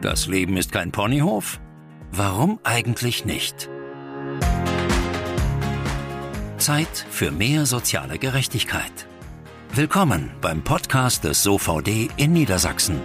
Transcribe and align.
Das 0.00 0.26
Leben 0.26 0.56
ist 0.56 0.72
kein 0.72 0.92
Ponyhof? 0.92 1.60
Warum 2.10 2.58
eigentlich 2.64 3.26
nicht? 3.26 3.68
Zeit 6.56 7.04
für 7.10 7.30
mehr 7.30 7.66
soziale 7.66 8.18
Gerechtigkeit. 8.18 9.06
Willkommen 9.74 10.30
beim 10.40 10.64
Podcast 10.64 11.24
des 11.24 11.42
SOVD 11.42 12.08
in 12.16 12.32
Niedersachsen. 12.32 12.98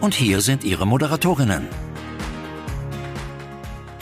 Und 0.00 0.14
hier 0.14 0.40
sind 0.40 0.64
Ihre 0.64 0.84
Moderatorinnen. 0.84 1.68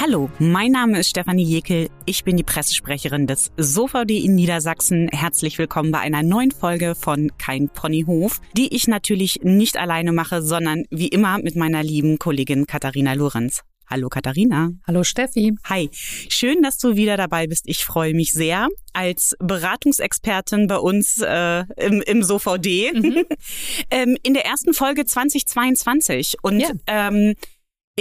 Hallo, 0.03 0.31
mein 0.39 0.73
Name 0.73 0.99
ist 0.99 1.11
Stefanie 1.11 1.45
Jekel. 1.45 1.91
Ich 2.07 2.25
bin 2.25 2.39
die 2.39 2.43
Pressesprecherin 2.43 3.27
des 3.27 3.53
SOVD 3.59 4.25
in 4.25 4.35
Niedersachsen. 4.35 5.09
Herzlich 5.13 5.59
willkommen 5.59 5.93
bei 5.93 5.99
einer 5.99 6.23
neuen 6.23 6.53
Folge 6.53 6.95
von 6.95 7.31
Kein 7.37 7.69
Ponyhof, 7.69 8.41
die 8.57 8.75
ich 8.75 8.89
natürlich 8.89 9.41
nicht 9.43 9.77
alleine 9.77 10.13
mache, 10.13 10.41
sondern 10.41 10.85
wie 10.89 11.09
immer 11.09 11.37
mit 11.37 11.55
meiner 11.55 11.83
lieben 11.83 12.19
Kollegin 12.19 12.67
Katharina 12.67 13.13
Lorenz. 13.13 13.61
Hallo 13.87 14.09
Katharina. 14.09 14.71
Hallo 14.87 15.05
Steffi. 15.05 15.53
Hi. 15.65 15.91
Schön, 15.93 16.63
dass 16.63 16.79
du 16.79 16.97
wieder 16.97 17.19
dabei 17.19 17.47
bist. 17.47 17.65
Ich 17.67 17.85
freue 17.85 18.15
mich 18.15 18.33
sehr. 18.33 18.69
Als 18.95 19.37
Beratungsexpertin 19.39 20.67
bei 20.67 20.79
uns 20.79 21.21
äh, 21.21 21.65
im, 21.77 22.01
im 22.01 22.23
SOVD 22.23 22.93
mhm. 22.95 23.25
ähm, 23.91 24.17
in 24.23 24.33
der 24.33 24.47
ersten 24.47 24.73
Folge 24.73 25.05
2022. 25.05 26.37
Und 26.41 26.61
ja. 26.61 26.71
ähm, 26.87 27.35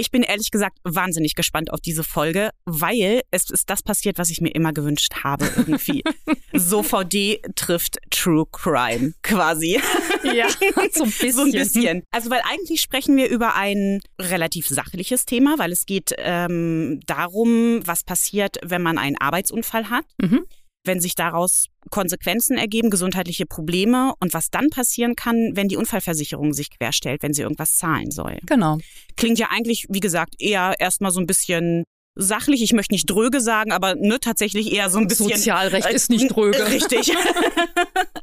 ich 0.00 0.10
bin 0.10 0.22
ehrlich 0.22 0.50
gesagt 0.50 0.78
wahnsinnig 0.82 1.34
gespannt 1.34 1.72
auf 1.72 1.80
diese 1.80 2.02
Folge, 2.02 2.50
weil 2.64 3.20
es 3.30 3.50
ist 3.50 3.68
das 3.68 3.82
passiert, 3.82 4.18
was 4.18 4.30
ich 4.30 4.40
mir 4.40 4.54
immer 4.54 4.72
gewünscht 4.72 5.22
habe 5.22 5.50
irgendwie. 5.56 6.02
so 6.54 6.82
VD 6.82 7.42
trifft 7.54 7.98
True 8.10 8.46
Crime 8.50 9.12
quasi. 9.22 9.78
Ja, 10.24 10.48
so 10.92 11.04
ein 11.04 11.10
bisschen. 11.10 11.32
so 11.32 11.42
ein 11.42 11.52
bisschen. 11.52 12.02
Also 12.10 12.30
weil 12.30 12.40
eigentlich 12.50 12.80
sprechen 12.80 13.16
wir 13.16 13.28
über 13.28 13.54
ein 13.54 14.00
relativ 14.18 14.66
sachliches 14.66 15.26
Thema, 15.26 15.58
weil 15.58 15.70
es 15.70 15.84
geht 15.84 16.14
ähm, 16.16 17.00
darum, 17.06 17.86
was 17.86 18.02
passiert, 18.02 18.56
wenn 18.64 18.82
man 18.82 18.96
einen 18.96 19.16
Arbeitsunfall 19.18 19.90
hat. 19.90 20.06
Mhm 20.20 20.46
wenn 20.84 21.00
sich 21.00 21.14
daraus 21.14 21.66
Konsequenzen 21.90 22.56
ergeben, 22.56 22.90
gesundheitliche 22.90 23.46
Probleme 23.46 24.14
und 24.20 24.32
was 24.32 24.50
dann 24.50 24.70
passieren 24.70 25.14
kann, 25.14 25.52
wenn 25.54 25.68
die 25.68 25.76
Unfallversicherung 25.76 26.52
sich 26.52 26.70
querstellt, 26.70 27.22
wenn 27.22 27.34
sie 27.34 27.42
irgendwas 27.42 27.76
zahlen 27.76 28.10
soll. 28.10 28.38
Genau. 28.46 28.78
Klingt 29.16 29.38
ja 29.38 29.48
eigentlich, 29.50 29.86
wie 29.88 30.00
gesagt, 30.00 30.34
eher 30.38 30.74
erstmal 30.78 31.10
so 31.10 31.20
ein 31.20 31.26
bisschen 31.26 31.84
sachlich, 32.16 32.62
ich 32.62 32.72
möchte 32.72 32.94
nicht 32.94 33.08
dröge 33.08 33.40
sagen, 33.40 33.72
aber 33.72 33.94
ne, 33.94 34.18
tatsächlich 34.20 34.72
eher 34.72 34.90
so 34.90 34.98
ein 34.98 35.06
bisschen. 35.06 35.28
Sozialrecht 35.28 35.88
äh, 35.88 35.94
ist 35.94 36.10
nicht 36.10 36.28
dröge. 36.28 36.66
Richtig. 36.70 37.12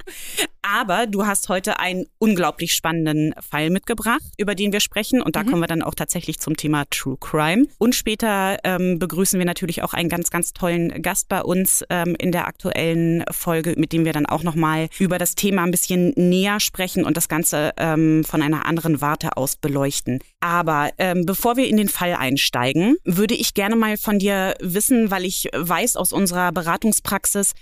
aber 0.68 1.08
du 1.08 1.26
hast 1.26 1.50
heute 1.50 1.80
einen 1.80 2.06
unglaublich 2.18 2.74
spannenden 2.74 3.34
Fall 3.40 3.70
mitgebracht, 3.70 4.22
über 4.38 4.56
den 4.56 4.72
wir 4.72 4.80
sprechen. 4.80 5.22
Und 5.22 5.36
da 5.36 5.44
mhm. 5.44 5.50
kommen 5.50 5.62
wir 5.64 5.68
dann 5.68 5.82
auch 5.82 5.96
tatsächlich 5.96 6.40
zum 6.40 6.58
Thema 6.58 6.86
True 6.90 7.18
Crime. 7.20 7.66
Und 7.78 7.96
später 7.96 8.58
ähm, 8.64 9.00
begrüßen 9.00 9.40
wir 9.40 9.46
natürlich 9.46 9.84
auch 9.84 9.94
einen 9.94 10.10
ganz, 10.10 10.30
ganz 10.30 10.54
tollen 10.54 11.02
Gast 11.02 11.30
bei 11.30 11.42
uns 11.42 11.84
ähm, 11.90 12.16
in 12.20 12.32
der 12.32 12.48
aktuellen 12.48 13.24
Folge, 13.32 13.76
mit 13.78 13.94
dem 13.94 14.06
wir 14.06 14.14
dann 14.14 14.26
auch 14.26 14.44
nochmal 14.44 14.90
über 15.00 15.18
das 15.18 15.36
Thema 15.36 15.64
ein 15.64 15.72
bisschen 15.72 16.14
näher 16.16 16.60
sprechen 16.60 17.06
und 17.06 17.18
das 17.18 17.30
Ganze 17.30 17.72
ähm, 17.78 18.24
von 18.24 18.42
einer 18.42 18.66
anderen 18.66 19.02
Warte 19.02 19.38
aus 19.38 19.56
beleuchten. 19.56 20.20
Aber 20.40 20.90
ähm, 20.98 21.26
bevor 21.26 21.58
wir 21.58 21.68
in 21.68 21.78
den 21.78 21.90
Fall 21.90 22.14
einsteigen, 22.14 22.98
würde 23.06 23.36
ich 23.36 23.54
gerne 23.54 23.76
mal 23.76 23.98
von 23.98 24.20
dir 24.20 24.56
wissen, 24.60 25.12
weil 25.12 25.26
ich 25.26 25.50
weiß 25.54 25.96
aus 25.96 26.12
unserer 26.12 26.52
Beratungspraxis, 26.52 27.54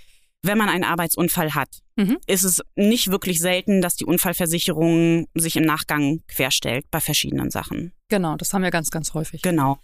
wenn 0.46 0.58
man 0.58 0.68
einen 0.68 0.84
Arbeitsunfall 0.84 1.54
hat, 1.54 1.68
mhm. 1.96 2.18
ist 2.26 2.44
es 2.44 2.62
nicht 2.74 3.10
wirklich 3.10 3.40
selten, 3.40 3.80
dass 3.80 3.96
die 3.96 4.04
Unfallversicherung 4.04 5.26
sich 5.34 5.56
im 5.56 5.64
Nachgang 5.64 6.22
querstellt 6.28 6.84
bei 6.90 7.00
verschiedenen 7.00 7.50
Sachen. 7.50 7.92
Genau, 8.08 8.36
das 8.36 8.52
haben 8.52 8.62
wir 8.62 8.70
ganz, 8.70 8.90
ganz 8.90 9.14
häufig. 9.14 9.42
Genau. 9.42 9.78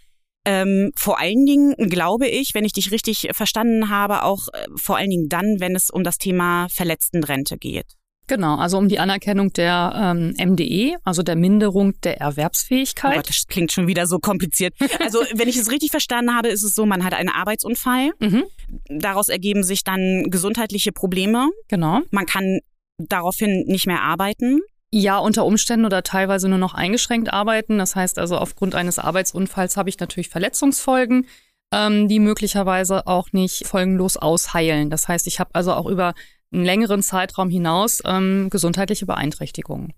Ähm, 0.45 0.91
vor 0.95 1.19
allen 1.19 1.45
Dingen 1.45 1.73
glaube 1.89 2.27
ich, 2.27 2.53
wenn 2.53 2.65
ich 2.65 2.73
dich 2.73 2.91
richtig 2.91 3.29
verstanden 3.31 3.89
habe, 3.89 4.23
auch 4.23 4.49
äh, 4.53 4.67
vor 4.75 4.97
allen 4.97 5.09
Dingen 5.09 5.29
dann, 5.29 5.57
wenn 5.59 5.75
es 5.75 5.89
um 5.89 6.03
das 6.03 6.17
Thema 6.17 6.67
Verletztenrente 6.69 7.57
geht. 7.57 7.95
Genau, 8.33 8.55
also 8.55 8.79
um 8.79 8.89
die 8.89 8.97
Anerkennung 8.97 9.53
der 9.53 9.93
ähm, 9.95 10.33
MDE, 10.43 10.95
also 11.03 11.21
der 11.21 11.35
Minderung 11.35 11.93
der 12.01 12.19
Erwerbsfähigkeit. 12.19 13.11
Oh 13.11 13.15
Gott, 13.17 13.29
das 13.29 13.45
klingt 13.47 13.71
schon 13.71 13.85
wieder 13.85 14.07
so 14.07 14.17
kompliziert. 14.17 14.73
Also 14.99 15.19
wenn 15.35 15.47
ich 15.47 15.55
es 15.55 15.69
richtig 15.69 15.91
verstanden 15.91 16.35
habe, 16.35 16.47
ist 16.47 16.63
es 16.63 16.73
so, 16.73 16.87
man 16.87 17.03
hat 17.03 17.13
einen 17.13 17.29
Arbeitsunfall. 17.29 18.09
Mhm. 18.19 18.45
Daraus 18.89 19.29
ergeben 19.29 19.63
sich 19.63 19.83
dann 19.83 20.31
gesundheitliche 20.31 20.91
Probleme. 20.91 21.49
Genau. 21.67 21.99
Man 22.09 22.25
kann 22.25 22.61
daraufhin 22.97 23.65
nicht 23.67 23.85
mehr 23.85 24.01
arbeiten. 24.01 24.61
Ja, 24.91 25.19
unter 25.19 25.45
Umständen 25.45 25.85
oder 25.85 26.01
teilweise 26.01 26.49
nur 26.49 26.57
noch 26.57 26.73
eingeschränkt 26.73 27.31
arbeiten. 27.31 27.77
Das 27.77 27.95
heißt 27.95 28.17
also, 28.17 28.39
aufgrund 28.39 28.73
eines 28.73 28.97
Arbeitsunfalls 28.97 29.77
habe 29.77 29.89
ich 29.89 29.99
natürlich 29.99 30.29
Verletzungsfolgen, 30.29 31.27
ähm, 31.71 32.07
die 32.07 32.19
möglicherweise 32.19 33.05
auch 33.05 33.31
nicht 33.31 33.67
folgenlos 33.67 34.17
ausheilen. 34.17 34.89
Das 34.89 35.07
heißt, 35.07 35.27
ich 35.27 35.39
habe 35.39 35.51
also 35.53 35.73
auch 35.73 35.85
über 35.85 36.15
einen 36.53 36.65
längeren 36.65 37.01
Zeitraum 37.01 37.49
hinaus 37.49 38.01
ähm, 38.05 38.49
gesundheitliche 38.49 39.05
Beeinträchtigungen. 39.05 39.93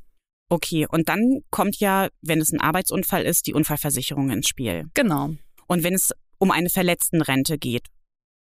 Okay, 0.50 0.88
und 0.90 1.10
dann 1.10 1.42
kommt 1.50 1.80
ja, 1.80 2.08
wenn 2.22 2.40
es 2.40 2.52
ein 2.52 2.62
Arbeitsunfall 2.62 3.24
ist, 3.24 3.48
die 3.48 3.54
Unfallversicherung 3.54 4.30
ins 4.30 4.48
Spiel. 4.48 4.86
Genau. 4.94 5.32
Und 5.68 5.84
wenn 5.84 5.96
es 5.96 6.12
um 6.38 6.52
eine 6.52 6.70
Verletztenrente 6.70 7.58
geht, 7.58 7.88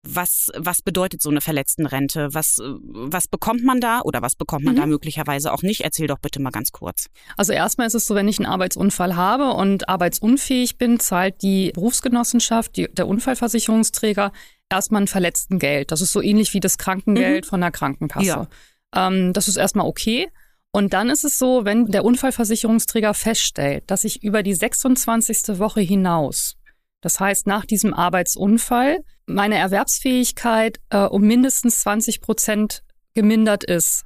was, 0.03 0.49
was 0.55 0.81
bedeutet 0.81 1.21
so 1.21 1.29
eine 1.29 1.41
Verletztenrente? 1.41 2.29
Was, 2.31 2.59
was 2.61 3.27
bekommt 3.27 3.65
man 3.65 3.81
da 3.81 3.99
oder 4.01 4.21
was 4.21 4.35
bekommt 4.35 4.63
man 4.63 4.75
mhm. 4.75 4.79
da 4.79 4.85
möglicherweise 4.85 5.51
auch 5.51 5.61
nicht? 5.61 5.81
Erzähl 5.81 6.07
doch 6.07 6.19
bitte 6.19 6.41
mal 6.41 6.51
ganz 6.51 6.71
kurz. 6.71 7.07
Also 7.35 7.51
erstmal 7.51 7.87
ist 7.87 7.95
es 7.95 8.07
so, 8.07 8.15
wenn 8.15 8.29
ich 8.29 8.39
einen 8.39 8.45
Arbeitsunfall 8.45 9.17
habe 9.17 9.51
und 9.51 9.89
arbeitsunfähig 9.89 10.77
bin, 10.77 10.99
zahlt 11.01 11.41
die 11.41 11.71
Berufsgenossenschaft, 11.73 12.77
die, 12.77 12.87
der 12.89 13.07
Unfallversicherungsträger 13.07 14.31
erstmal 14.69 15.01
ein 15.01 15.07
Verletztengeld. 15.07 15.91
Das 15.91 16.01
ist 16.01 16.11
so 16.11 16.21
ähnlich 16.21 16.53
wie 16.53 16.59
das 16.59 16.77
Krankengeld 16.77 17.45
mhm. 17.45 17.49
von 17.49 17.61
der 17.61 17.71
Krankenkasse. 17.71 18.25
Ja. 18.25 18.47
Ähm, 18.95 19.33
das 19.33 19.47
ist 19.47 19.57
erstmal 19.57 19.87
okay. 19.87 20.29
Und 20.71 20.93
dann 20.93 21.09
ist 21.09 21.23
es 21.23 21.39
so, 21.39 21.65
wenn 21.65 21.87
der 21.87 22.05
Unfallversicherungsträger 22.05 23.13
feststellt, 23.13 23.83
dass 23.87 24.03
ich 24.03 24.23
über 24.23 24.43
die 24.43 24.53
26. 24.53 25.59
Woche 25.59 25.81
hinaus, 25.81 26.57
das 27.01 27.19
heißt 27.19 27.47
nach 27.47 27.65
diesem 27.65 27.93
Arbeitsunfall, 27.93 29.03
meine 29.25 29.55
Erwerbsfähigkeit 29.55 30.79
äh, 30.89 30.99
um 30.99 31.23
mindestens 31.23 31.81
20 31.81 32.21
Prozent 32.21 32.83
gemindert 33.15 33.63
ist, 33.63 34.05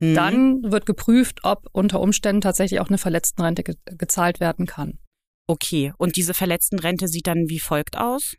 mhm. 0.00 0.14
dann 0.14 0.72
wird 0.72 0.86
geprüft, 0.86 1.40
ob 1.42 1.66
unter 1.72 2.00
Umständen 2.00 2.40
tatsächlich 2.40 2.80
auch 2.80 2.88
eine 2.88 2.98
Verletztenrente 2.98 3.62
ge 3.62 3.76
gezahlt 3.84 4.40
werden 4.40 4.66
kann. 4.66 4.98
Okay, 5.46 5.92
und 5.98 6.16
diese 6.16 6.32
Verletztenrente 6.32 7.08
sieht 7.08 7.26
dann 7.26 7.48
wie 7.48 7.60
folgt 7.60 7.98
aus? 7.98 8.36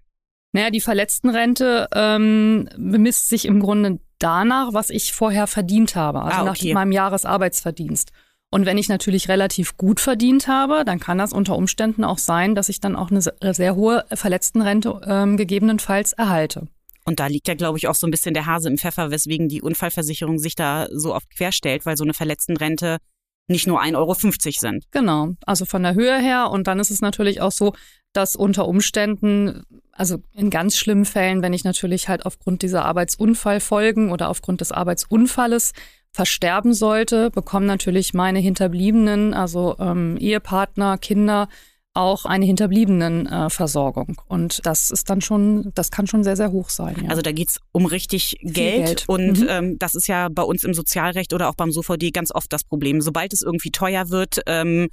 Naja, 0.56 0.70
die 0.70 0.80
Verletztenrente 0.80 1.90
ähm, 1.94 2.70
bemisst 2.78 3.28
sich 3.28 3.44
im 3.44 3.60
Grunde 3.60 4.00
danach, 4.20 4.72
was 4.72 4.90
ich 4.90 5.12
vorher 5.12 5.48
verdient 5.48 5.98
habe, 5.98 6.22
also 6.22 6.38
ah, 6.38 6.50
okay. 6.50 6.68
nach 6.70 6.76
meinem 6.76 6.94
Jahresarbeitsverdienst. 6.94 8.14
Und 8.52 8.66
wenn 8.66 8.78
ich 8.78 8.88
natürlich 8.88 9.28
relativ 9.28 9.76
gut 9.76 10.00
verdient 10.00 10.48
habe, 10.48 10.86
dann 10.86 11.02
kann 11.02 11.18
das 11.18 11.34
unter 11.34 11.58
Umständen 11.58 12.06
auch 12.06 12.20
sein, 12.20 12.56
dass 12.56 12.70
ich 12.70 12.80
dann 12.80 12.96
auch 12.96 13.12
eine 13.12 13.54
sehr 13.54 13.76
hohe 13.76 14.06
Verletztenrente 14.14 15.02
ähm, 15.06 15.36
gegebenenfalls 15.36 16.14
erhalte. 16.14 16.70
Und 17.04 17.20
da 17.20 17.28
liegt 17.28 17.50
ja, 17.50 17.56
glaube 17.56 17.78
ich, 17.78 17.90
auch 17.90 17.96
so 17.96 18.08
ein 18.08 18.12
bisschen 18.12 18.34
der 18.34 18.46
Hase 18.46 18.70
im 18.70 18.78
Pfeffer, 18.78 19.12
weswegen 19.12 19.50
die 19.50 19.62
Unfallversicherung 19.62 20.40
sich 20.40 20.56
da 20.56 20.88
so 20.90 21.14
oft 21.14 21.30
querstellt, 21.36 21.86
weil 21.86 21.98
so 21.98 22.06
eine 22.06 22.14
Verletztenrente 22.14 23.00
nicht 23.48 23.68
nur 23.68 23.82
1,50 23.82 23.96
Euro 23.98 24.14
sind. 24.14 24.86
Genau, 24.92 25.34
also 25.46 25.66
von 25.66 25.84
der 25.84 25.96
Höhe 25.96 26.18
her. 26.18 26.50
Und 26.50 26.68
dann 26.68 26.80
ist 26.80 26.92
es 26.92 27.02
natürlich 27.02 27.42
auch 27.42 27.52
so, 27.52 27.74
dass 28.16 28.36
unter 28.36 28.68
Umständen, 28.68 29.64
also 29.92 30.18
in 30.34 30.50
ganz 30.50 30.78
schlimmen 30.78 31.06
Fällen, 31.06 31.42
wenn 31.42 31.54
ich 31.54 31.64
natürlich 31.64 32.08
halt 32.08 32.26
aufgrund 32.26 32.62
dieser 32.62 32.86
Arbeitsunfallfolgen 32.86 34.12
oder 34.12 34.30
aufgrund 34.30 34.62
des 34.62 34.72
Arbeitsunfalles 34.72 35.74
versterben 36.12 36.74
sollte, 36.74 37.30
bekommen 37.30 37.66
natürlich 37.66 38.14
meine 38.14 38.40
Hinterbliebenen, 38.40 39.34
also 39.34 39.76
ähm, 39.80 40.16
Ehepartner, 40.18 40.98
Kinder, 40.98 41.50
auch 41.96 42.26
eine 42.26 42.46
Hinterbliebenenversorgung. 42.46 44.10
Äh, 44.10 44.22
und 44.28 44.66
das 44.66 44.92
ist 44.92 45.10
dann 45.10 45.22
schon, 45.22 45.72
das 45.76 45.92
kann 45.92 46.08
schon 46.08 46.24
sehr, 46.24 46.36
sehr 46.36 46.52
hoch 46.52 46.70
sein. 46.70 46.96
Ja. 47.04 47.10
Also 47.10 47.22
da 47.22 47.32
geht's 47.32 47.60
um 47.72 47.86
richtig 47.86 48.38
Geld. 48.42 48.86
Geld. 48.86 49.04
Und 49.08 49.40
mhm. 49.40 49.48
ähm, 49.50 49.80
das 49.80 49.96
ist 49.96 50.08
ja 50.08 50.28
bei 50.30 50.44
uns 50.44 50.64
im 50.64 50.74
Sozialrecht 50.74 51.34
oder 51.34 51.50
auch 51.50 51.56
beim 51.56 51.72
SOVD 51.72 52.12
ganz 52.12 52.34
oft 52.34 52.52
das 52.52 52.64
Problem. 52.64 53.02
Sobald 53.02 53.34
es 53.34 53.42
irgendwie 53.42 53.72
teuer 53.72 54.10
wird, 54.10 54.42
ähm, 54.46 54.90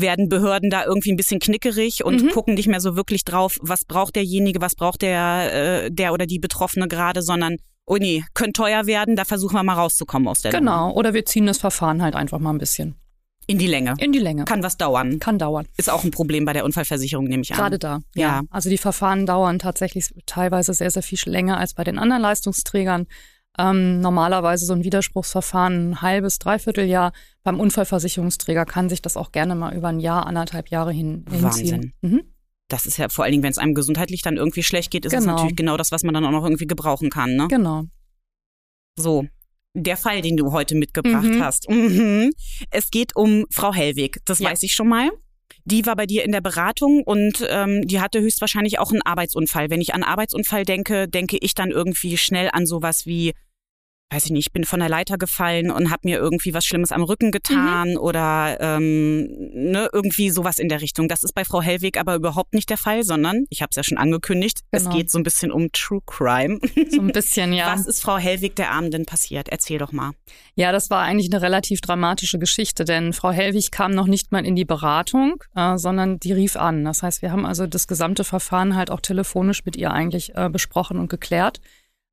werden 0.00 0.28
Behörden 0.28 0.70
da 0.70 0.84
irgendwie 0.84 1.12
ein 1.12 1.16
bisschen 1.16 1.40
knickerig 1.40 2.04
und 2.04 2.22
mhm. 2.22 2.28
gucken 2.30 2.54
nicht 2.54 2.68
mehr 2.68 2.80
so 2.80 2.96
wirklich 2.96 3.24
drauf, 3.24 3.56
was 3.60 3.84
braucht 3.84 4.16
derjenige, 4.16 4.60
was 4.60 4.74
braucht 4.74 5.02
der, 5.02 5.84
äh, 5.84 5.90
der 5.90 6.12
oder 6.12 6.26
die 6.26 6.38
Betroffene 6.38 6.88
gerade, 6.88 7.22
sondern 7.22 7.56
oh 7.86 7.96
nee, 7.96 8.24
könnte 8.34 8.52
teuer 8.52 8.86
werden, 8.86 9.16
da 9.16 9.24
versuchen 9.24 9.54
wir 9.54 9.62
mal 9.62 9.74
rauszukommen 9.74 10.28
aus 10.28 10.40
der 10.40 10.50
Genau, 10.52 10.88
Nummer. 10.88 10.96
oder 10.96 11.14
wir 11.14 11.24
ziehen 11.24 11.46
das 11.46 11.58
Verfahren 11.58 12.02
halt 12.02 12.14
einfach 12.14 12.38
mal 12.38 12.50
ein 12.50 12.58
bisschen. 12.58 12.96
In 13.48 13.58
die 13.58 13.68
Länge. 13.68 13.94
In 13.98 14.10
die 14.10 14.18
Länge. 14.18 14.44
Kann 14.44 14.64
was 14.64 14.76
dauern. 14.76 15.20
Kann 15.20 15.38
dauern. 15.38 15.66
Ist 15.76 15.88
auch 15.88 16.02
ein 16.02 16.10
Problem 16.10 16.44
bei 16.44 16.52
der 16.52 16.64
Unfallversicherung, 16.64 17.26
nehme 17.26 17.42
ich 17.42 17.52
an. 17.52 17.58
Gerade 17.58 17.78
da. 17.78 18.00
Ja. 18.16 18.28
ja. 18.28 18.42
Also 18.50 18.70
die 18.70 18.78
Verfahren 18.78 19.24
dauern 19.24 19.60
tatsächlich 19.60 20.08
teilweise 20.26 20.74
sehr, 20.74 20.90
sehr 20.90 21.02
viel 21.02 21.18
länger 21.26 21.56
als 21.56 21.74
bei 21.74 21.84
den 21.84 21.96
anderen 21.98 22.22
Leistungsträgern. 22.22 23.06
Ähm, 23.58 24.00
normalerweise 24.00 24.66
so 24.66 24.72
ein 24.74 24.84
Widerspruchsverfahren 24.84 25.90
ein 25.90 26.02
halbes, 26.02 26.38
dreiviertel 26.38 26.84
Jahr. 26.84 27.12
Beim 27.42 27.58
Unfallversicherungsträger 27.60 28.64
kann 28.66 28.88
sich 28.88 29.00
das 29.02 29.16
auch 29.16 29.32
gerne 29.32 29.54
mal 29.54 29.74
über 29.74 29.88
ein 29.88 30.00
Jahr, 30.00 30.26
anderthalb 30.26 30.68
Jahre 30.68 30.92
hin, 30.92 31.24
hinziehen. 31.30 31.42
Wahnsinn. 31.42 31.92
Mhm. 32.02 32.22
Das 32.68 32.84
ist 32.84 32.96
ja 32.98 33.08
vor 33.08 33.24
allen 33.24 33.32
Dingen, 33.32 33.44
wenn 33.44 33.52
es 33.52 33.58
einem 33.58 33.74
gesundheitlich 33.74 34.22
dann 34.22 34.36
irgendwie 34.36 34.62
schlecht 34.64 34.90
geht, 34.90 35.04
ist 35.06 35.12
es 35.12 35.20
Genau. 35.20 35.34
natürlich 35.34 35.56
genau 35.56 35.76
das, 35.76 35.92
was 35.92 36.02
man 36.02 36.12
dann 36.14 36.24
auch 36.24 36.32
noch 36.32 36.44
irgendwie 36.44 36.66
gebrauchen 36.66 37.10
kann. 37.10 37.36
Ne? 37.36 37.46
Genau. 37.48 37.84
So, 38.98 39.26
der 39.74 39.96
Fall, 39.96 40.22
den 40.22 40.36
du 40.36 40.52
heute 40.52 40.74
mitgebracht 40.74 41.24
Mhm. 41.24 41.42
hast. 41.42 41.68
Mhm. 41.70 42.32
Es 42.70 42.90
geht 42.90 43.14
um 43.14 43.44
Frau 43.50 43.72
Hellwig, 43.72 44.18
das 44.24 44.38
Ja. 44.40 44.50
weiß 44.50 44.62
ich 44.64 44.74
schon 44.74 44.88
mal. 44.88 45.10
Die 45.64 45.84
war 45.86 45.96
bei 45.96 46.06
dir 46.06 46.24
in 46.24 46.32
der 46.32 46.40
Beratung 46.40 47.02
und 47.04 47.44
ähm, 47.48 47.82
die 47.86 48.00
hatte 48.00 48.20
höchstwahrscheinlich 48.20 48.78
auch 48.78 48.90
einen 48.90 49.02
Arbeitsunfall. 49.02 49.68
Wenn 49.70 49.80
ich 49.80 49.94
an 49.94 50.02
Arbeitsunfall 50.02 50.64
denke, 50.64 51.08
denke 51.08 51.36
ich 51.40 51.54
dann 51.54 51.70
irgendwie 51.70 52.16
schnell 52.16 52.50
an 52.52 52.66
sowas 52.66 53.04
wie, 53.06 53.32
weiß 54.12 54.26
ich 54.26 54.30
nicht, 54.30 54.46
ich 54.46 54.52
bin 54.52 54.64
von 54.64 54.78
der 54.78 54.88
Leiter 54.88 55.18
gefallen 55.18 55.70
und 55.72 55.90
habe 55.90 56.02
mir 56.04 56.18
irgendwie 56.18 56.54
was 56.54 56.64
Schlimmes 56.64 56.92
am 56.92 57.02
Rücken 57.02 57.32
getan 57.32 57.90
Mhm. 57.90 57.96
oder 57.96 58.56
ähm, 58.60 59.26
ne, 59.52 59.88
irgendwie 59.92 60.30
sowas 60.30 60.60
in 60.60 60.68
der 60.68 60.80
Richtung. 60.80 61.08
Das 61.08 61.24
ist 61.24 61.34
bei 61.34 61.44
Frau 61.44 61.60
Hellwig 61.60 61.98
aber 61.98 62.14
überhaupt 62.14 62.54
nicht 62.54 62.70
der 62.70 62.76
Fall, 62.76 63.02
sondern, 63.02 63.46
ich 63.50 63.62
habe 63.62 63.70
es 63.70 63.76
ja 63.76 63.82
schon 63.82 63.98
angekündigt, 63.98 64.60
es 64.70 64.84
Genau. 64.84 64.96
geht 64.96 65.10
so 65.10 65.18
ein 65.18 65.24
bisschen 65.24 65.50
um 65.50 65.72
True 65.72 66.00
Crime. 66.06 66.60
So 66.90 67.00
ein 67.00 67.08
bisschen, 67.08 67.52
ja. 67.52 67.66
Was 67.74 67.86
ist 67.86 68.00
Frau 68.00 68.16
Hellwig 68.16 68.54
der 68.54 68.70
Abend 68.70 68.94
denn 68.94 69.06
passiert? 69.06 69.48
Erzähl 69.48 69.78
doch 69.78 69.90
mal. 69.90 70.12
Ja, 70.54 70.70
das 70.70 70.88
war 70.88 71.02
eigentlich 71.02 71.32
eine 71.32 71.42
relativ 71.42 71.80
dramatische 71.80 72.38
Geschichte, 72.38 72.84
denn 72.84 73.12
Frau 73.12 73.32
Hellwig 73.32 73.72
kam 73.72 73.90
noch 73.90 74.06
nicht 74.06 74.30
mal 74.30 74.46
in 74.46 74.54
die 74.54 74.64
Beratung, 74.64 75.42
äh, 75.56 75.76
sondern 75.78 76.20
die 76.20 76.32
rief 76.32 76.54
an. 76.54 76.84
Das 76.84 77.02
heißt, 77.02 77.22
wir 77.22 77.32
haben 77.32 77.44
also 77.44 77.66
das 77.66 77.88
gesamte 77.88 78.22
Verfahren 78.22 78.76
halt 78.76 78.90
auch 78.92 79.00
telefonisch 79.00 79.64
mit 79.64 79.76
ihr 79.76 79.90
eigentlich 79.90 80.36
äh, 80.36 80.48
besprochen 80.48 80.98
und 81.00 81.08
geklärt. 81.10 81.60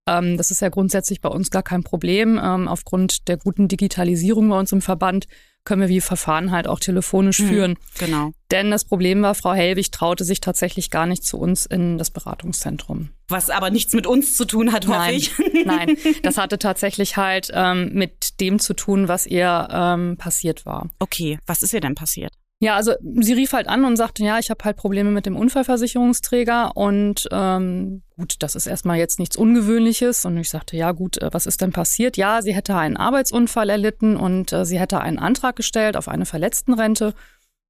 Ähm, 0.08 0.38
das 0.38 0.52
ist 0.52 0.62
ja 0.62 0.70
grundsätzlich 0.70 1.22
bei 1.22 1.30
uns 1.30 1.50
gar 1.52 1.64
kein 1.64 1.84
Problem. 1.84 2.40
Ähm, 2.44 2.68
aufgrund 2.68 3.28
der 3.28 3.38
guten 3.38 3.68
Digitalisierung 3.68 4.50
bei 4.50 4.60
uns 4.60 4.72
im 4.72 4.82
Verband 4.82 5.28
können 5.66 5.80
wir 5.82 5.88
wie 5.88 6.02
Verfahren 6.02 6.52
halt 6.52 6.68
auch 6.68 6.80
telefonisch 6.82 7.40
Mhm. 7.40 7.48
führen. 7.48 7.78
Genau. 7.98 8.32
Denn 8.52 8.70
das 8.70 8.84
Problem 8.84 9.22
war, 9.22 9.34
Frau 9.34 9.54
Hellwig 9.54 9.92
traute 9.92 10.26
sich 10.26 10.42
tatsächlich 10.42 10.90
gar 10.90 11.06
nicht 11.06 11.24
zu 11.24 11.38
uns 11.40 11.66
in 11.66 11.98
das 11.98 12.12
Beratungszentrum. 12.12 13.10
Was 13.30 13.50
aber 13.50 13.70
nichts 13.70 13.94
mit 13.94 14.06
uns 14.06 14.36
zu 14.36 14.44
tun 14.46 14.74
hat, 14.74 14.88
hoffe 14.88 14.98
Nein, 14.98 15.16
ich. 15.16 15.32
nein, 15.66 15.98
das 16.24 16.38
hatte 16.38 16.60
tatsächlich 16.60 17.16
halt 17.16 17.50
ähm, 17.54 17.92
mit 17.94 18.42
dem 18.42 18.60
zu 18.60 18.74
tun, 18.74 19.08
was 19.08 19.26
ihr 19.26 19.70
ähm, 19.72 20.18
passiert 20.18 20.66
war. 20.66 20.90
Okay, 21.00 21.40
was 21.46 21.62
ist 21.62 21.74
ihr 21.74 21.80
denn 21.82 21.96
passiert? 21.96 22.34
Ja, 22.64 22.78
also 22.78 22.94
sie 23.02 23.34
rief 23.34 23.52
halt 23.52 23.68
an 23.68 23.84
und 23.84 23.98
sagte, 23.98 24.24
ja, 24.24 24.40
ich 24.40 24.50
habe 24.50 24.64
halt 24.64 24.78
Probleme 24.78 25.12
mit 25.12 25.26
dem 25.26 25.36
Unfallversicherungsträger 25.36 26.78
und 26.78 27.28
ähm, 27.30 28.04
gut, 28.18 28.36
das 28.40 28.56
ist 28.56 28.68
erstmal 28.68 28.98
jetzt 28.98 29.20
nichts 29.20 29.36
Ungewöhnliches. 29.36 30.24
Und 30.24 30.38
ich 30.38 30.50
sagte, 30.50 30.78
ja 30.78 30.94
gut, 30.94 31.22
äh, 31.22 31.30
was 31.34 31.46
ist 31.46 31.60
denn 31.60 31.74
passiert? 31.74 32.16
Ja, 32.16 32.42
sie 32.42 32.54
hätte 32.54 32.78
einen 32.78 32.96
Arbeitsunfall 32.96 33.70
erlitten 33.70 34.16
und 34.16 34.54
äh, 34.54 34.64
sie 34.64 34.80
hätte 34.80 35.02
einen 35.02 35.20
Antrag 35.20 35.58
gestellt 35.58 35.98
auf 35.98 36.08
eine 36.08 36.26
Verletztenrente. 36.26 37.14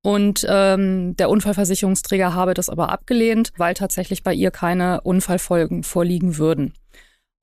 Und 0.03 0.45
ähm, 0.47 1.15
der 1.15 1.31
Unfallversicherungsträger 1.31 2.35
habe 2.35 2.53
das 2.53 2.69
aber 2.69 2.89
abgelehnt, 2.89 3.51
weil 3.57 3.73
tatsächlich 3.73 4.21
bei 4.21 4.35
ihr 4.35 4.51
keine 4.51 5.01
Unfallfolgen 5.01 5.81
vorliegen 5.81 6.37
würden. 6.37 6.75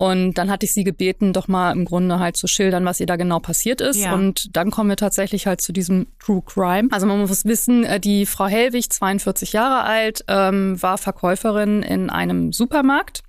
Und 0.01 0.39
dann 0.39 0.51
hatte 0.51 0.65
ich 0.65 0.73
sie 0.73 0.83
gebeten, 0.83 1.35
doch 1.35 1.47
mal 1.47 1.73
im 1.73 1.85
Grunde 1.85 2.21
halt 2.21 2.35
zu 2.35 2.47
schildern, 2.47 2.87
was 2.87 3.01
ihr 3.01 3.07
da 3.07 3.17
genau 3.17 3.39
passiert 3.39 3.83
ist. 3.83 3.99
Ja. 3.99 4.15
Und 4.15 4.57
dann 4.57 4.71
kommen 4.71 4.89
wir 4.89 4.97
tatsächlich 4.97 5.47
halt 5.47 5.61
zu 5.61 5.75
diesem 5.75 6.07
True 6.19 6.41
Crime. 6.43 6.89
Also 6.91 7.07
man 7.07 7.21
muss 7.21 7.45
wissen, 7.45 7.85
äh, 7.85 8.01
die 8.01 8.25
Frau 8.25 8.47
Hellwig, 8.47 8.91
42 8.91 9.53
Jahre 9.53 9.85
alt, 9.85 10.25
ähm, 10.27 10.83
war 10.83 10.97
Verkäuferin 10.97 11.83
in 11.83 12.09
einem 12.09 12.55
Supermarkt 12.55 13.21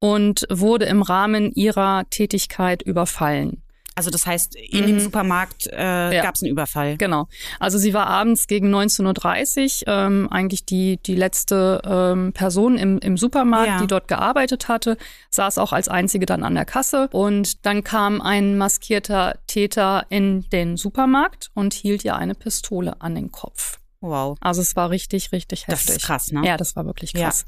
und 0.00 0.44
wurde 0.50 0.86
im 0.86 1.02
Rahmen 1.02 1.52
ihrer 1.52 2.02
Tätigkeit 2.10 2.82
überfallen. 2.82 3.62
Also 3.98 4.10
das 4.10 4.26
heißt, 4.26 4.54
in 4.54 4.82
Mhm. 4.82 4.86
dem 4.86 5.00
Supermarkt 5.00 5.66
äh, 5.72 6.14
Ja. 6.14 6.22
gab 6.22 6.36
es 6.36 6.42
einen 6.44 6.52
Überfall. 6.52 6.96
Genau. 6.98 7.26
Also 7.58 7.78
sie 7.78 7.92
war 7.94 8.06
abends 8.06 8.46
gegen 8.46 8.72
19.30 8.72 9.86
Uhr 9.88 9.92
ähm, 9.92 10.28
eigentlich 10.30 10.64
die, 10.64 10.98
die 10.98 11.16
letzte 11.16 11.82
ähm, 11.84 12.32
Person 12.32 12.78
im, 12.78 12.98
im 13.00 13.16
Supermarkt, 13.16 13.66
Ja. 13.66 13.80
die 13.80 13.88
dort 13.88 14.06
gearbeitet 14.06 14.68
hatte, 14.68 14.96
saß 15.30 15.58
auch 15.58 15.72
als 15.72 15.88
einzige 15.88 16.26
dann 16.26 16.44
an 16.44 16.54
der 16.54 16.64
Kasse. 16.64 17.08
Und 17.10 17.66
dann 17.66 17.82
kam 17.82 18.20
ein 18.20 18.56
maskierter 18.56 19.36
Täter 19.48 20.06
in 20.10 20.48
den 20.50 20.76
Supermarkt 20.76 21.50
und 21.54 21.74
hielt 21.74 22.04
ihr 22.04 22.14
eine 22.14 22.34
Pistole 22.36 23.00
an 23.00 23.16
den 23.16 23.32
Kopf. 23.32 23.80
Wow. 24.00 24.38
Also 24.40 24.60
es 24.62 24.76
war 24.76 24.90
richtig, 24.90 25.32
richtig 25.32 25.64
Das 25.66 25.80
heftig. 25.80 25.96
ist 25.96 26.02
krass, 26.06 26.30
ne? 26.30 26.42
Ja, 26.46 26.56
das 26.56 26.76
war 26.76 26.86
wirklich 26.86 27.12
Ja. 27.14 27.24
krass. 27.24 27.46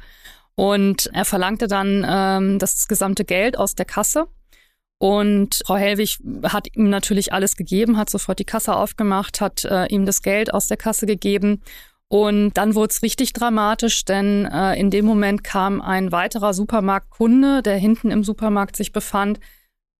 Und 0.56 1.08
er 1.14 1.25
verlangte 1.25 1.69
dann 1.69 2.05
ähm, 2.08 2.58
das 2.58 2.88
gesamte 2.88 3.25
Geld 3.25 3.56
aus 3.56 3.76
der 3.76 3.87
Kasse. 3.87 4.26
Und 5.02 5.62
Frau 5.64 5.76
Hellwig 5.76 6.19
hat 6.43 6.69
ihm 6.76 6.91
natürlich 6.91 7.32
alles 7.32 7.56
gegeben, 7.56 7.97
hat 7.97 8.11
sofort 8.11 8.38
die 8.38 8.44
Kasse 8.44 8.76
aufgemacht, 8.76 9.41
hat 9.41 9.64
äh, 9.64 9.87
ihm 9.87 10.05
das 10.05 10.20
Geld 10.20 10.52
aus 10.52 10.67
der 10.69 10.76
Kasse 10.76 11.06
gegeben. 11.06 11.62
Und 12.08 12.52
dann 12.58 12.75
wurde 12.75 12.91
es 12.91 13.02
richtig 13.02 13.32
dramatisch, 13.32 14.05
denn 14.05 14.44
äh, 14.44 14.75
in 14.79 14.91
dem 14.91 15.06
Moment 15.06 15.43
kam 15.43 15.81
ein 15.81 16.12
weiterer 16.12 16.52
Supermarktkunde, 16.52 17.62
der 17.62 17.79
hinten 17.79 18.11
im 18.11 18.25
Supermarkt 18.25 18.76
sich 18.76 18.93
befand, 18.93 19.41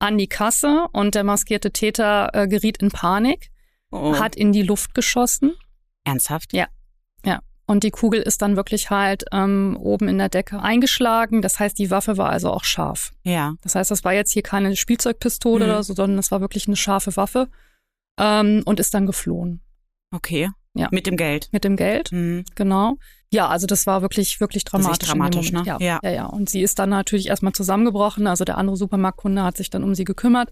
an 0.01 0.19
die 0.19 0.27
Kasse 0.29 0.87
und 0.93 1.15
der 1.15 1.25
maskierte 1.25 1.71
Täter 1.71 2.29
äh, 2.35 2.47
geriet 2.47 2.83
in 2.83 2.91
Panik, 2.91 3.51
Oh. 3.93 4.17
hat 4.21 4.37
in 4.37 4.53
die 4.53 4.63
Luft 4.63 4.95
geschossen 4.95 5.53
Ernsthaft? 6.05 6.53
Ja. 6.53 7.41
Und 7.71 7.85
die 7.85 7.91
Kugel 7.91 8.21
ist 8.21 8.43
dann 8.43 8.57
wirklich 8.57 8.91
halt 8.91 9.25
ähm, 9.33 9.77
oben 9.81 10.09
in 10.09 10.19
der 10.19 10.29
Decke 10.29 10.61
eingeschlagen. 10.61 11.41
Das 11.41 11.59
heißt, 11.61 11.79
die 11.79 11.91
Waffe 11.91 12.17
war 12.17 12.29
also 12.31 12.51
auch 12.51 12.65
scharf. 12.65 13.13
Ja. 13.23 13.55
Das 13.63 13.75
heißt, 13.77 13.91
das 13.91 14.05
war 14.05 14.13
jetzt 14.13 14.33
hier 14.33 14.43
keine 14.43 14.75
Spielzeugpistole 14.77 15.65
Mhm. 15.65 15.71
oder 15.71 15.83
so, 15.83 15.95
sondern 15.95 16.17
das 16.17 16.31
war 16.31 16.41
wirklich 16.41 16.67
eine 16.67 16.77
scharfe 16.77 17.17
Waffe 17.17 17.49
ähm, 18.19 18.63
und 18.65 18.81
ist 18.81 18.93
dann 18.95 19.07
geflohen 19.07 19.61
Okay. 20.15 20.49
Ja. 20.75 20.89
Mit 20.91 21.07
dem 21.07 21.17
Geld. 21.17 21.49
mit 21.53 21.65
dem 21.65 21.77
Geld. 21.77 22.11
Mhm. 22.13 22.45
Genau. 22.57 22.97
Ja, 23.33 23.49
also 23.49 23.67
das 23.67 23.87
war 23.87 24.03
wirklich, 24.03 24.41
wirklich 24.41 24.65
Das 24.65 24.81
ist 24.81 24.83
dramatisch. 24.83 25.09
dramatisch, 25.09 25.53
ne? 25.53 25.63
Ja, 25.65 25.79
Ja. 25.81 26.01
ja, 26.03 26.11
ja. 26.11 26.27
Und 26.27 26.51
sie 26.51 26.63
ist 26.63 26.79
dann 26.81 26.91
natürlich 26.91 27.29
erstmal 27.29 27.53
zusammengebrochen. 27.53 28.27
Also 28.27 28.45
der 28.45 28.59
andere 28.59 28.77
Supermarktkunde 28.77 29.43
hat 29.45 29.57
sich 29.57 29.71
dann 29.71 29.85
um 29.85 29.95
sie 29.95 30.05
gekümmert. 30.05 30.51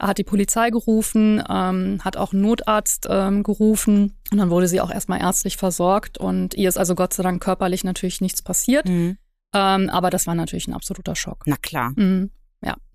Hat 0.00 0.18
die 0.18 0.24
Polizei 0.24 0.70
gerufen, 0.70 1.42
ähm, 1.48 2.00
hat 2.04 2.16
auch 2.16 2.32
einen 2.32 2.42
Notarzt 2.42 3.06
ähm, 3.10 3.42
gerufen 3.42 4.16
und 4.30 4.38
dann 4.38 4.50
wurde 4.50 4.68
sie 4.68 4.80
auch 4.80 4.90
erstmal 4.92 5.20
ärztlich 5.20 5.56
versorgt 5.56 6.18
und 6.18 6.54
ihr 6.54 6.68
ist 6.68 6.78
also 6.78 6.94
Gott 6.94 7.12
sei 7.12 7.22
Dank 7.24 7.42
körperlich 7.42 7.82
natürlich 7.82 8.20
nichts 8.20 8.40
passiert. 8.42 8.86
Mhm. 8.88 9.18
Ähm, 9.54 9.90
aber 9.90 10.10
das 10.10 10.26
war 10.26 10.34
natürlich 10.36 10.68
ein 10.68 10.74
absoluter 10.74 11.16
Schock. 11.16 11.42
Na 11.46 11.56
klar. 11.56 11.92
Mhm. 11.96 12.30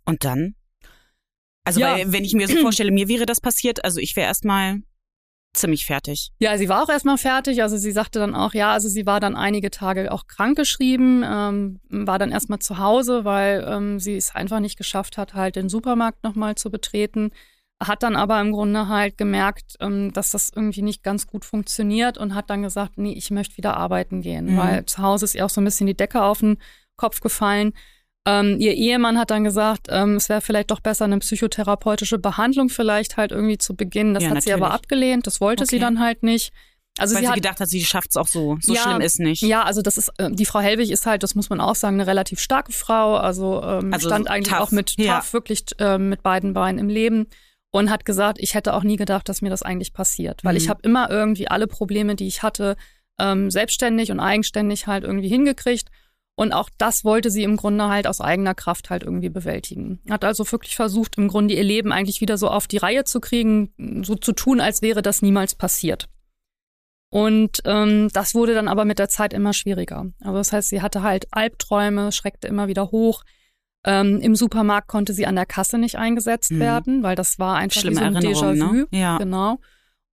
Und 0.05 0.25
dann? 0.25 0.55
Also, 1.63 1.79
Ja. 1.79 1.93
weil, 1.93 2.11
wenn 2.11 2.25
ich 2.25 2.33
mir 2.33 2.47
so 2.47 2.57
vorstelle, 2.57 2.91
mir 2.91 3.07
wäre 3.07 3.25
das 3.25 3.39
passiert, 3.39 3.85
also 3.85 3.99
ich 4.01 4.15
wäre 4.17 4.27
erstmal 4.27 4.81
ziemlich 5.53 5.85
fertig. 5.85 6.31
Ja, 6.39 6.57
sie 6.57 6.67
war 6.69 6.83
auch 6.83 6.89
erstmal 6.89 7.17
fertig. 7.17 7.61
Also 7.61 7.77
sie 7.77 7.91
sagte 7.91 8.19
dann 8.19 8.33
auch, 8.35 8.53
ja, 8.53 8.71
also 8.71 8.89
sie 8.89 9.05
war 9.05 9.19
dann 9.19 9.35
einige 9.35 9.69
Tage 9.69 10.11
auch 10.11 10.25
krankgeschrieben, 10.27 11.23
ähm, 11.25 11.79
war 11.89 12.19
dann 12.19 12.31
erstmal 12.31 12.59
zu 12.59 12.77
Hause, 12.79 13.23
weil 13.25 13.65
ähm, 13.67 13.99
sie 13.99 14.15
es 14.15 14.33
einfach 14.35 14.59
nicht 14.59 14.77
geschafft 14.77 15.17
hat, 15.17 15.33
halt 15.33 15.55
den 15.55 15.69
Supermarkt 15.69 16.23
nochmal 16.23 16.55
zu 16.55 16.71
betreten. 16.71 17.31
Hat 17.81 18.01
dann 18.03 18.15
aber 18.15 18.39
im 18.39 18.51
Grunde 18.51 18.87
halt 18.87 19.17
gemerkt, 19.17 19.75
ähm, 19.79 20.13
dass 20.13 20.31
das 20.31 20.51
irgendwie 20.55 20.81
nicht 20.81 21.03
ganz 21.03 21.27
gut 21.27 21.43
funktioniert 21.45 22.17
und 22.17 22.33
hat 22.33 22.49
dann 22.49 22.61
gesagt, 22.63 22.97
nee, 22.97 23.13
ich 23.13 23.29
möchte 23.29 23.57
wieder 23.57 23.75
arbeiten 23.77 24.21
gehen, 24.21 24.53
Mhm. 24.53 24.57
weil 24.57 24.85
zu 24.85 25.01
Hause 25.01 25.25
ist 25.25 25.35
ihr 25.35 25.45
auch 25.45 25.49
so 25.49 25.59
ein 25.61 25.65
bisschen 25.65 25.87
die 25.87 25.97
Decke 25.97 26.23
auf 26.23 26.39
den 26.39 26.57
Kopf 26.95 27.19
gefallen. 27.19 27.73
Ähm, 28.25 28.57
ihr 28.59 28.73
Ehemann 28.73 29.17
hat 29.19 29.31
dann 29.31 29.43
gesagt, 29.43 29.87
ähm, 29.89 30.15
es 30.15 30.29
wäre 30.29 30.39
vielleicht 30.41 30.71
doch 30.71 30.79
besser, 30.79 31.05
eine 31.05 31.19
psychotherapeutische 31.19 32.19
Behandlung 32.19 32.69
vielleicht 32.69 33.17
halt 33.17 33.31
irgendwie 33.31 33.57
zu 33.57 33.75
beginnen. 33.75 34.13
Das 34.13 34.23
Ja, 34.23 34.29
hat 34.29 34.43
sie 34.43 34.53
aber 34.53 34.61
natürlich. 34.61 34.75
abgelehnt, 34.81 35.27
das 35.27 35.41
wollte 35.41 35.65
sie 35.65 35.75
Okay. 35.75 35.83
dann 35.85 35.99
halt 35.99 36.23
nicht. 36.23 36.53
Also 36.99 37.15
weil 37.15 37.21
sie 37.21 37.25
sie 37.25 37.29
hat, 37.29 37.35
gedacht 37.35 37.59
hat, 37.59 37.67
sie 37.69 37.83
schafft 37.83 38.11
es 38.11 38.17
auch 38.17 38.27
so. 38.27 38.57
So 38.61 38.73
Ja, 38.75 38.81
schlimm 38.83 39.01
ist 39.01 39.19
nicht. 39.19 39.41
ja, 39.41 39.63
also 39.63 39.81
das 39.81 39.97
ist, 39.97 40.11
äh, 40.19 40.29
die 40.31 40.45
Frau 40.45 40.59
Hellwig 40.59 40.91
ist 40.91 41.05
halt, 41.05 41.23
das 41.23 41.33
muss 41.35 41.49
man 41.49 41.59
auch 41.59 41.75
sagen, 41.75 41.95
eine 41.99 42.07
relativ 42.07 42.39
starke 42.39 42.71
Frau. 42.71 43.15
Also, 43.17 43.61
ähm, 43.63 43.91
Also 43.91 44.07
stand 44.09 44.29
eigentlich 44.29 44.53
tough, 44.53 44.61
auch 44.67 44.71
mit 44.71 44.93
ja. 44.97 45.15
tough, 45.17 45.33
wirklich 45.33 45.65
äh, 45.79 45.97
mit 45.97 46.21
beiden 46.23 46.53
Beinen 46.53 46.77
im 46.79 46.87
Leben 46.89 47.25
und 47.71 47.89
hat 47.89 48.05
gesagt, 48.05 48.37
ich 48.39 48.53
hätte 48.53 48.73
auch 48.75 48.83
nie 48.83 48.95
gedacht, 48.95 49.27
dass 49.27 49.41
mir 49.41 49.49
das 49.49 49.63
eigentlich 49.63 49.91
passiert. 49.93 50.43
Weil 50.45 50.53
Mhm. 50.53 50.57
ich 50.57 50.69
habe 50.69 50.79
immer 50.83 51.09
irgendwie 51.09 51.47
alle 51.49 51.65
Probleme, 51.67 52.15
die 52.15 52.27
ich 52.27 52.43
hatte, 52.43 52.75
ähm, 53.19 53.49
selbstständig 53.49 54.11
und 54.11 54.19
eigenständig 54.19 54.85
halt 54.87 55.03
irgendwie 55.03 55.29
hingekriegt. 55.29 55.89
Und 56.35 56.51
auch 56.51 56.69
das 56.79 57.03
wollte 57.05 57.29
sie 57.29 57.43
im 57.43 57.57
Grunde 57.57 57.89
halt 57.89 58.07
aus 58.07 58.19
eigener 58.19 58.55
Kraft 58.55 58.89
halt 58.89 59.03
irgendwie 59.03 59.29
bewältigen. 59.29 59.99
Hat 60.09 60.23
also 60.25 60.51
wirklich 60.51 60.75
versucht, 60.75 61.17
im 61.17 61.27
Grunde 61.27 61.53
ihr 61.53 61.63
Leben 61.63 61.91
eigentlich 61.91 62.21
wieder 62.21 62.37
so 62.39 62.47
auf 62.49 62.65
die 62.67 62.77
Reihe 62.77 63.03
zu 63.03 63.19
kriegen, 63.19 63.71
so 64.03 64.15
zu 64.15 64.31
tun, 64.33 64.59
als 64.59 64.81
wäre 64.81 65.03
das 65.03 65.21
niemals 65.21 65.53
passiert. 65.53 66.07
Und 67.11 67.61
ähm, 67.65 68.09
das 68.13 68.33
wurde 68.33 68.55
dann 68.55 68.67
aber 68.67 68.85
mit 68.85 68.97
der 68.97 69.09
Zeit 69.09 69.33
immer 69.33 69.53
schwieriger. 69.53 70.07
Also 70.21 70.37
das 70.37 70.51
heißt, 70.51 70.69
sie 70.69 70.81
hatte 70.81 71.03
halt 71.03 71.27
Albträume, 71.31 72.11
schreckte 72.11 72.47
immer 72.47 72.67
wieder 72.67 72.89
hoch. 72.89 73.21
Ähm, 73.85 74.19
Im 74.21 74.35
Supermarkt 74.35 74.87
konnte 74.87 75.13
sie 75.13 75.27
an 75.27 75.35
der 75.35 75.45
Kasse 75.45 75.77
nicht 75.77 75.97
eingesetzt 75.97 76.51
Mhm. 76.51 76.59
werden, 76.59 77.03
weil 77.03 77.15
das 77.15 77.37
war 77.37 77.57
einfach 77.57 77.81
Schlimme 77.81 77.97
so 77.99 78.05
ein 78.05 78.15
Déjà-vu. 78.15 78.73
ne? 78.73 78.87
Ja. 78.91 79.17
Genau. 79.19 79.59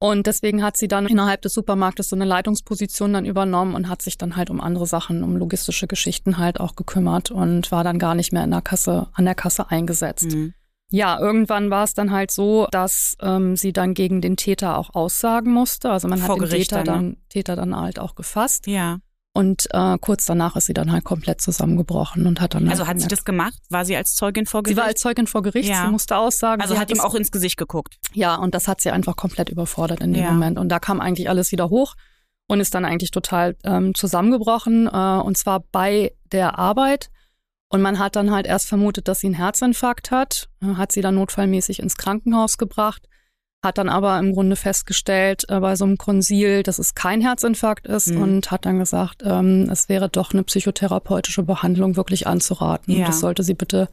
Und 0.03 0.27
deswegen 0.27 0.63
hat 0.63 0.79
sie 0.79 0.89
dann 0.89 1.07
innerhalb 1.07 1.43
des 1.43 1.53
Supermarktes 1.53 2.09
so 2.09 2.17
eine 2.17 2.25
Leitungsposition 2.25 3.13
dann 3.13 3.27
übernommen 3.27 3.75
und 3.75 3.91
hat 3.91 4.01
sich 4.01 4.17
dann 4.17 4.35
halt 4.35 4.49
um 4.49 4.59
andere 4.59 4.87
Sachen, 4.87 5.23
um 5.23 5.37
logistische 5.37 5.87
Geschichten 5.87 6.39
halt 6.39 6.59
auch 6.59 6.75
gekümmert 6.75 7.31
und 7.31 7.71
war 7.71 7.85
dann 7.85 7.99
gar 7.99 8.15
nicht 8.15 8.33
mehr 8.33 8.43
in 8.43 8.51
der 8.51 8.63
Kasse, 8.63 9.09
an 9.13 9.27
der 9.27 9.35
Kasse 9.35 9.71
eingesetzt. 9.71 10.31
Mhm. 10.33 10.55
Ja, 10.91 11.21
irgendwann 11.21 11.69
war 11.69 11.85
es 11.85 11.93
dann 11.93 12.13
halt 12.13 12.31
so, 12.31 12.67
dass 12.73 13.17
ähm, 13.21 13.57
sie 13.57 13.75
dann 13.75 13.93
gegen 13.93 14.23
den 14.23 14.37
Täter 14.37 14.79
auch 14.79 14.95
aussagen 14.95 15.53
musste. 15.53 15.91
Also 15.91 16.09
man 16.09 16.19
Vor 16.19 16.31
hat 16.31 16.37
den 16.37 16.49
Gericht 16.49 16.71
Täter 16.71 16.83
dann, 16.85 16.95
dann, 16.95 17.09
ne? 17.11 17.17
Täter 17.29 17.55
dann 17.57 17.77
halt 17.77 17.99
auch 17.99 18.15
gefasst. 18.15 18.67
Ja. 18.67 19.01
Und 19.33 19.69
äh, 19.73 19.97
kurz 20.01 20.25
danach 20.25 20.57
ist 20.57 20.67
sie 20.67 20.73
dann 20.75 20.91
halt 20.91 21.05
komplett 21.05 21.41
zusammengebrochen 21.41 22.27
und 22.27 22.41
hat 22.41 22.55
dann 22.55 22.69
Also 22.69 22.87
halt 22.87 22.97
hat 22.97 23.01
sie 23.01 23.07
das 23.09 23.25
gemacht? 23.25 23.55
War 23.69 23.85
sie 23.85 23.97
als 23.97 24.15
Zeugin 24.17 24.45
vor 24.45 24.61
Sie 24.61 24.65
Gericht? 24.65 24.79
war 24.79 24.85
als 24.87 25.01
Zeugin 25.01 25.27
vor 25.29 25.43
Gericht, 25.43 25.69
Ja. 25.69 25.85
sie 25.85 25.91
musste 25.93 26.17
aussagen. 26.17 26.61
also 26.61 26.75
sie 26.75 26.81
hat 26.81 26.91
ihm 26.91 26.99
auch 27.01 27.15
ins 27.15 27.31
Gesicht 27.31 27.57
geguckt. 27.57 27.97
Ja, 28.13 28.35
und 28.35 28.55
das 28.57 28.67
hat 28.67 28.81
sie 28.81 28.91
einfach 28.91 29.15
komplett 29.15 29.49
überfordert 29.49 30.01
in 30.01 30.13
dem 30.13 30.23
Ja. 30.25 30.33
Moment. 30.33 30.59
Und 30.59 30.69
da 30.69 30.81
kam 30.81 31.01
eigentlich 31.01 31.29
alles 31.29 31.53
wieder 31.53 31.71
hoch 31.71 31.95
und 32.49 32.59
ist 32.59 32.75
dann 32.75 32.85
eigentlich 32.85 33.13
total 33.13 33.57
ähm, 33.63 33.95
zusammengebrochen. 33.95 34.89
Äh, 34.89 35.21
und 35.23 35.39
zwar 35.39 35.61
bei 35.71 36.13
der 36.33 36.59
Arbeit. 36.59 37.11
Und 37.69 37.83
man 37.83 38.01
hat 38.01 38.17
dann 38.17 38.33
halt 38.33 38.47
erst 38.49 38.67
vermutet, 38.67 39.07
dass 39.07 39.21
sie 39.21 39.29
einen 39.29 39.37
Herzinfarkt 39.37 40.11
hat, 40.11 40.49
hat 40.75 40.91
sie 40.91 41.03
dann 41.03 41.15
notfallmäßig 41.15 41.79
ins 41.79 41.97
Krankenhaus 41.97 42.59
gebracht, 42.59 43.07
hat 43.63 43.77
dann 43.79 43.89
aber 43.89 44.19
im 44.19 44.33
Grunde 44.33 44.57
festgestellt 44.57 45.45
äh, 45.49 45.61
bei 45.61 45.77
so 45.77 45.85
einem 45.85 45.99
Konsil, 45.99 46.63
dass 46.63 46.79
es 46.79 46.95
kein 46.95 47.21
Herzinfarkt 47.21 47.87
ist 47.87 48.09
Mhm. 48.09 48.23
und 48.23 48.51
hat 48.51 48.65
dann 48.67 48.79
gesagt, 48.79 49.23
ähm, 49.25 49.69
es 49.71 49.89
wäre 49.89 50.09
doch 50.09 50.33
eine 50.33 50.43
psychotherapeutische 50.45 51.43
Behandlung 51.43 51.97
wirklich 51.97 52.27
anzuraten. 52.27 52.97
Ja. 52.97 53.07
Das 53.07 53.21
sollte 53.21 53.43
sie 53.43 53.55
bitte 53.55 53.89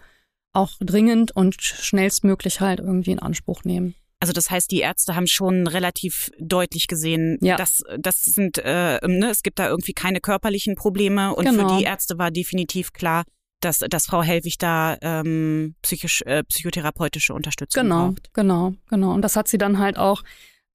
auch 0.53 0.71
dringend 0.79 1.36
und 1.36 1.62
schnellstmöglich 1.62 2.62
halt 2.62 2.79
irgendwie 2.79 3.12
in 3.12 3.19
Anspruch 3.19 3.63
nehmen. 3.63 3.95
Also 4.19 4.33
das 4.33 4.50
heißt, 4.50 4.71
die 4.71 4.79
Ärzte 4.79 5.15
haben 5.15 5.27
schon 5.27 5.67
relativ 5.67 6.31
deutlich 6.39 6.88
gesehen, 6.88 7.38
Ja. 7.41 7.55
dass 7.57 7.83
das 8.00 8.21
sind, 8.24 8.57
äh, 8.57 9.00
ne, 9.05 9.29
es 9.29 9.43
gibt 9.43 9.59
da 9.59 9.67
irgendwie 9.69 9.93
keine 9.93 10.21
körperlichen 10.21 10.75
Probleme 10.75 11.36
und 11.36 11.45
Genau. 11.45 11.69
für 11.69 11.77
die 11.77 11.83
Ärzte 11.83 12.17
war 12.17 12.31
definitiv 12.31 12.93
klar, 12.93 13.25
dass, 13.61 13.79
dass 13.79 14.05
Frau 14.05 14.21
Hellwig 14.21 14.57
da 14.57 14.97
ähm, 15.01 15.75
psychisch, 15.81 16.21
äh, 16.25 16.43
psychotherapeutische 16.43 17.33
Unterstützung 17.33 17.83
Genau, 17.83 18.07
braucht. 18.09 18.33
genau, 18.33 18.73
genau. 18.89 19.13
Und 19.13 19.21
das 19.23 19.35
hat 19.35 19.47
sie 19.47 19.57
dann 19.57 19.79
halt 19.79 19.97
auch 19.97 20.23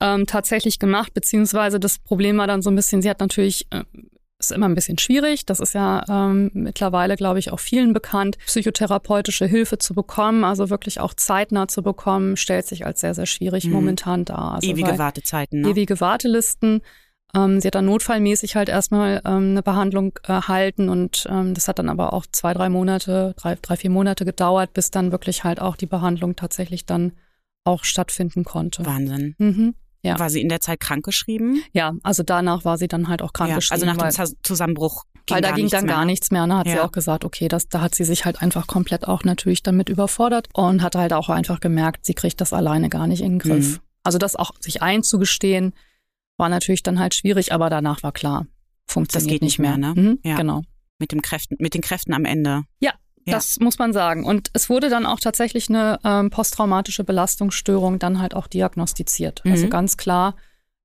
ähm, 0.00 0.26
tatsächlich 0.26 0.78
gemacht, 0.78 1.14
beziehungsweise 1.14 1.78
das 1.78 1.98
Problem 1.98 2.38
war 2.38 2.46
dann 2.48 2.60
so 2.62 2.70
ein 2.70 2.76
bisschen, 2.76 3.02
sie 3.02 3.08
hat 3.10 3.20
natürlich, 3.20 3.66
äh, 3.70 3.84
ist 4.40 4.50
immer 4.50 4.68
ein 4.68 4.74
bisschen 4.74 4.98
schwierig, 4.98 5.46
das 5.46 5.60
ist 5.60 5.74
ja 5.74 6.02
ähm, 6.08 6.50
mittlerweile, 6.54 7.14
glaube 7.14 7.38
ich, 7.38 7.52
auch 7.52 7.60
vielen 7.60 7.92
bekannt, 7.92 8.36
psychotherapeutische 8.46 9.46
Hilfe 9.46 9.78
zu 9.78 9.94
bekommen, 9.94 10.42
also 10.42 10.68
wirklich 10.70 10.98
auch 10.98 11.14
zeitnah 11.14 11.68
zu 11.68 11.84
bekommen, 11.84 12.36
stellt 12.36 12.66
sich 12.66 12.84
als 12.84 12.98
sehr, 13.00 13.14
sehr 13.14 13.26
schwierig 13.26 13.66
Mhm. 13.66 13.72
momentan 13.72 14.24
dar. 14.24 14.54
Also 14.54 14.68
Ewige 14.68 14.98
Wartezeiten. 14.98 15.60
Ne? 15.60 15.68
ewige 15.70 16.00
Wartelisten. 16.00 16.80
Ähm, 17.34 17.60
sie 17.60 17.68
hat 17.68 17.74
dann 17.74 17.86
notfallmäßig 17.86 18.56
halt 18.56 18.68
erstmal 18.68 19.22
ähm, 19.24 19.50
eine 19.52 19.62
Behandlung 19.62 20.18
erhalten 20.22 20.88
und 20.88 21.26
ähm, 21.30 21.54
das 21.54 21.66
hat 21.68 21.78
dann 21.78 21.88
aber 21.88 22.12
auch 22.12 22.26
zwei, 22.30 22.52
drei 22.52 22.68
Monate, 22.68 23.34
drei, 23.38 23.56
drei, 23.60 23.76
vier 23.76 23.90
Monate 23.90 24.24
gedauert, 24.24 24.74
bis 24.74 24.90
dann 24.90 25.12
wirklich 25.12 25.42
halt 25.44 25.60
auch 25.60 25.76
die 25.76 25.86
Behandlung 25.86 26.36
tatsächlich 26.36 26.84
dann 26.84 27.12
auch 27.64 27.84
stattfinden 27.84 28.44
konnte. 28.44 28.84
Wahnsinn. 28.84 29.34
Mhm. 29.38 29.74
Ja. 30.02 30.18
War 30.18 30.30
sie 30.30 30.40
in 30.42 30.48
der 30.48 30.60
Zeit 30.60 30.80
krankgeschrieben? 30.80 31.62
Ja, 31.72 31.92
also 32.02 32.22
danach 32.24 32.64
war 32.64 32.76
sie 32.76 32.88
dann 32.88 33.06
halt 33.08 33.22
auch 33.22 33.28
Ja, 33.28 33.32
krankgeschrieben. 33.46 33.74
also 33.74 33.86
nach 33.86 33.96
dem 33.96 34.02
weil, 34.18 34.26
Zus- 34.26 34.36
Zusammenbruch 34.42 35.04
ging 35.26 35.36
weil 35.36 35.42
da 35.42 35.52
ging 35.52 35.68
dann 35.68 35.86
mehr. 35.86 35.94
gar 35.94 36.04
nichts 36.04 36.32
mehr. 36.32 36.46
Ne? 36.48 36.58
Hat 36.58 36.66
sie 36.66 36.74
Ja. 36.74 36.84
auch 36.84 36.90
gesagt, 36.90 37.24
okay, 37.24 37.46
das, 37.46 37.68
da 37.68 37.80
hat 37.80 37.94
sie 37.94 38.02
sich 38.02 38.24
halt 38.24 38.42
einfach 38.42 38.66
komplett 38.66 39.06
auch 39.06 39.22
natürlich 39.22 39.62
damit 39.62 39.88
überfordert 39.88 40.48
und 40.54 40.82
hat 40.82 40.96
halt 40.96 41.12
auch 41.12 41.28
einfach 41.28 41.60
gemerkt, 41.60 42.04
sie 42.04 42.14
kriegt 42.14 42.40
das 42.40 42.52
alleine 42.52 42.88
gar 42.88 43.06
nicht 43.06 43.20
in 43.22 43.34
den 43.34 43.38
Griff. 43.38 43.74
Mhm. 43.76 43.78
Also 44.02 44.18
das 44.18 44.34
auch 44.34 44.50
sich 44.58 44.82
einzugestehen, 44.82 45.72
war 46.42 46.50
natürlich 46.50 46.82
dann 46.82 46.98
halt 46.98 47.14
schwierig, 47.14 47.52
aber 47.54 47.70
danach 47.70 48.02
war 48.02 48.12
klar, 48.12 48.46
funktioniert 48.86 49.30
geht 49.30 49.42
nicht 49.42 49.58
mehr, 49.58 49.78
ne? 49.78 49.94
Mhm, 49.96 50.18
Ja. 50.22 50.36
Genau. 50.36 50.60
Mit, 50.98 51.12
dem 51.12 51.22
Kräften, 51.22 51.56
mit 51.58 51.72
den 51.72 51.80
Kräften 51.80 52.12
am 52.12 52.26
Ende. 52.26 52.64
Ja. 52.80 52.92
Das 53.24 53.60
muss 53.60 53.78
man 53.78 53.92
sagen. 53.92 54.24
Und 54.24 54.50
es 54.52 54.68
wurde 54.68 54.90
dann 54.90 55.06
auch 55.06 55.20
tatsächlich 55.20 55.68
eine 55.68 56.00
ähm, 56.04 56.30
posttraumatische 56.30 57.04
Belastungsstörung 57.04 58.00
dann 58.00 58.20
halt 58.20 58.34
auch 58.34 58.48
diagnostiziert. 58.48 59.42
Also 59.44 59.66
Mhm. 59.66 59.70
ganz 59.70 59.96
klar 59.96 60.34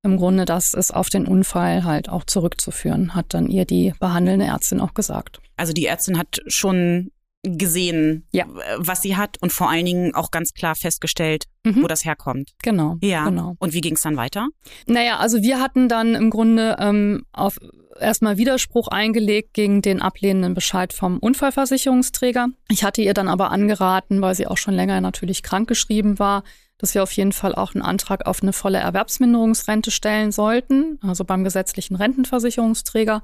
im 0.04 0.16
Grunde, 0.16 0.44
das 0.44 0.72
ist 0.72 0.94
auf 0.94 1.08
den 1.10 1.26
Unfall 1.26 1.82
halt 1.82 2.08
auch 2.08 2.22
zurückzuführen, 2.22 3.16
hat 3.16 3.34
dann 3.34 3.48
ihr 3.48 3.64
die 3.64 3.92
behandelnde 3.98 4.44
Ärztin 4.46 4.80
auch 4.80 4.94
gesagt. 4.94 5.40
Also 5.56 5.72
die 5.72 5.86
Ärztin 5.86 6.16
hat 6.16 6.38
schon 6.46 7.10
gesehen, 7.56 8.26
Ja. 8.32 8.44
äh, 8.44 8.76
was 8.78 9.02
sie 9.02 9.16
hat 9.16 9.36
und 9.40 9.52
vor 9.52 9.70
allen 9.70 9.84
Dingen 9.86 10.14
auch 10.14 10.30
ganz 10.30 10.52
klar 10.52 10.74
festgestellt, 10.74 11.44
Mhm. 11.64 11.82
wo 11.82 11.86
das 11.86 12.04
herkommt. 12.04 12.52
Genau. 12.62 12.96
Ja. 13.02 13.24
Genau. 13.24 13.54
Und 13.58 13.72
wie 13.72 13.80
ging 13.80 13.94
es 13.94 14.02
dann 14.02 14.16
weiter? 14.16 14.48
Naja, 14.86 15.18
also 15.18 15.42
wir 15.42 15.60
hatten 15.60 15.88
dann 15.88 16.14
im 16.14 16.30
Grunde 16.30 16.76
ähm, 16.78 17.24
auf 17.32 17.58
erstmal 18.00 18.36
Widerspruch 18.36 18.88
eingelegt 18.88 19.54
gegen 19.54 19.82
den 19.82 20.00
ablehnenden 20.00 20.54
Bescheid 20.54 20.92
vom 20.92 21.18
Unfallversicherungsträger. 21.18 22.48
Ich 22.70 22.84
hatte 22.84 23.02
ihr 23.02 23.14
dann 23.14 23.28
aber 23.28 23.50
angeraten, 23.50 24.20
weil 24.20 24.34
sie 24.34 24.46
auch 24.46 24.56
schon 24.56 24.74
länger 24.74 25.00
natürlich 25.00 25.42
krankgeschrieben 25.42 26.18
war, 26.18 26.44
dass 26.78 26.94
wir 26.94 27.02
auf 27.02 27.10
jeden 27.12 27.32
Fall 27.32 27.54
auch 27.56 27.74
einen 27.74 27.82
Antrag 27.82 28.26
auf 28.26 28.40
eine 28.40 28.52
volle 28.52 28.78
Erwerbsminderungsrente 28.78 29.90
stellen 29.90 30.30
sollten, 30.30 31.00
also 31.02 31.24
beim 31.24 31.42
gesetzlichen 31.42 31.96
Rentenversicherungsträger. 31.96 33.22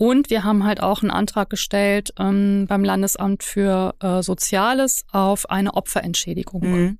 Und 0.00 0.30
wir 0.30 0.44
haben 0.44 0.64
halt 0.64 0.82
auch 0.82 1.02
einen 1.02 1.10
Antrag 1.10 1.50
gestellt 1.50 2.14
ähm, 2.18 2.64
beim 2.66 2.82
Landesamt 2.82 3.42
für 3.42 3.94
äh, 4.00 4.22
Soziales 4.22 5.04
auf 5.12 5.50
eine 5.50 5.74
Opferentschädigung. 5.74 6.62
Mhm. 6.62 6.98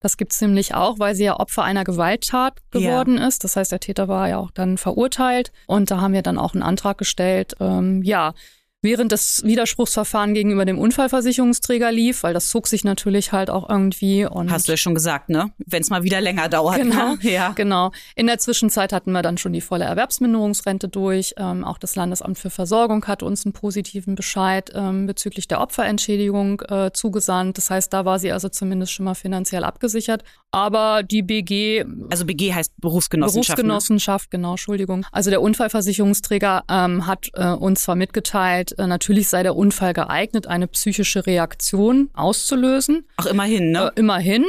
Das 0.00 0.16
gibt's 0.16 0.40
nämlich 0.40 0.74
auch, 0.74 0.98
weil 0.98 1.14
sie 1.14 1.22
ja 1.22 1.38
Opfer 1.38 1.62
einer 1.62 1.84
Gewalttat 1.84 2.58
Ja. 2.74 2.80
geworden 2.80 3.18
ist. 3.18 3.44
Das 3.44 3.54
heißt, 3.54 3.70
der 3.70 3.78
Täter 3.78 4.08
war 4.08 4.28
ja 4.28 4.38
auch 4.38 4.50
dann 4.50 4.78
verurteilt. 4.78 5.52
Und 5.68 5.92
da 5.92 6.00
haben 6.00 6.12
wir 6.12 6.22
dann 6.22 6.38
auch 6.38 6.54
einen 6.54 6.64
Antrag 6.64 6.98
gestellt, 6.98 7.54
ähm, 7.60 8.02
ja, 8.02 8.34
während 8.82 9.12
das 9.12 9.42
Widerspruchsverfahren 9.44 10.32
gegenüber 10.34 10.64
dem 10.64 10.78
Unfallversicherungsträger 10.78 11.92
lief, 11.92 12.22
weil 12.22 12.32
das 12.34 12.48
zog 12.48 12.66
sich 12.66 12.82
natürlich 12.84 13.32
halt 13.32 13.50
auch 13.50 13.68
irgendwie. 13.68 14.24
Und 14.24 14.50
Hast 14.50 14.68
du 14.68 14.72
ja 14.72 14.76
schon 14.76 14.94
gesagt, 14.94 15.28
ne? 15.28 15.52
Wenn 15.66 15.82
es 15.82 15.90
mal 15.90 16.02
wieder 16.02 16.20
länger 16.20 16.48
dauert. 16.48 16.76
Genau, 16.76 17.14
Ne? 17.14 17.18
Ja. 17.30 17.50
genau. 17.50 17.92
In 18.16 18.26
der 18.26 18.38
Zwischenzeit 18.38 18.92
hatten 18.92 19.12
wir 19.12 19.22
dann 19.22 19.38
schon 19.38 19.52
die 19.52 19.60
volle 19.60 19.84
Erwerbsminderungsrente 19.84 20.88
durch. 20.88 21.34
Ähm, 21.36 21.64
auch 21.64 21.78
das 21.78 21.94
Landesamt 21.96 22.38
für 22.38 22.50
Versorgung 22.50 23.04
hat 23.06 23.22
uns 23.22 23.44
einen 23.44 23.52
positiven 23.52 24.14
Bescheid 24.14 24.70
ähm, 24.74 25.06
bezüglich 25.06 25.46
der 25.46 25.60
Opferentschädigung 25.60 26.60
äh, 26.68 26.90
zugesandt. 26.92 27.58
Das 27.58 27.70
heißt, 27.70 27.92
da 27.92 28.04
war 28.04 28.18
sie 28.18 28.32
also 28.32 28.48
zumindest 28.48 28.92
schon 28.92 29.04
mal 29.04 29.14
finanziell 29.14 29.64
abgesichert. 29.64 30.24
Aber 30.52 31.02
die 31.02 31.22
BG 31.22 31.84
Also 32.10 32.24
BG 32.24 32.52
heißt 32.54 32.72
Berufsgenossenschaft. 32.80 33.58
Ne? 33.58 33.64
Berufsgenossenschaft, 33.64 34.30
genau, 34.30 34.52
Entschuldigung. 34.52 35.04
Also 35.12 35.30
der 35.30 35.42
Unfallversicherungsträger 35.42 36.64
ähm, 36.68 37.06
hat 37.06 37.28
äh, 37.34 37.48
uns 37.50 37.82
zwar 37.84 37.94
mitgeteilt, 37.94 38.69
äh, 38.78 38.86
natürlich 38.86 39.28
sei 39.28 39.42
der 39.42 39.56
Unfall 39.56 39.92
geeignet, 39.92 40.46
eine 40.46 40.66
psychische 40.68 41.26
Reaktion 41.26 42.10
auszulösen. 42.14 43.06
Ach, 43.16 43.26
immerhin, 43.26 43.72
ne? 43.72 43.92
Äh, 43.94 44.00
immerhin. 44.00 44.44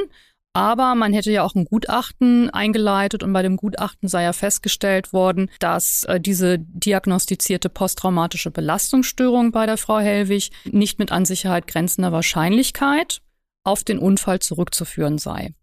Aber 0.53 0.95
man 0.95 1.13
hätte 1.13 1.31
ja 1.31 1.43
auch 1.43 1.55
ein 1.55 1.63
Gutachten 1.63 2.49
eingeleitet 2.49 3.23
und 3.23 3.31
bei 3.31 3.41
dem 3.41 3.55
Gutachten 3.55 4.09
sei 4.09 4.23
ja 4.23 4.33
festgestellt 4.33 5.13
worden, 5.13 5.49
dass 5.59 6.03
äh, 6.03 6.19
diese 6.19 6.59
diagnostizierte 6.59 7.69
posttraumatische 7.69 8.51
Belastungsstörung 8.51 9.51
bei 9.51 9.65
der 9.65 9.77
Frau 9.77 9.99
Hellwig 9.99 10.51
nicht 10.65 10.99
mit 10.99 11.11
an 11.13 11.23
Sicherheit 11.23 11.67
grenzender 11.67 12.11
Wahrscheinlichkeit 12.11 13.21
auf 13.63 13.85
den 13.85 13.99
Unfall 13.99 14.39
zurückzuführen 14.39 15.17
sei. 15.17 15.53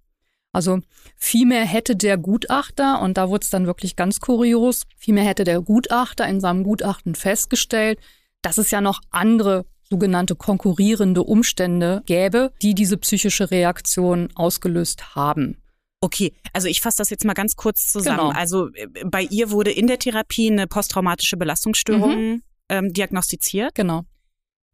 Also 0.53 0.81
vielmehr 1.17 1.65
hätte 1.67 1.95
der 1.95 2.17
Gutachter, 2.17 3.03
und 3.03 3.19
da 3.19 3.29
wurde 3.29 3.45
es 3.45 3.51
dann 3.51 3.67
wirklich 3.67 3.97
ganz 3.97 4.21
kurios, 4.21 4.85
vielmehr 4.97 5.25
hätte 5.25 5.45
der 5.45 5.61
Gutachter 5.61 6.27
in 6.27 6.41
seinem 6.41 6.65
Gutachten 6.65 7.15
festgestellt, 7.15 7.99
dass 8.43 8.59
es 8.59 8.71
ja 8.71 8.81
noch 8.81 9.01
andere 9.11 9.67
sogenannte 9.91 10.35
konkurrierende 10.37 11.23
Umstände 11.23 12.03
gäbe, 12.07 12.53
die 12.63 12.75
diese 12.75 12.99
psychische 12.99 13.51
Reaktion 13.51 14.29
ausgelöst 14.35 15.15
haben. 15.15 15.63
Okay, 16.01 16.33
also 16.53 16.69
ich 16.69 16.81
fasse 16.81 16.99
das 16.99 17.11
jetzt 17.11 17.25
mal 17.25 17.35
ganz 17.35 17.57
kurz 17.57 17.91
zusammen. 17.91 18.19
Genau. 18.19 18.31
Also 18.31 18.69
äh, 18.75 18.87
bei 19.05 19.23
ihr 19.23 19.51
wurde 19.51 19.73
in 19.73 19.87
der 19.87 19.99
Therapie 19.99 20.51
eine 20.51 20.67
posttraumatische 20.67 21.37
Belastungsstörung 21.37 22.43
ähm, 22.69 22.93
diagnostiziert. 22.93 23.75
Genau. 23.75 24.05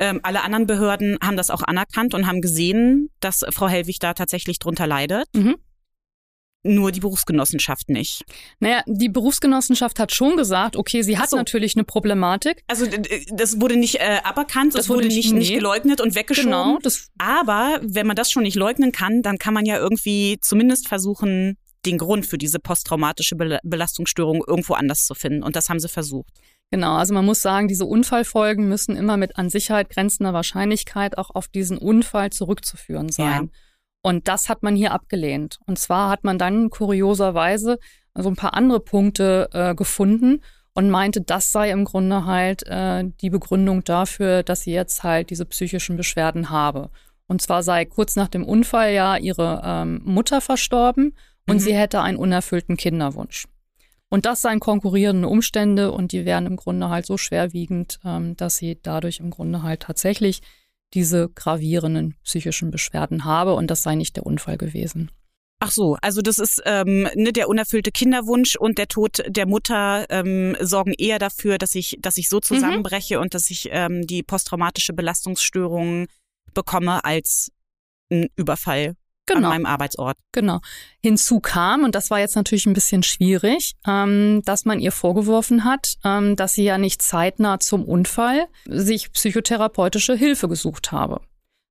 Ähm, 0.00 0.20
alle 0.22 0.42
anderen 0.42 0.66
Behörden 0.66 1.16
haben 1.22 1.36
das 1.36 1.50
auch 1.50 1.62
anerkannt 1.62 2.14
und 2.14 2.26
haben 2.26 2.40
gesehen, 2.40 3.10
dass 3.20 3.44
Frau 3.50 3.68
Hellwig 3.68 4.00
da 4.00 4.12
tatsächlich 4.12 4.58
drunter 4.58 4.86
leidet. 4.86 5.28
Mhm. 5.34 5.56
Nur 6.66 6.92
die 6.92 7.00
Berufsgenossenschaft 7.00 7.90
nicht. 7.90 8.24
Naja, 8.58 8.82
die 8.86 9.10
Berufsgenossenschaft 9.10 9.98
hat 9.98 10.14
schon 10.14 10.36
gesagt, 10.38 10.76
okay, 10.76 11.02
sie 11.02 11.18
hat 11.18 11.28
so. 11.30 11.36
natürlich 11.36 11.76
eine 11.76 11.84
Problematik. 11.84 12.62
Also 12.66 12.86
das 13.32 13.60
wurde 13.60 13.76
nicht 13.76 13.96
äh, 13.96 14.20
aberkannt, 14.24 14.74
das, 14.74 14.88
wurde 14.88 15.00
wurde 15.04 15.08
nicht- 15.08 15.16
nicht, 15.16 15.32
nicht 15.34 15.48
nee. 15.50 15.56
geleugnet 15.56 16.00
und 16.00 16.14
weggeschoben. 16.14 16.50
Genau, 16.50 16.78
Aber 17.18 17.80
wenn 17.82 18.06
man 18.06 18.16
das 18.16 18.30
schon 18.30 18.44
nicht 18.44 18.56
leugnen 18.56 18.92
kann, 18.92 19.20
dann 19.22 19.36
kann 19.38 19.52
man 19.52 19.66
ja 19.66 19.76
irgendwie 19.76 20.38
zumindest 20.40 20.88
versuchen, 20.88 21.58
den 21.84 21.98
Grund 21.98 22.24
für 22.24 22.38
diese 22.38 22.58
posttraumatische 22.58 23.36
Bel 23.36 23.58
Belastungsstörung 23.62 24.42
irgendwo 24.46 24.72
anders 24.72 25.04
zu 25.04 25.14
finden. 25.14 25.42
Und 25.42 25.56
das 25.56 25.68
haben 25.68 25.80
sie 25.80 25.88
versucht. 25.88 26.30
Genau, 26.70 26.96
also 26.96 27.12
man 27.14 27.24
muss 27.26 27.42
sagen, 27.42 27.68
diese 27.68 27.84
Unfallfolgen 27.84 28.68
müssen 28.68 28.96
immer 28.96 29.16
mit 29.16 29.36
an 29.36 29.50
Sicherheit 29.50 29.90
grenzender 29.90 30.32
Wahrscheinlichkeit 30.32 31.18
auch 31.18 31.30
auf 31.34 31.46
diesen 31.46 31.76
Unfall 31.78 32.30
zurückzuführen 32.30 33.10
sein. 33.10 33.50
Und 34.04 34.28
das 34.28 34.50
hat 34.50 34.62
man 34.62 34.76
hier 34.76 34.92
abgelehnt. 34.92 35.58
Und 35.66 35.78
zwar 35.78 36.10
hat 36.10 36.24
man 36.24 36.38
dann 36.38 36.68
kurioserweise 36.68 37.78
so 38.14 38.28
ein 38.28 38.36
paar 38.36 38.52
andere 38.52 38.80
Punkte 38.80 39.48
äh, 39.54 39.74
gefunden 39.74 40.42
und 40.74 40.90
meinte, 40.90 41.22
das 41.22 41.52
sei 41.52 41.70
im 41.70 41.86
Grunde 41.86 42.26
halt 42.26 42.66
äh, 42.66 43.04
die 43.22 43.30
Begründung 43.30 43.82
dafür, 43.82 44.42
dass 44.42 44.60
sie 44.60 44.72
jetzt 44.72 45.04
halt 45.04 45.30
diese 45.30 45.46
psychischen 45.46 45.96
Beschwerden 45.96 46.50
habe. 46.50 46.90
Und 47.28 47.40
zwar 47.40 47.62
sei 47.62 47.86
kurz 47.86 48.14
nach 48.14 48.28
dem 48.28 48.44
Unfall 48.44 48.92
ja 48.92 49.16
ihre 49.16 49.62
ähm, 49.64 50.02
Mutter 50.04 50.42
verstorben 50.42 51.16
und 51.48 51.56
mhm. 51.56 51.60
sie 51.60 51.74
hätte 51.74 52.02
einen 52.02 52.18
unerfüllten 52.18 52.76
Kinderwunsch. 52.76 53.46
Und 54.10 54.26
das 54.26 54.42
seien 54.42 54.60
konkurrierende 54.60 55.28
Umstände 55.28 55.92
und 55.92 56.12
die 56.12 56.26
wären 56.26 56.44
im 56.44 56.56
Grunde 56.56 56.90
halt 56.90 57.06
so 57.06 57.16
schwerwiegend, 57.16 58.00
ähm, 58.04 58.36
dass 58.36 58.58
sie 58.58 58.78
dadurch 58.82 59.20
im 59.20 59.30
Grunde 59.30 59.62
halt 59.62 59.80
tatsächlich 59.80 60.42
diese 60.94 61.28
gravierenden 61.28 62.14
psychischen 62.24 62.70
Beschwerden 62.70 63.24
habe 63.24 63.54
und 63.54 63.70
das 63.70 63.82
sei 63.82 63.94
nicht 63.94 64.16
der 64.16 64.26
Unfall 64.26 64.56
gewesen. 64.56 65.10
Ach 65.60 65.70
so, 65.70 65.96
also 66.02 66.20
das 66.20 66.38
ist 66.38 66.62
ähm, 66.66 67.08
ne, 67.14 67.32
der 67.32 67.48
unerfüllte 67.48 67.90
Kinderwunsch 67.90 68.56
und 68.56 68.76
der 68.76 68.88
Tod 68.88 69.22
der 69.26 69.46
Mutter 69.46 70.04
ähm, 70.10 70.56
sorgen 70.60 70.92
eher 70.92 71.18
dafür, 71.18 71.58
dass 71.58 71.74
ich, 71.74 71.96
dass 72.00 72.18
ich 72.18 72.28
so 72.28 72.36
mhm. 72.36 72.42
zusammenbreche 72.42 73.16
mhm. 73.16 73.22
und 73.22 73.34
dass 73.34 73.50
ich 73.50 73.68
ähm, 73.70 74.06
die 74.06 74.22
posttraumatische 74.22 74.92
Belastungsstörung 74.92 76.06
bekomme 76.52 77.04
als 77.04 77.50
ein 78.10 78.28
Überfall 78.36 78.94
genau. 79.26 79.48
an 79.48 79.54
meinem 79.54 79.66
Arbeitsort. 79.66 80.16
Genau. 80.32 80.60
Hinzu 81.02 81.40
kam, 81.40 81.84
und 81.84 81.94
das 81.94 82.10
war 82.10 82.20
jetzt 82.20 82.36
natürlich 82.36 82.66
ein 82.66 82.72
bisschen 82.72 83.02
schwierig, 83.02 83.74
ähm, 83.86 84.42
dass 84.44 84.64
man 84.64 84.80
ihr 84.80 84.92
vorgeworfen 84.92 85.64
hat, 85.64 85.96
ähm, 86.04 86.36
dass 86.36 86.54
sie 86.54 86.64
ja 86.64 86.78
nicht 86.78 87.02
zeitnah 87.02 87.60
zum 87.60 87.84
Unfall 87.84 88.46
sich 88.66 89.12
psychotherapeutische 89.12 90.14
Hilfe 90.14 90.48
gesucht 90.48 90.92
habe. 90.92 91.20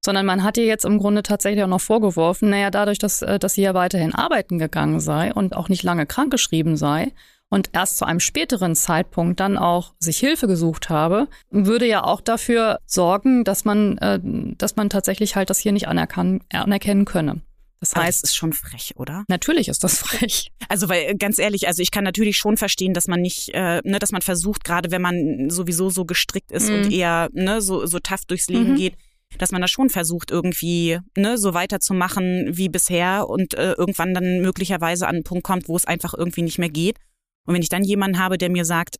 Sondern 0.05 0.25
man 0.25 0.43
hat 0.43 0.57
ihr 0.57 0.65
jetzt 0.65 0.83
im 0.83 0.99
Grunde 0.99 1.23
tatsächlich 1.23 1.63
auch 1.63 1.69
noch 1.69 1.81
vorgeworfen, 1.81 2.49
naja, 2.49 2.69
dadurch, 2.71 2.99
dass, 2.99 3.21
äh, 3.21 3.39
dass 3.39 3.53
sie 3.53 3.61
ja 3.61 3.73
weiterhin 3.73 4.13
arbeiten 4.13 4.59
gegangen 4.59 4.99
sei 4.99 5.33
und 5.33 5.55
auch 5.55 5.69
nicht 5.69 5.83
lange 5.83 6.05
krankgeschrieben 6.05 6.75
sei, 6.75 7.13
und 7.53 7.69
erst 7.71 7.99
zu 7.99 8.05
einem 8.05 8.19
späteren 8.19 8.75
Zeitpunkt 8.75 9.39
dann 9.39 9.59
auch 9.59 9.93
sich 9.99 10.17
Hilfe 10.17 10.47
gesucht 10.47 10.89
habe, 10.89 11.27
würde 11.51 11.85
ja 11.85 12.03
auch 12.03 12.19
dafür 12.19 12.79
sorgen, 12.87 13.43
dass 13.43 13.63
man, 13.63 13.99
äh, 13.99 14.19
dass 14.57 14.75
man 14.75 14.89
tatsächlich 14.89 15.35
halt 15.35 15.51
das 15.51 15.59
hier 15.59 15.71
nicht 15.71 15.87
anerkennen 15.87 17.05
könne. 17.05 17.41
Das 17.79 17.95
heißt, 17.95 18.23
das 18.23 18.31
ist 18.31 18.35
schon 18.35 18.53
frech, 18.53 18.93
oder? 18.95 19.23
Natürlich 19.27 19.67
ist 19.67 19.83
das 19.83 19.99
frech. 19.99 20.51
Also, 20.67 20.89
weil 20.89 21.03
äh, 21.03 21.15
ganz 21.15 21.37
ehrlich, 21.37 21.67
also 21.67 21.83
ich 21.83 21.91
kann 21.91 22.03
natürlich 22.03 22.37
schon 22.37 22.57
verstehen, 22.57 22.95
dass 22.95 23.07
man 23.07 23.21
nicht, 23.21 23.49
äh, 23.53 23.81
ne, 23.83 23.99
dass 23.99 24.11
man 24.11 24.23
versucht, 24.23 24.63
gerade 24.63 24.89
wenn 24.89 25.03
man 25.03 25.51
sowieso 25.51 25.91
so 25.91 26.05
gestrickt 26.05 26.51
ist 26.51 26.69
mhm. 26.69 26.75
und 26.75 26.91
eher 26.91 27.29
ne, 27.33 27.61
so 27.61 27.85
so 27.85 27.99
tough 27.99 28.25
durchs 28.25 28.47
Leben 28.47 28.71
mhm. 28.71 28.77
geht, 28.77 28.95
dass 29.37 29.51
man 29.51 29.61
da 29.61 29.67
schon 29.67 29.91
versucht, 29.91 30.31
irgendwie 30.31 30.97
ne, 31.15 31.37
so 31.37 31.53
weiterzumachen 31.53 32.57
wie 32.57 32.69
bisher 32.69 33.29
und 33.29 33.53
äh, 33.53 33.73
irgendwann 33.73 34.15
dann 34.15 34.41
möglicherweise 34.41 35.05
an 35.05 35.17
einen 35.17 35.23
Punkt 35.23 35.43
kommt, 35.43 35.67
wo 35.67 35.75
es 35.75 35.85
einfach 35.85 36.15
irgendwie 36.15 36.41
nicht 36.41 36.57
mehr 36.57 36.69
geht. 36.69 36.97
Und 37.45 37.53
wenn 37.53 37.61
ich 37.61 37.69
dann 37.69 37.83
jemanden 37.83 38.19
habe, 38.19 38.37
der 38.37 38.49
mir 38.49 38.65
sagt, 38.65 38.97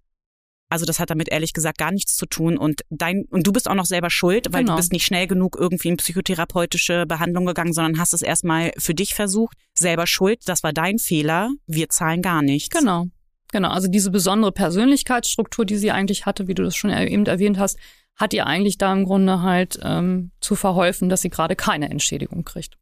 also 0.70 0.86
das 0.86 1.00
hat 1.00 1.12
damit 1.12 1.30
ehrlich 1.30 1.54
gesagt 1.54 1.78
gar 1.78 1.92
nichts 1.92 2.16
zu 2.16 2.26
tun 2.26 2.58
und 2.58 2.82
dein 2.90 3.26
und 3.30 3.46
du 3.46 3.52
bist 3.52 3.70
auch 3.70 3.76
noch 3.76 3.86
selber 3.86 4.10
schuld, 4.10 4.48
weil 4.52 4.62
genau. 4.62 4.74
du 4.74 4.78
bist 4.78 4.92
nicht 4.92 5.06
schnell 5.06 5.28
genug 5.28 5.56
irgendwie 5.60 5.90
in 5.90 5.98
psychotherapeutische 5.98 7.06
Behandlung 7.06 7.46
gegangen, 7.46 7.74
sondern 7.74 8.00
hast 8.00 8.14
es 8.14 8.24
erstmal 8.24 8.72
für 8.78 8.96
dich 8.96 9.14
versucht, 9.14 9.56
selber 9.76 10.08
schuld, 10.08 10.40
das 10.48 10.64
war 10.64 10.74
dein 10.74 10.98
Fehler, 10.98 11.50
wir 11.68 11.90
zahlen 11.90 12.24
gar 12.24 12.42
nichts. 12.42 12.76
Genau. 12.76 13.06
Genau, 13.52 13.70
also 13.70 13.88
diese 13.88 14.10
besondere 14.10 14.52
Persönlichkeitsstruktur, 14.52 15.64
die 15.64 15.78
sie 15.78 15.92
eigentlich 15.92 16.26
hatte, 16.26 16.48
wie 16.48 16.56
du 16.56 16.64
das 16.64 16.76
schon 16.76 16.90
eben 16.90 17.28
erwähnt 17.28 17.60
hast, 17.60 17.78
hat 18.16 18.34
ihr 18.34 18.48
eigentlich 18.48 18.80
da 18.80 18.92
im 18.92 19.06
Grunde 19.06 19.42
halt 19.44 19.80
ähm, 19.84 20.32
zu 20.40 20.56
verholfen, 20.56 21.08
dass 21.08 21.22
sie 21.22 21.30
gerade 21.30 21.56
keine 21.56 21.92
Entschädigung 21.92 22.46
kriegt. 22.46 22.80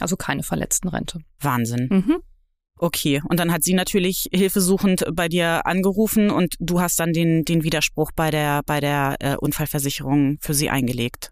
Also 0.00 0.16
keine 0.16 0.42
Verletztenrente. 0.42 1.20
Wahnsinn. 1.40 1.88
Mhm. 1.90 2.22
Okay, 2.84 3.22
und 3.28 3.38
dann 3.38 3.52
hat 3.52 3.62
sie 3.62 3.74
natürlich 3.74 4.28
hilfesuchend 4.32 5.04
bei 5.12 5.28
dir 5.28 5.66
angerufen 5.66 6.30
und 6.30 6.56
du 6.58 6.80
hast 6.80 6.98
dann 6.98 7.12
den, 7.12 7.44
den 7.44 7.62
Widerspruch 7.62 8.10
bei 8.10 8.32
der, 8.32 8.62
bei 8.66 8.80
der 8.80 9.14
äh, 9.20 9.36
Unfallversicherung 9.36 10.38
für 10.40 10.52
sie 10.52 10.68
eingelegt. 10.68 11.30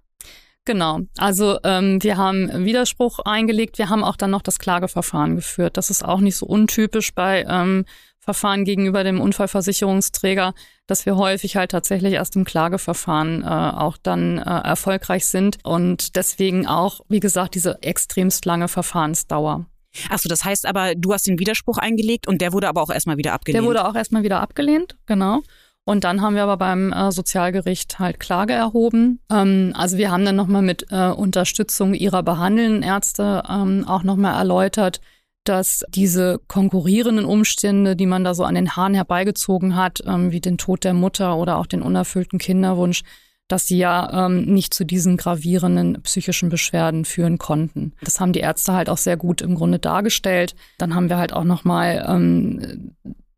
Genau, 0.64 1.00
also 1.18 1.58
ähm, 1.64 2.00
wir 2.04 2.18
haben 2.18 2.64
Widerspruch 2.64 3.18
eingelegt, 3.24 3.78
wir 3.78 3.88
haben 3.88 4.04
auch 4.04 4.14
dann 4.14 4.30
noch 4.30 4.42
das 4.42 4.60
Klageverfahren 4.60 5.34
geführt. 5.34 5.76
Das 5.76 5.90
ist 5.90 6.04
auch 6.04 6.20
nicht 6.20 6.36
so 6.36 6.46
untypisch 6.46 7.12
bei 7.16 7.44
ähm, 7.48 7.84
Verfahren 8.20 8.64
gegenüber 8.64 9.02
dem 9.02 9.20
Unfallversicherungsträger, 9.20 10.54
dass 10.86 11.04
wir 11.04 11.16
häufig 11.16 11.56
halt 11.56 11.72
tatsächlich 11.72 12.12
erst 12.12 12.36
im 12.36 12.44
Klageverfahren 12.44 13.42
äh, 13.42 13.46
auch 13.46 13.96
dann 14.00 14.38
äh, 14.38 14.42
erfolgreich 14.42 15.26
sind 15.26 15.58
und 15.64 16.14
deswegen 16.14 16.68
auch, 16.68 17.00
wie 17.08 17.18
gesagt, 17.18 17.56
diese 17.56 17.82
extremst 17.82 18.44
lange 18.44 18.68
Verfahrensdauer. 18.68 19.66
Achso, 20.08 20.28
das 20.28 20.44
heißt 20.44 20.66
aber, 20.66 20.94
du 20.94 21.12
hast 21.12 21.26
den 21.26 21.38
Widerspruch 21.38 21.78
eingelegt 21.78 22.28
und 22.28 22.40
der 22.40 22.52
wurde 22.52 22.68
aber 22.68 22.82
auch 22.82 22.90
erstmal 22.90 23.16
wieder 23.16 23.32
abgelehnt. 23.32 23.62
Der 23.62 23.68
wurde 23.68 23.86
auch 23.86 23.94
erstmal 23.94 24.22
wieder 24.22 24.40
abgelehnt, 24.40 24.96
genau. 25.06 25.40
Und 25.84 26.04
dann 26.04 26.20
haben 26.20 26.36
wir 26.36 26.44
aber 26.44 26.56
beim 26.56 26.92
äh, 26.92 27.10
Sozialgericht 27.10 27.98
halt 27.98 28.20
Klage 28.20 28.52
erhoben. 28.52 29.20
Ähm, 29.30 29.72
also 29.74 29.96
wir 29.96 30.10
haben 30.10 30.24
dann 30.24 30.36
nochmal 30.36 30.62
mit 30.62 30.86
äh, 30.90 31.08
Unterstützung 31.08 31.94
ihrer 31.94 32.22
behandelnden 32.22 32.82
Ärzte 32.82 33.42
ähm, 33.48 33.84
auch 33.88 34.02
nochmal 34.02 34.38
erläutert, 34.38 35.00
dass 35.44 35.84
diese 35.88 36.38
konkurrierenden 36.48 37.24
Umstände, 37.24 37.96
die 37.96 38.06
man 38.06 38.24
da 38.24 38.34
so 38.34 38.44
an 38.44 38.54
den 38.54 38.76
Haaren 38.76 38.94
herbeigezogen 38.94 39.74
hat, 39.74 40.00
ähm, 40.06 40.32
wie 40.32 40.40
den 40.40 40.58
Tod 40.58 40.84
der 40.84 40.94
Mutter 40.94 41.36
oder 41.36 41.56
auch 41.56 41.66
den 41.66 41.82
unerfüllten 41.82 42.38
Kinderwunsch, 42.38 43.02
dass 43.50 43.66
sie 43.66 43.78
ja 43.78 44.26
ähm, 44.26 44.44
nicht 44.44 44.72
zu 44.72 44.84
diesen 44.84 45.16
gravierenden 45.16 46.00
psychischen 46.02 46.50
Beschwerden 46.50 47.04
führen 47.04 47.36
konnten. 47.36 47.92
Das 48.02 48.20
haben 48.20 48.32
die 48.32 48.40
Ärzte 48.40 48.72
halt 48.72 48.88
auch 48.88 48.96
sehr 48.96 49.16
gut 49.16 49.42
im 49.42 49.56
Grunde 49.56 49.80
dargestellt. 49.80 50.54
Dann 50.78 50.94
haben 50.94 51.08
wir 51.08 51.18
halt 51.18 51.32
auch 51.32 51.42
nochmal 51.42 52.06
ähm, 52.08 52.94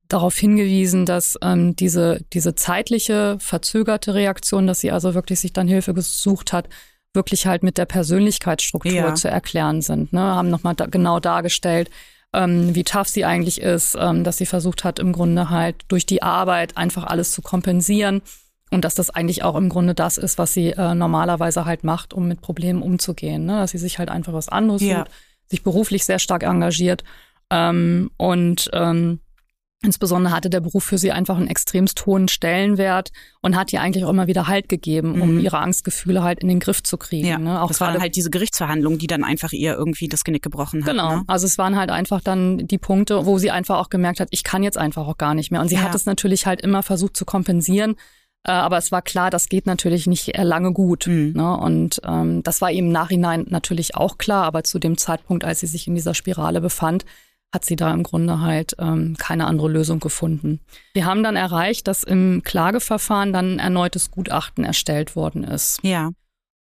darauf 0.09 0.37
hingewiesen, 0.37 1.07
dass 1.07 1.39
ähm, 1.43 1.75
diese, 1.77 2.21
diese 2.35 2.55
zeitliche, 2.55 3.39
verzögerte 3.41 4.13
Reaktion, 4.13 4.67
dass 4.67 4.81
sie 4.81 4.91
also 4.91 5.15
wirklich 5.15 5.41
sich 5.41 5.55
dann 5.55 5.67
Hilfe 5.67 5.95
gesucht 5.95 6.53
hat, 6.53 6.69
wirklich 7.15 7.47
halt 7.47 7.63
mit 7.63 7.79
der 7.79 7.87
Persönlichkeitsstruktur 7.87 8.93
ja. 8.93 9.15
zu 9.15 9.29
erklären 9.29 9.81
sind. 9.81 10.13
Ne? 10.13 10.21
Haben 10.21 10.51
nochmal 10.51 10.75
da, 10.75 10.87
genau 10.87 11.21
dargestellt, 11.21 11.91
ähm, 12.35 12.75
wie 12.75 12.85
tough 12.85 13.09
sie 13.09 13.25
eigentlich 13.25 13.63
ist, 13.63 13.97
ähm, 13.99 14.25
dass 14.25 14.37
sie 14.37 14.47
versucht 14.47 14.85
hat, 14.85 14.99
im 14.99 15.13
Grunde 15.13 15.49
halt 15.49 15.77
durch 15.89 16.05
die 16.05 16.23
Arbeit 16.23 16.77
einfach 16.77 17.05
alles 17.05 17.33
zu 17.33 17.41
kompensieren 17.41 18.21
und 18.73 18.85
dass 18.85 18.95
das 18.95 19.11
eigentlich 19.11 19.45
auch 19.45 19.55
im 19.55 19.69
Grunde 19.69 19.95
das 19.95 20.17
ist, 20.17 20.39
was 20.39 20.55
sie 20.55 20.71
äh, 20.71 20.95
normalerweise 20.95 21.67
halt 21.67 21.85
macht, 21.85 22.15
um 22.15 22.27
mit 22.27 22.41
Problemen 22.41 22.83
umzugehen. 22.83 23.45
Ne? 23.45 23.59
Dass 23.59 23.73
sie 23.73 23.79
sich 23.79 23.99
halt 23.99 24.09
einfach 24.09 24.33
was 24.33 24.49
anderes 24.49 24.81
ja. 24.81 25.05
tut, 25.05 25.13
sich 25.49 25.63
beruflich 25.63 26.05
sehr 26.05 26.19
stark 26.19 26.43
engagiert. 26.43 27.05
Ähm, 27.51 28.11
und 28.17 28.71
ähm, 28.73 29.21
insbesondere 29.83 30.33
hatte 30.33 30.49
der 30.49 30.61
Beruf 30.61 30.85
für 30.85 30.97
sie 30.97 31.13
einfach 31.13 31.37
einen 31.37 31.49
extremst 31.49 32.07
hohen 32.07 32.29
Stellenwert 32.29 33.11
und 33.43 33.57
hat 33.57 33.75
ihr 33.75 33.83
eigentlich 33.83 34.07
auch 34.07 34.09
immer 34.09 34.27
wieder 34.27 34.47
Halt 34.47 34.71
gegeben, 34.71 35.21
um 35.21 35.35
mhm. 35.35 35.41
ihre 35.41 35.59
Angstgefühle 35.59 36.23
halt 36.23 36.41
in 36.41 36.49
den 36.49 36.61
Griff 36.61 36.83
zu 36.83 36.97
kriegen. 36.97 37.27
Ja, 37.27 37.37
ne? 37.37 37.61
auch 37.61 37.69
das 37.69 37.81
waren 37.83 38.01
halt 38.01 38.17
diese 38.17 38.31
Gerichtsverhandlungen, 38.31 38.99
die 38.99 39.07
dann 39.07 39.23
einfach 39.23 39.53
ihr 39.53 39.75
irgendwie 39.75 40.09
das 40.09 40.25
Genick 40.25 40.43
gebrochen 40.43 40.81
haben. 40.81 40.93
Genau, 40.93 41.17
ne? 41.17 41.25
also 41.27 41.47
es 41.47 41.59
waren 41.59 41.77
halt 41.77 41.91
einfach 41.91 42.23
dann 42.23 42.67
die 42.67 42.79
Punkte, 42.79 43.27
wo 43.27 43.37
sie 43.37 43.51
einfach 43.51 43.79
auch 43.79 43.91
gemerkt 43.91 44.21
hat, 44.21 44.29
ich 44.31 44.45
kann 44.45 44.63
jetzt 44.63 44.79
einfach 44.79 45.07
auch 45.07 45.19
gar 45.19 45.35
nicht 45.35 45.51
mehr. 45.51 45.61
Und 45.61 45.69
sie 45.69 45.75
ja. 45.75 45.83
hat 45.83 45.95
es 45.95 46.07
natürlich 46.07 46.47
halt 46.47 46.63
immer 46.63 46.83
versucht 46.83 47.19
zu 47.19 47.27
kompensieren 47.27 47.97
aber 48.51 48.79
es 48.79 48.91
war 48.91 49.03
klar, 49.03 49.31
das 49.31 49.49
geht 49.49 49.67
natürlich 49.67 50.07
nicht 50.07 50.37
äh, 50.37 50.43
lange 50.43 50.73
gut. 50.73 51.07
Mhm. 51.07 51.33
Ne? 51.35 51.57
Und 51.57 52.01
ähm, 52.05 52.43
das 52.43 52.61
war 52.61 52.71
ihm 52.71 52.87
im 52.87 52.93
Nachhinein 52.93 53.47
natürlich 53.49 53.95
auch 53.97 54.19
klar, 54.19 54.45
aber 54.45 54.65
zu 54.65 54.79
dem 54.79 54.99
Zeitpunkt, 54.99 55.45
als 55.45 55.61
sie 55.61 55.67
sich 55.67 55.87
in 55.87 55.95
dieser 55.95 56.15
Spirale 56.15 56.61
befand, 56.61 57.05
hat 57.55 57.65
sie 57.65 57.77
da 57.77 57.93
im 57.93 58.03
Grunde 58.03 58.41
halt 58.41 58.75
ähm, 58.79 59.15
keine 59.19 59.47
andere 59.47 59.69
Lösung 59.69 60.01
gefunden. 60.01 60.61
Wir 60.95 61.05
haben 61.05 61.23
dann 61.23 61.37
erreicht, 61.37 61.87
dass 61.87 62.03
im 62.03 62.43
Klageverfahren 62.45 63.33
dann 63.33 63.55
ein 63.55 63.59
erneutes 63.59 64.11
Gutachten 64.11 64.65
erstellt 64.65 65.15
worden 65.15 65.45
ist. 65.45 65.79
Ja. 65.83 66.11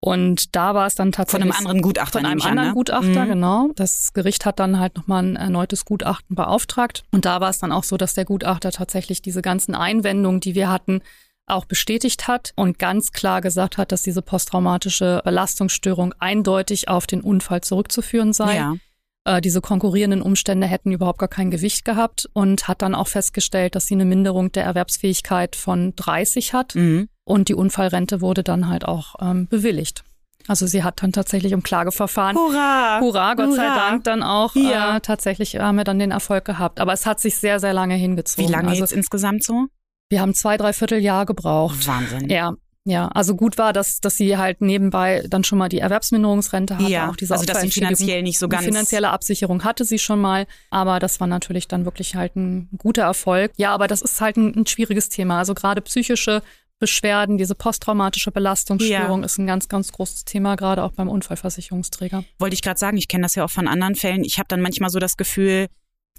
Und 0.03 0.57
da 0.57 0.75
war 0.75 0.87
es 0.87 0.95
dann 0.95 1.13
tatsächlich. 1.13 1.49
Von 1.49 1.57
einem 1.57 1.67
anderen 1.67 1.83
Gutachter. 1.83 2.21
Von 2.21 2.27
einem 2.27 2.41
anderen 2.41 2.59
an, 2.59 2.67
ne? 2.69 2.75
Gutachter, 2.75 3.25
mhm. 3.25 3.29
genau. 3.29 3.69
Das 3.77 4.13
Gericht 4.15 4.47
hat 4.47 4.59
dann 4.59 4.81
halt 4.81 4.97
nochmal 4.97 5.23
ein 5.23 5.37
erneutes 5.37 5.85
Gutachten 5.85 6.35
beauftragt. 6.35 7.05
Und 7.13 7.27
da 7.27 7.41
war 7.41 7.51
es 7.51 7.59
dann 7.59 7.71
auch 7.71 7.85
so, 7.85 7.97
dass 7.97 8.15
der 8.15 8.25
Gutachter 8.25 8.73
tatsächlich 8.73 9.23
diese 9.23 9.43
ganzen 9.43 9.75
Einwendungen, 9.75 10.41
die 10.41 10.55
wir 10.55 10.71
hatten, 10.71 11.03
auch 11.51 11.65
bestätigt 11.65 12.29
hat 12.29 12.53
und 12.57 12.79
ganz 12.79 13.13
klar 13.13 13.41
gesagt 13.41 13.79
hat, 13.79 13.93
dass 13.93 14.03
diese 14.03 14.23
posttraumatische 14.23 15.21
Belastungsstörung 15.25 16.15
eindeutig 16.19 16.89
auf 16.89 17.07
den 17.07 17.21
Unfall 17.21 17.61
zurückzuführen 17.61 18.33
sei. 18.33 18.57
Ja. 18.57 18.77
Äh, 19.25 19.41
diese 19.41 19.61
konkurrierenden 19.61 20.23
Umstände 20.23 20.67
hätten 20.67 20.93
überhaupt 20.93 21.19
gar 21.19 21.29
kein 21.29 21.51
Gewicht 21.51 21.85
gehabt 21.85 22.29
und 22.33 22.69
hat 22.69 22.83
dann 22.83 22.95
auch 22.95 23.09
festgestellt, 23.09 23.75
dass 23.75 23.87
sie 23.87 23.95
eine 23.95 24.05
Minderung 24.05 24.51
der 24.53 24.65
Erwerbsfähigkeit 24.65 25.57
von 25.57 25.95
30 25.97 26.55
hat 26.55 26.75
mhm. 26.75 27.09
und 27.25 27.49
die 27.49 27.55
Unfallrente 27.55 28.21
wurde 28.21 28.43
dann 28.43 28.69
halt 28.69 28.87
auch 28.87 29.17
ähm, 29.21 29.47
bewilligt. 29.49 30.05
Also 30.49 30.67
sie 30.67 30.83
hat 30.83 31.03
dann 31.03 31.13
tatsächlich 31.13 31.53
im 31.53 31.63
Klageverfahren. 31.63 32.37
Hurra! 32.37 32.99
Hurra, 33.01 33.35
Gott 33.35 33.49
Hurra. 33.49 33.57
sei 33.57 33.67
Dank 33.67 34.05
dann 34.05 34.23
auch. 34.23 34.57
Ja. 34.57 34.97
Äh, 34.97 35.01
tatsächlich 35.01 35.57
haben 35.57 35.77
wir 35.77 35.85
dann 35.85 35.99
den 35.99 36.11
Erfolg 36.11 36.45
gehabt. 36.45 36.81
Aber 36.81 36.93
es 36.93 37.07
hat 37.07 37.21
sich 37.21 37.37
sehr, 37.37 37.61
sehr 37.61 37.73
lange 37.73 37.95
hingezogen. 37.95 38.49
Wie 38.49 38.53
lange 38.53 38.71
also, 38.71 38.81
jetzt 38.81 38.93
insgesamt 38.93 39.45
so? 39.45 39.67
Wir 40.11 40.21
haben 40.21 40.35
zwei, 40.35 40.57
dreiviertel 40.57 40.99
Jahr 40.99 41.25
gebraucht. 41.25 41.87
Wahnsinn. 41.87 42.29
Ja. 42.29 42.53
Ja, 42.85 43.09
also 43.09 43.37
gut 43.37 43.59
war, 43.59 43.75
dass, 43.75 44.01
dass 44.01 44.17
sie 44.17 44.39
halt 44.39 44.63
nebenbei 44.63 45.23
dann 45.29 45.45
schon 45.45 45.59
mal 45.59 45.69
die 45.69 45.81
Erwerbsminderungsrente 45.81 46.79
hatte. 46.79 46.91
Ja, 46.91 47.11
auch 47.11 47.17
diese 47.17 47.35
also 47.35 47.45
dass 47.45 47.61
sie 47.61 47.71
finanziell 47.71 48.23
nicht 48.23 48.39
so 48.39 48.49
ganz... 48.49 48.65
Finanzielle 48.65 49.11
Absicherung 49.11 49.65
hatte 49.65 49.85
sie 49.85 49.99
schon 49.99 50.19
mal, 50.19 50.47
aber 50.71 50.99
das 50.99 51.21
war 51.21 51.27
natürlich 51.27 51.69
dann 51.69 51.85
wirklich 51.85 52.17
halt 52.17 52.37
ein 52.37 52.71
guter 52.79 53.03
Erfolg. 53.03 53.53
Ja, 53.57 53.75
aber 53.75 53.87
das 53.87 54.01
ist 54.01 54.19
halt 54.23 54.39
ein, 54.39 54.55
ein 54.57 54.67
schwieriges 54.67 55.11
Thema. 55.11 55.39
Also 55.39 55.53
gerade 55.53 55.83
psychische 55.83 56.43
Beschwerden, 56.79 57.37
diese 57.37 57.55
posttraumatische 57.55 58.33
Belastungsstörung 58.33 59.21
ja. 59.21 59.27
ist 59.27 59.39
ein 59.39 59.47
ganz, 59.47 59.69
ganz 59.69 59.93
großes 59.93 60.25
Thema, 60.25 60.57
gerade 60.57 60.83
auch 60.83 60.93
beim 60.93 61.11
Unfallversicherungsträger. 61.11 62.25
Wollte 62.39 62.55
ich 62.55 62.63
gerade 62.63 62.81
sagen, 62.81 62.97
ich 62.97 63.09
kenne 63.09 63.23
das 63.23 63.35
ja 63.35 63.45
auch 63.45 63.51
von 63.51 63.69
anderen 63.69 63.95
Fällen. 63.95 64.25
Ich 64.25 64.39
habe 64.39 64.49
dann 64.49 64.63
manchmal 64.63 64.89
so 64.89 64.99
das 64.99 65.19
Gefühl, 65.19 65.69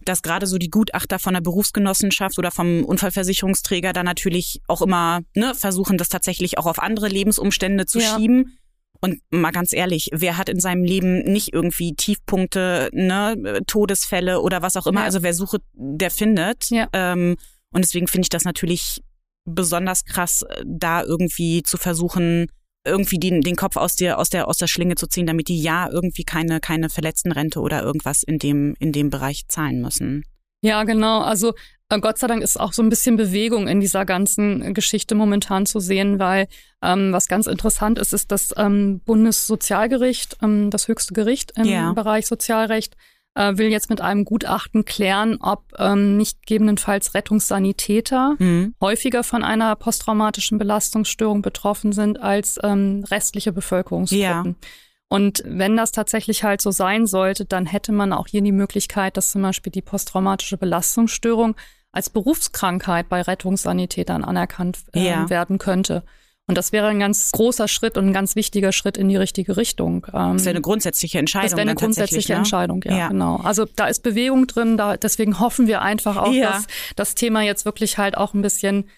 dass 0.06 0.22
gerade 0.22 0.48
so 0.48 0.58
die 0.58 0.70
Gutachter 0.70 1.20
von 1.20 1.34
der 1.34 1.42
Berufsgenossenschaft 1.42 2.38
oder 2.38 2.52
vom 2.52 2.84
Unfallversicherungsträger 2.86 3.94
da 3.94 4.04
natürlich 4.04 4.62
auch 4.68 4.82
immer 4.82 5.22
ne, 5.36 5.54
versuchen, 5.56 5.98
das 5.98 6.10
tatsächlich 6.10 6.58
auch 6.58 6.66
auf 6.66 6.80
andere 6.80 7.08
Lebensumstände 7.08 7.86
zu 7.86 8.00
ja. 8.00 8.16
schieben. 8.16 8.58
Und 9.00 9.20
mal 9.32 9.52
ganz 9.52 9.74
ehrlich, 9.74 10.10
wer 10.14 10.38
hat 10.38 10.48
in 10.48 10.60
seinem 10.60 10.84
Leben 10.84 11.24
nicht 11.24 11.54
irgendwie 11.54 11.96
Tiefpunkte, 11.96 12.90
ne, 12.94 13.62
Todesfälle 13.66 14.42
oder 14.42 14.62
was 14.62 14.78
auch 14.78 14.86
immer? 14.86 15.02
Ja. 15.02 15.06
Also 15.06 15.24
wer 15.24 15.34
sucht, 15.34 15.62
der 15.74 16.12
findet. 16.12 16.70
Ja. 16.70 16.88
Ähm, 16.94 17.38
und 17.72 17.84
deswegen 17.84 18.08
finde 18.08 18.26
ich 18.26 18.30
das 18.30 18.44
natürlich 18.44 19.02
besonders 19.46 20.06
krass, 20.06 20.46
da 20.66 21.02
irgendwie 21.02 21.64
zu 21.64 21.78
versuchen, 21.78 22.48
irgendwie 22.86 23.20
den, 23.20 23.42
den 23.42 23.56
Kopf 23.56 23.78
aus 23.78 23.96
der, 23.96 24.18
aus 24.18 24.30
der, 24.30 24.48
aus 24.48 24.58
der 24.58 24.68
Schlinge 24.68 24.96
zu 24.96 25.08
ziehen, 25.08 25.28
damit 25.28 25.48
die 25.48 25.62
ja 25.62 25.90
irgendwie 25.90 26.24
keine, 26.24 26.60
keine 26.60 26.90
Verletztenrente 26.90 27.60
oder 27.60 27.84
irgendwas 27.84 28.24
in 28.24 28.40
dem, 28.40 28.76
in 28.80 28.92
dem 28.92 29.10
Bereich 29.10 29.48
zahlen 29.48 29.82
müssen. 29.82 30.24
Ja, 30.62 30.84
genau. 30.84 31.22
Also 31.22 31.54
äh, 31.90 32.00
Gott 32.00 32.18
sei 32.18 32.28
Dank 32.28 32.42
ist 32.44 32.60
auch 32.60 32.74
so 32.74 32.82
ein 32.82 32.90
bisschen 32.90 33.18
Bewegung 33.18 33.68
in 33.68 33.80
dieser 33.80 34.06
ganzen 34.06 34.74
Geschichte 34.74 35.16
momentan 35.16 35.66
zu 35.66 35.80
sehen, 35.80 36.20
weil 36.20 36.48
ähm, 36.82 37.12
was 37.12 37.28
ganz 37.28 37.48
interessant 37.48 38.00
ist, 38.00 38.14
ist 38.14 38.32
das 38.32 38.54
ähm, 38.58 39.02
Bundessozialgericht, 39.06 40.38
ähm, 40.42 40.70
das 40.70 40.88
höchste 40.88 41.14
Gericht 41.14 41.54
im 41.58 41.66
ja. 41.66 41.94
Bereich 41.94 42.28
Sozialrecht, 42.28 42.96
äh, 43.36 43.58
will 43.58 43.68
jetzt 43.68 43.90
mit 43.90 44.02
einem 44.02 44.26
Gutachten 44.26 44.86
klären, 44.86 45.38
ob 45.40 45.74
ähm, 45.78 46.18
nicht 46.18 46.46
gegebenenfalls 46.46 47.14
Rettungssanitäter 47.14 48.36
mhm. 48.40 48.76
häufiger 48.82 49.24
von 49.24 49.44
einer 49.44 49.76
posttraumatischen 49.76 50.58
Belastungsstörung 50.58 51.42
betroffen 51.42 51.94
sind 51.94 52.22
als 52.22 52.60
ähm, 52.64 53.06
restliche 53.10 53.52
Bevölkerungsgruppen. 53.52 54.56
Ja. 54.62 54.68
Und 55.08 55.44
wenn 55.46 55.76
das 55.76 55.92
tatsächlich 55.92 56.44
halt 56.44 56.62
so 56.62 56.72
sein 56.72 57.06
sollte, 57.06 57.44
dann 57.44 57.66
hätte 57.66 57.92
man 57.92 58.14
auch 58.14 58.28
hier 58.28 58.42
die 58.42 58.54
Möglichkeit, 58.54 59.18
dass 59.18 59.32
zum 59.32 59.42
Beispiel 59.42 59.72
die 59.72 59.82
posttraumatische 59.82 60.58
Belastungsstörung 60.58 61.56
als 61.92 62.10
Berufskrankheit 62.10 63.10
bei 63.10 63.22
Rettungssanitätern 63.22 64.24
anerkannt 64.24 64.80
äh, 64.94 65.06
ja. 65.06 65.30
werden 65.30 65.58
könnte. 65.58 66.04
Und 66.52 66.58
das 66.58 66.74
wäre 66.74 66.88
ein 66.88 67.00
ganz 67.00 67.32
großer 67.32 67.70
Schritt 67.70 67.98
und 67.98 68.08
ein 68.08 68.12
ganz 68.12 68.36
wichtiger 68.36 68.74
Schritt 68.74 68.98
in 68.98 69.08
die 69.08 69.16
richtige 69.16 69.56
Richtung. 69.56 70.06
Ähm, 70.14 70.34
das 70.34 70.44
wäre 70.44 70.50
eine 70.50 70.60
grundsätzliche 70.60 71.18
Entscheidung. 71.18 71.50
Das 71.50 71.56
wäre 71.56 71.62
eine 71.62 71.76
grundsätzliche 71.76 72.34
ne? 72.34 72.40
Entscheidung, 72.40 72.82
ja, 72.84 72.98
ja, 72.98 73.08
genau. 73.08 73.38
Also 73.38 73.64
da 73.78 73.88
ist 73.88 74.04
Bewegung 74.04 74.48
drin, 74.48 74.76
da, 74.76 74.98
deswegen 74.98 75.40
hoffen 75.40 75.68
wir 75.68 75.82
einfach 75.82 76.18
auch, 76.18 76.34
ja. 76.34 76.52
dass 76.52 76.68
das 76.98 77.16
Thema 77.16 77.42
jetzt 77.42 77.64
wirklich 77.64 77.98
halt 77.98 78.18
auch 78.18 78.34
ein 78.34 78.42
bisschen 78.42 78.90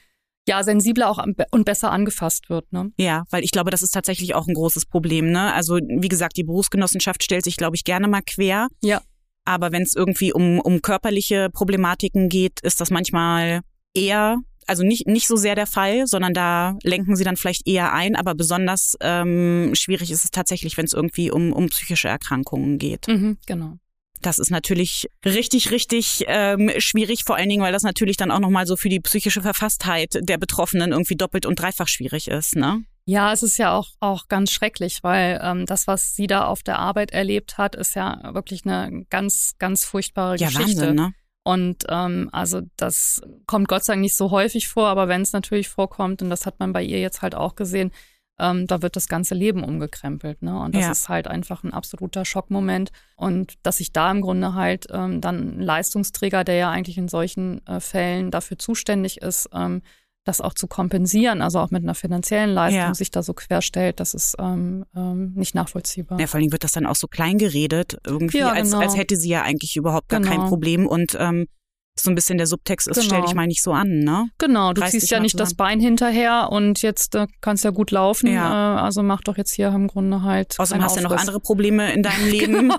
ja, 0.47 0.63
sensibler 0.63 1.11
auch 1.11 1.23
und 1.51 1.63
besser 1.63 1.91
angefasst 1.91 2.49
wird. 2.49 2.73
Ne? 2.73 2.91
Ja, 2.97 3.25
weil 3.29 3.43
ich 3.43 3.51
glaube, 3.51 3.69
das 3.69 3.83
ist 3.83 3.91
tatsächlich 3.91 4.33
auch 4.33 4.47
ein 4.47 4.55
großes 4.55 4.87
Problem. 4.87 5.29
Ne? 5.29 5.53
Also 5.53 5.75
wie 5.75 6.09
gesagt, 6.09 6.35
die 6.35 6.43
Berufsgenossenschaft 6.43 7.21
stellt 7.21 7.43
sich, 7.43 7.55
glaube 7.55 7.75
ich, 7.75 7.83
gerne 7.83 8.07
mal 8.07 8.23
quer. 8.25 8.67
Ja. 8.81 9.03
Aber 9.45 9.71
wenn 9.71 9.83
es 9.83 9.95
irgendwie 9.95 10.33
um, 10.33 10.59
um 10.59 10.81
körperliche 10.81 11.51
Problematiken 11.53 12.29
geht, 12.29 12.61
ist 12.61 12.81
das 12.81 12.89
manchmal 12.89 13.61
eher 13.93 14.37
also 14.67 14.83
nicht, 14.83 15.07
nicht 15.07 15.27
so 15.27 15.35
sehr 15.35 15.55
der 15.55 15.67
Fall, 15.67 16.07
sondern 16.07 16.33
da 16.33 16.77
lenken 16.83 17.15
sie 17.15 17.23
dann 17.23 17.37
vielleicht 17.37 17.67
eher 17.67 17.93
ein, 17.93 18.15
aber 18.15 18.35
besonders 18.35 18.95
ähm, 19.01 19.71
schwierig 19.73 20.11
ist 20.11 20.23
es 20.23 20.31
tatsächlich, 20.31 20.77
wenn 20.77 20.85
es 20.85 20.93
irgendwie 20.93 21.31
um, 21.31 21.53
um 21.53 21.67
psychische 21.67 22.07
Erkrankungen 22.07 22.77
geht. 22.77 23.07
Mhm, 23.07 23.37
genau. 23.45 23.77
Das 24.21 24.39
ist 24.39 24.51
natürlich 24.51 25.07
richtig, 25.25 25.71
richtig 25.71 26.23
ähm, 26.27 26.71
schwierig, 26.77 27.23
vor 27.25 27.35
allen 27.35 27.49
Dingen, 27.49 27.61
weil 27.61 27.73
das 27.73 27.83
natürlich 27.83 28.15
dann 28.17 28.31
auch 28.31 28.39
nochmal 28.39 28.65
so 28.65 28.77
für 28.77 28.89
die 28.89 29.01
psychische 29.01 29.41
Verfasstheit 29.41 30.17
der 30.21 30.37
Betroffenen 30.37 30.91
irgendwie 30.91 31.15
doppelt 31.15 31.45
und 31.45 31.59
dreifach 31.59 31.87
schwierig 31.87 32.29
ist, 32.29 32.55
ne? 32.55 32.83
Ja, 33.05 33.33
es 33.33 33.43
ist 33.43 33.57
ja 33.57 33.75
auch, 33.75 33.89
auch 33.99 34.29
ganz 34.29 34.51
schrecklich, 34.51 35.03
weil 35.03 35.41
ähm, 35.43 35.65
das, 35.65 35.87
was 35.87 36.15
sie 36.15 36.25
da 36.25 36.45
auf 36.45 36.63
der 36.63 36.79
Arbeit 36.79 37.11
erlebt 37.11 37.57
hat, 37.57 37.75
ist 37.75 37.95
ja 37.95 38.33
wirklich 38.33 38.65
eine 38.65 39.05
ganz, 39.09 39.55
ganz 39.59 39.83
furchtbare 39.83 40.37
ja, 40.37 40.47
Geschichte. 40.47 40.81
Wahnsinn, 40.81 40.95
ne? 40.95 41.13
Und 41.43 41.83
ähm, 41.89 42.29
also 42.31 42.61
das 42.77 43.21
kommt 43.47 43.67
Gott 43.67 43.83
sei 43.83 43.93
Dank 43.93 44.01
nicht 44.01 44.15
so 44.15 44.31
häufig 44.31 44.69
vor, 44.69 44.87
aber 44.87 45.07
wenn 45.07 45.21
es 45.21 45.33
natürlich 45.33 45.67
vorkommt, 45.67 46.21
und 46.21 46.29
das 46.29 46.45
hat 46.45 46.59
man 46.59 46.71
bei 46.71 46.81
ihr 46.81 47.01
jetzt 47.01 47.21
halt 47.21 47.35
auch 47.35 47.55
gesehen, 47.55 47.91
ähm, 48.39 48.65
da 48.65 48.81
wird 48.81 48.95
das 48.95 49.07
ganze 49.07 49.35
Leben 49.35 49.63
umgekrempelt. 49.63 50.41
Ne? 50.41 50.57
Und 50.59 50.73
das 50.75 50.83
ja. 50.83 50.91
ist 50.91 51.09
halt 51.09 51.27
einfach 51.27 51.63
ein 51.63 51.73
absoluter 51.73 52.25
Schockmoment. 52.25 52.91
Und 53.15 53.55
dass 53.63 53.77
sich 53.77 53.91
da 53.91 54.09
im 54.09 54.21
Grunde 54.21 54.53
halt 54.55 54.87
ähm, 54.91 55.21
dann 55.21 55.57
ein 55.57 55.61
Leistungsträger, 55.61 56.43
der 56.43 56.55
ja 56.55 56.71
eigentlich 56.71 56.97
in 56.97 57.07
solchen 57.07 57.65
äh, 57.67 57.79
Fällen 57.79 58.31
dafür 58.31 58.57
zuständig 58.57 59.21
ist, 59.21 59.49
ähm, 59.53 59.81
das 60.23 60.41
auch 60.41 60.53
zu 60.53 60.67
kompensieren, 60.67 61.41
also 61.41 61.59
auch 61.59 61.71
mit 61.71 61.83
einer 61.83 61.95
finanziellen 61.95 62.51
Leistung 62.51 62.79
ja. 62.79 62.93
sich 62.93 63.11
da 63.11 63.23
so 63.23 63.33
querstellt, 63.33 63.99
das 63.99 64.13
ist 64.13 64.35
ähm, 64.39 64.85
ähm, 64.95 65.33
nicht 65.35 65.53
nachvollziehbar. 65.53 66.19
Ja, 66.19 66.27
vor 66.27 66.39
allem 66.39 66.51
wird 66.51 66.63
das 66.63 66.71
dann 66.71 66.85
auch 66.85 66.95
so 66.95 67.07
klein 67.07 67.37
geredet, 67.37 67.97
irgendwie, 68.05 68.39
ja, 68.39 68.53
genau. 68.53 68.77
als, 68.77 68.91
als 68.91 68.97
hätte 68.97 69.17
sie 69.17 69.29
ja 69.29 69.41
eigentlich 69.43 69.75
überhaupt 69.75 70.09
gar 70.09 70.21
genau. 70.21 70.31
kein 70.31 70.47
Problem 70.47 70.87
und 70.87 71.17
ähm, 71.19 71.47
so 71.95 72.09
ein 72.09 72.15
bisschen 72.15 72.37
der 72.37 72.47
Subtext 72.47 72.87
ist, 72.87 72.95
genau. 72.95 73.05
stell 73.05 73.21
dich 73.21 73.29
genau. 73.31 73.41
mal 73.41 73.47
nicht 73.47 73.61
so 73.61 73.71
an, 73.71 73.99
ne? 73.99 74.27
Genau, 74.39 74.73
du 74.73 74.81
Reiß 74.81 74.91
ziehst 74.91 75.11
ja 75.11 75.19
nicht 75.19 75.33
zusammen. 75.33 75.49
das 75.49 75.55
Bein 75.55 75.79
hinterher 75.79 76.49
und 76.51 76.81
jetzt 76.81 77.13
äh, 77.13 77.27
kannst 77.39 77.63
ja 77.63 77.69
gut 77.69 77.91
laufen. 77.91 78.33
Ja. 78.33 78.77
Äh, 78.77 78.81
also 78.81 79.03
mach 79.03 79.21
doch 79.21 79.37
jetzt 79.37 79.53
hier 79.53 79.67
im 79.67 79.87
Grunde 79.87 80.23
halt. 80.23 80.55
Außerdem 80.57 80.83
hast 80.83 80.95
du 80.95 81.01
ja 81.01 81.09
noch 81.09 81.15
andere 81.15 81.39
Probleme 81.39 81.93
in 81.93 82.01
deinem 82.01 82.27
Leben. 82.29 82.53
genau. 82.53 82.73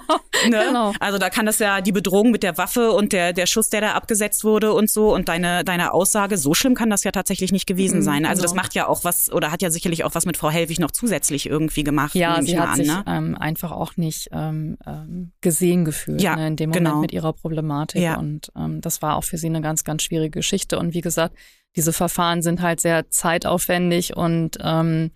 Ne? 0.49 0.65
genau. 0.67 0.93
Also 0.99 1.19
da 1.19 1.31
kann 1.31 1.47
das 1.47 1.61
ja 1.61 1.81
die 1.81 1.93
Bedrohung 1.93 2.33
mit 2.33 2.43
der 2.43 2.59
Waffe 2.59 2.91
und 2.91 3.13
der, 3.13 3.33
der 3.33 3.47
Schuss, 3.47 3.71
der 3.71 3.81
da 3.81 3.93
abgesetzt 3.93 4.43
wurde 4.43 4.73
und 4.73 4.91
so 4.91 5.15
und 5.15 5.29
deine, 5.29 5.65
deine 5.65 5.93
Aussage, 5.93 6.37
so 6.37 6.53
schlimm 6.53 6.75
kann 6.75 6.91
das 6.91 7.05
ja 7.05 7.13
tatsächlich 7.13 7.53
nicht 7.53 7.67
gewesen 7.67 7.99
mhm, 7.99 8.03
sein. 8.03 8.27
Also 8.27 8.43
genau. 8.43 8.53
das 8.53 8.55
macht 8.55 8.75
ja 8.75 8.89
auch 8.89 9.05
was 9.05 9.33
oder 9.33 9.53
hat 9.53 9.63
ja 9.63 9.71
sicherlich 9.71 10.05
auch 10.05 10.15
was 10.15 10.27
mit 10.27 10.37
Frau 10.37 10.51
Hellwig 10.51 10.81
noch 10.81 10.91
zusätzlich 10.91 11.47
irgendwie 11.49 11.85
gemacht. 11.85 12.15
Ja, 12.17 12.43
sie 12.43 12.59
hat 12.59 12.71
an, 12.71 12.77
sich 12.77 12.89
ne? 12.89 13.05
ähm, 13.07 13.37
einfach 13.39 13.71
auch 13.71 13.97
nicht 13.97 14.29
ähm, 14.33 14.77
ähm, 14.87 15.33
gesehen 15.41 15.85
gefühlt 15.85 16.21
ja, 16.21 16.35
ne, 16.35 16.49
in 16.49 16.57
dem 16.57 16.71
Moment 16.71 16.87
genau. 16.87 17.01
mit 17.01 17.13
ihrer 17.13 17.33
Problematik. 17.33 18.03
Ja. 18.03 18.19
Und 18.19 18.51
ähm, 18.57 18.81
das 18.81 19.03
war 19.05 19.17
auch 19.17 19.25
für 19.25 19.37
sie 19.37 19.49
eine 19.49 19.61
ganz 19.61 19.85
ganz 19.85 20.03
schwierige 20.03 20.39
Geschichte. 20.39 20.79
Und 20.79 20.95
wie 20.95 21.03
gesagt, 21.03 21.37
diese 21.77 21.93
Verfahren 21.93 22.41
sind 22.41 22.63
halt 22.63 22.81
sehr 22.81 23.11
zeitaufwendig 23.11 24.17
und 24.17 24.57
ähm, 24.63 25.11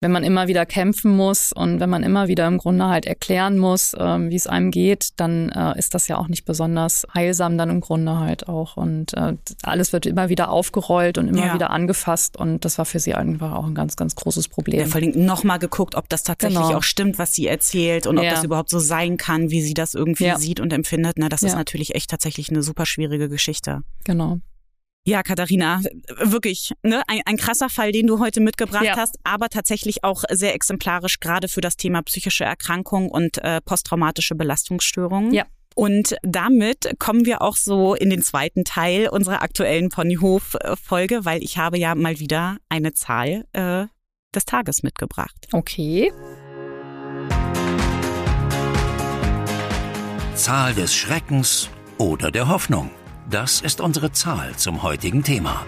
wenn 0.00 0.12
man 0.12 0.22
immer 0.22 0.46
wieder 0.46 0.64
kämpfen 0.64 1.16
muss 1.16 1.52
und 1.52 1.80
wenn 1.80 1.90
man 1.90 2.04
immer 2.04 2.28
wieder 2.28 2.46
im 2.46 2.58
Grunde 2.58 2.86
halt 2.86 3.04
erklären 3.04 3.58
muss, 3.58 3.96
ähm, 3.98 4.30
wie 4.30 4.36
es 4.36 4.46
einem 4.46 4.70
geht, 4.70 5.08
dann 5.16 5.48
äh, 5.48 5.76
ist 5.76 5.94
das 5.94 6.06
ja 6.06 6.18
auch 6.18 6.28
nicht 6.28 6.44
besonders 6.44 7.04
heilsam 7.14 7.58
dann 7.58 7.68
im 7.68 7.80
Grunde 7.80 8.18
halt 8.18 8.48
auch. 8.48 8.76
Und 8.76 9.14
äh, 9.14 9.34
alles 9.62 9.92
wird 9.92 10.06
immer 10.06 10.28
wieder 10.28 10.50
aufgerollt 10.50 11.18
und 11.18 11.26
immer 11.26 11.46
ja. 11.46 11.54
wieder 11.54 11.70
angefasst 11.70 12.36
und 12.36 12.64
das 12.64 12.78
war 12.78 12.84
für 12.84 13.00
sie 13.00 13.14
einfach 13.14 13.52
auch 13.52 13.66
ein 13.66 13.74
ganz, 13.74 13.96
ganz 13.96 14.14
großes 14.14 14.48
Problem. 14.48 14.80
Ja, 14.80 14.86
vor 14.86 15.00
allem 15.00 15.24
nochmal 15.24 15.58
geguckt, 15.58 15.96
ob 15.96 16.08
das 16.08 16.22
tatsächlich 16.22 16.60
genau. 16.60 16.78
auch 16.78 16.82
stimmt, 16.84 17.18
was 17.18 17.34
sie 17.34 17.48
erzählt 17.48 18.06
und 18.06 18.18
ob 18.18 18.24
ja. 18.24 18.30
das 18.30 18.44
überhaupt 18.44 18.70
so 18.70 18.78
sein 18.78 19.16
kann, 19.16 19.50
wie 19.50 19.62
sie 19.62 19.74
das 19.74 19.94
irgendwie 19.94 20.26
ja. 20.26 20.38
sieht 20.38 20.60
und 20.60 20.72
empfindet. 20.72 21.16
Na, 21.18 21.28
das 21.28 21.42
ist 21.42 21.54
natürlich 21.54 21.96
echt 21.96 22.10
tatsächlich 22.10 22.50
eine 22.50 22.62
super 22.62 22.86
schwierige 22.86 23.28
Geschichte. 23.28 23.82
Genau. 24.04 24.38
Ja, 25.08 25.22
Katharina, 25.22 25.80
wirklich 26.20 26.74
ne? 26.82 27.02
ein, 27.08 27.22
ein 27.24 27.38
krasser 27.38 27.70
Fall, 27.70 27.92
den 27.92 28.06
du 28.06 28.18
heute 28.18 28.42
mitgebracht 28.42 28.84
ja. 28.84 28.94
hast, 28.94 29.18
aber 29.24 29.48
tatsächlich 29.48 30.04
auch 30.04 30.22
sehr 30.30 30.54
exemplarisch, 30.54 31.18
gerade 31.18 31.48
für 31.48 31.62
das 31.62 31.78
Thema 31.78 32.02
psychische 32.02 32.44
Erkrankung 32.44 33.08
und 33.08 33.38
äh, 33.38 33.62
posttraumatische 33.62 34.34
Belastungsstörungen. 34.34 35.32
Ja. 35.32 35.46
Und 35.74 36.16
damit 36.22 36.92
kommen 36.98 37.24
wir 37.24 37.40
auch 37.40 37.56
so 37.56 37.94
in 37.94 38.10
den 38.10 38.20
zweiten 38.20 38.64
Teil 38.64 39.08
unserer 39.08 39.40
aktuellen 39.40 39.88
Ponyhof-Folge, 39.88 41.24
weil 41.24 41.42
ich 41.42 41.56
habe 41.56 41.78
ja 41.78 41.94
mal 41.94 42.18
wieder 42.18 42.58
eine 42.68 42.92
Zahl 42.92 43.46
äh, 43.54 43.86
des 44.34 44.44
Tages 44.44 44.82
mitgebracht. 44.82 45.48
Okay. 45.52 46.12
Zahl 50.34 50.74
des 50.74 50.94
Schreckens 50.94 51.70
oder 51.96 52.30
der 52.30 52.48
Hoffnung. 52.48 52.90
Das 53.30 53.60
ist 53.60 53.82
unsere 53.82 54.10
Zahl 54.10 54.56
zum 54.56 54.82
heutigen 54.82 55.22
Thema. 55.22 55.66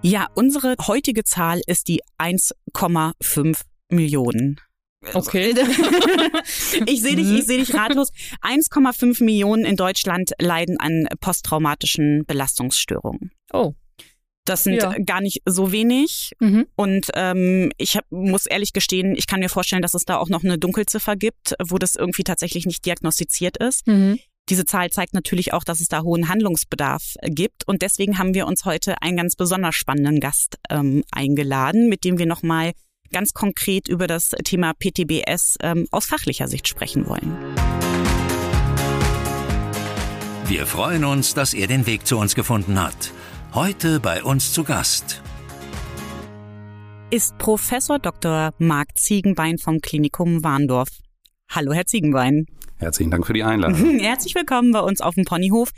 Ja, 0.00 0.26
unsere 0.34 0.74
heutige 0.86 1.22
Zahl 1.22 1.60
ist 1.66 1.88
die 1.88 2.00
1,5 2.18 3.60
Millionen. 3.90 4.58
Okay. 5.12 5.54
ich 6.86 7.02
sehe 7.02 7.16
dich, 7.16 7.30
ich 7.30 7.44
sehe 7.44 7.58
dich 7.58 7.74
ratlos. 7.74 8.10
1,5 8.40 9.22
Millionen 9.22 9.66
in 9.66 9.76
Deutschland 9.76 10.32
leiden 10.40 10.80
an 10.80 11.08
posttraumatischen 11.20 12.24
Belastungsstörungen. 12.24 13.32
Oh. 13.52 13.74
Das 14.46 14.64
sind 14.64 14.76
ja. 14.76 14.94
gar 15.04 15.20
nicht 15.20 15.42
so 15.44 15.72
wenig. 15.72 16.32
Mhm. 16.40 16.66
Und 16.76 17.08
ähm, 17.12 17.70
ich 17.76 17.98
hab, 17.98 18.10
muss 18.10 18.46
ehrlich 18.46 18.72
gestehen, 18.72 19.14
ich 19.14 19.26
kann 19.26 19.40
mir 19.40 19.50
vorstellen, 19.50 19.82
dass 19.82 19.92
es 19.92 20.06
da 20.06 20.16
auch 20.16 20.30
noch 20.30 20.42
eine 20.42 20.56
Dunkelziffer 20.56 21.16
gibt, 21.16 21.54
wo 21.62 21.76
das 21.76 21.96
irgendwie 21.96 22.24
tatsächlich 22.24 22.64
nicht 22.64 22.86
diagnostiziert 22.86 23.58
ist. 23.58 23.86
Mhm. 23.86 24.18
Diese 24.48 24.64
Zahl 24.64 24.90
zeigt 24.90 25.12
natürlich 25.12 25.52
auch, 25.52 25.64
dass 25.64 25.80
es 25.80 25.88
da 25.88 26.02
hohen 26.02 26.28
Handlungsbedarf 26.28 27.14
gibt. 27.22 27.66
Und 27.66 27.82
deswegen 27.82 28.18
haben 28.18 28.32
wir 28.32 28.46
uns 28.46 28.64
heute 28.64 29.02
einen 29.02 29.16
ganz 29.16 29.34
besonders 29.34 29.74
spannenden 29.74 30.20
Gast 30.20 30.58
ähm, 30.70 31.02
eingeladen, 31.10 31.88
mit 31.88 32.04
dem 32.04 32.18
wir 32.18 32.26
nochmal 32.26 32.72
ganz 33.12 33.32
konkret 33.32 33.88
über 33.88 34.06
das 34.06 34.30
Thema 34.44 34.72
PTBS 34.74 35.56
ähm, 35.62 35.88
aus 35.90 36.06
fachlicher 36.06 36.46
Sicht 36.46 36.68
sprechen 36.68 37.08
wollen. 37.08 37.36
Wir 40.46 40.64
freuen 40.66 41.04
uns, 41.04 41.34
dass 41.34 41.52
er 41.52 41.66
den 41.66 41.86
Weg 41.86 42.06
zu 42.06 42.16
uns 42.16 42.36
gefunden 42.36 42.80
hat. 42.80 43.12
Heute 43.52 43.98
bei 43.98 44.22
uns 44.22 44.52
zu 44.52 44.62
Gast 44.62 45.22
ist 47.10 47.38
Professor 47.38 47.98
Dr. 47.98 48.52
Marc 48.58 48.96
Ziegenbein 48.96 49.58
vom 49.58 49.80
Klinikum 49.80 50.44
Warndorf. 50.44 50.88
Hallo, 51.48 51.72
Herr 51.72 51.86
Ziegenbein. 51.86 52.46
Herzlichen 52.78 53.10
Dank 53.10 53.26
für 53.26 53.32
die 53.32 53.42
Einladung. 53.42 53.98
Herzlich 54.00 54.34
willkommen 54.34 54.70
bei 54.70 54.80
uns 54.80 55.00
auf 55.00 55.14
dem 55.14 55.24
Ponyhof. 55.24 55.70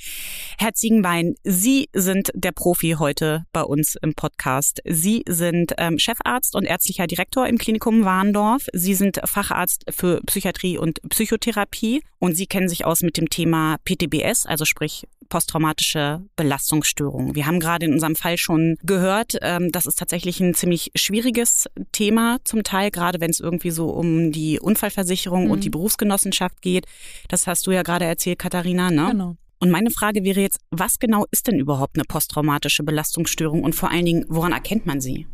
Herr 0.59 0.75
Ziegenbein, 0.75 1.37
Sie 1.45 1.89
sind 1.93 2.31
der 2.35 2.51
Profi 2.51 2.97
heute 2.99 3.45
bei 3.53 3.63
uns 3.63 3.95
im 4.03 4.15
Podcast. 4.15 4.81
Sie 4.85 5.23
sind 5.29 5.75
ähm, 5.79 5.99
Chefarzt 6.01 6.57
und 6.57 6.65
ärztlicher 6.65 7.07
Direktor 7.07 7.47
im 7.47 7.57
Klinikum 7.57 8.05
Warndorf. 8.05 8.67
Sie 8.73 8.95
sind 8.95 9.21
Facharzt 9.25 9.85
für 9.91 10.21
Psychiatrie 10.27 10.77
und 10.77 11.01
Psychotherapie 11.09 12.03
und 12.19 12.37
Sie 12.37 12.47
kennen 12.47 12.69
sich 12.69 12.85
aus 12.85 13.03
mit 13.03 13.17
dem 13.17 13.31
Thema 13.31 13.77
PTBS, 13.85 14.47
also 14.47 14.65
sprich 14.65 15.07
posttraumatische 15.29 16.23
Belastungsstörung. 16.37 17.35
Wir 17.35 17.47
haben 17.47 17.61
gerade 17.61 17.87
in 17.87 17.93
unserem 17.93 18.17
Fall 18.17 18.39
schon 18.39 18.77
gehört, 18.83 19.37
ähm, 19.43 19.71
das 19.73 19.87
ist 19.87 19.99
tatsächlich 19.99 20.41
ein 20.41 20.55
ziemlich 20.55 20.91
schwieriges 20.95 21.69
Thema 21.93 22.39
zum 22.45 22.63
Teil, 22.63 22.91
gerade 22.91 23.21
wenn 23.21 23.31
es 23.31 23.41
irgendwie 23.41 23.71
so 23.71 23.89
um 23.91 24.33
die 24.33 24.59
Unfallversicherung 24.59 25.45
mhm. 25.45 25.51
und 25.51 25.65
die 25.65 25.71
Berufsgenossenschaft 25.71 26.63
geht. 26.63 26.87
Das 27.29 27.47
hast 27.47 27.67
du 27.67 27.71
ja 27.71 27.83
gerade 27.83 28.05
erzählt, 28.05 28.39
Katharina, 28.39 28.91
ne? 28.91 29.09
Genau. 29.11 29.37
Und 29.61 29.71
meine 29.71 29.91
Frage 29.91 30.23
wäre 30.23 30.41
jetzt, 30.41 30.61
was 30.71 30.99
genau 30.99 31.27
ist 31.31 31.49
denn 31.49 31.59
überhaupt 31.59 31.97
eine 31.97 32.05
posttraumatische 32.05 32.85
Belastungsstörung 32.85 33.65
und 33.65 33.75
vor 33.75 33.91
allen 33.91 34.05
Dingen, 34.05 34.25
woran 34.29 34.53
erkennt 34.53 34.87
man 34.87 35.01
sie? 35.01 35.27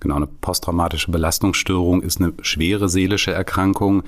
Genau, 0.00 0.16
eine 0.16 0.26
posttraumatische 0.26 1.10
Belastungsstörung 1.10 2.02
ist 2.02 2.20
eine 2.20 2.34
schwere 2.42 2.88
seelische 2.88 3.32
Erkrankung. 3.32 4.02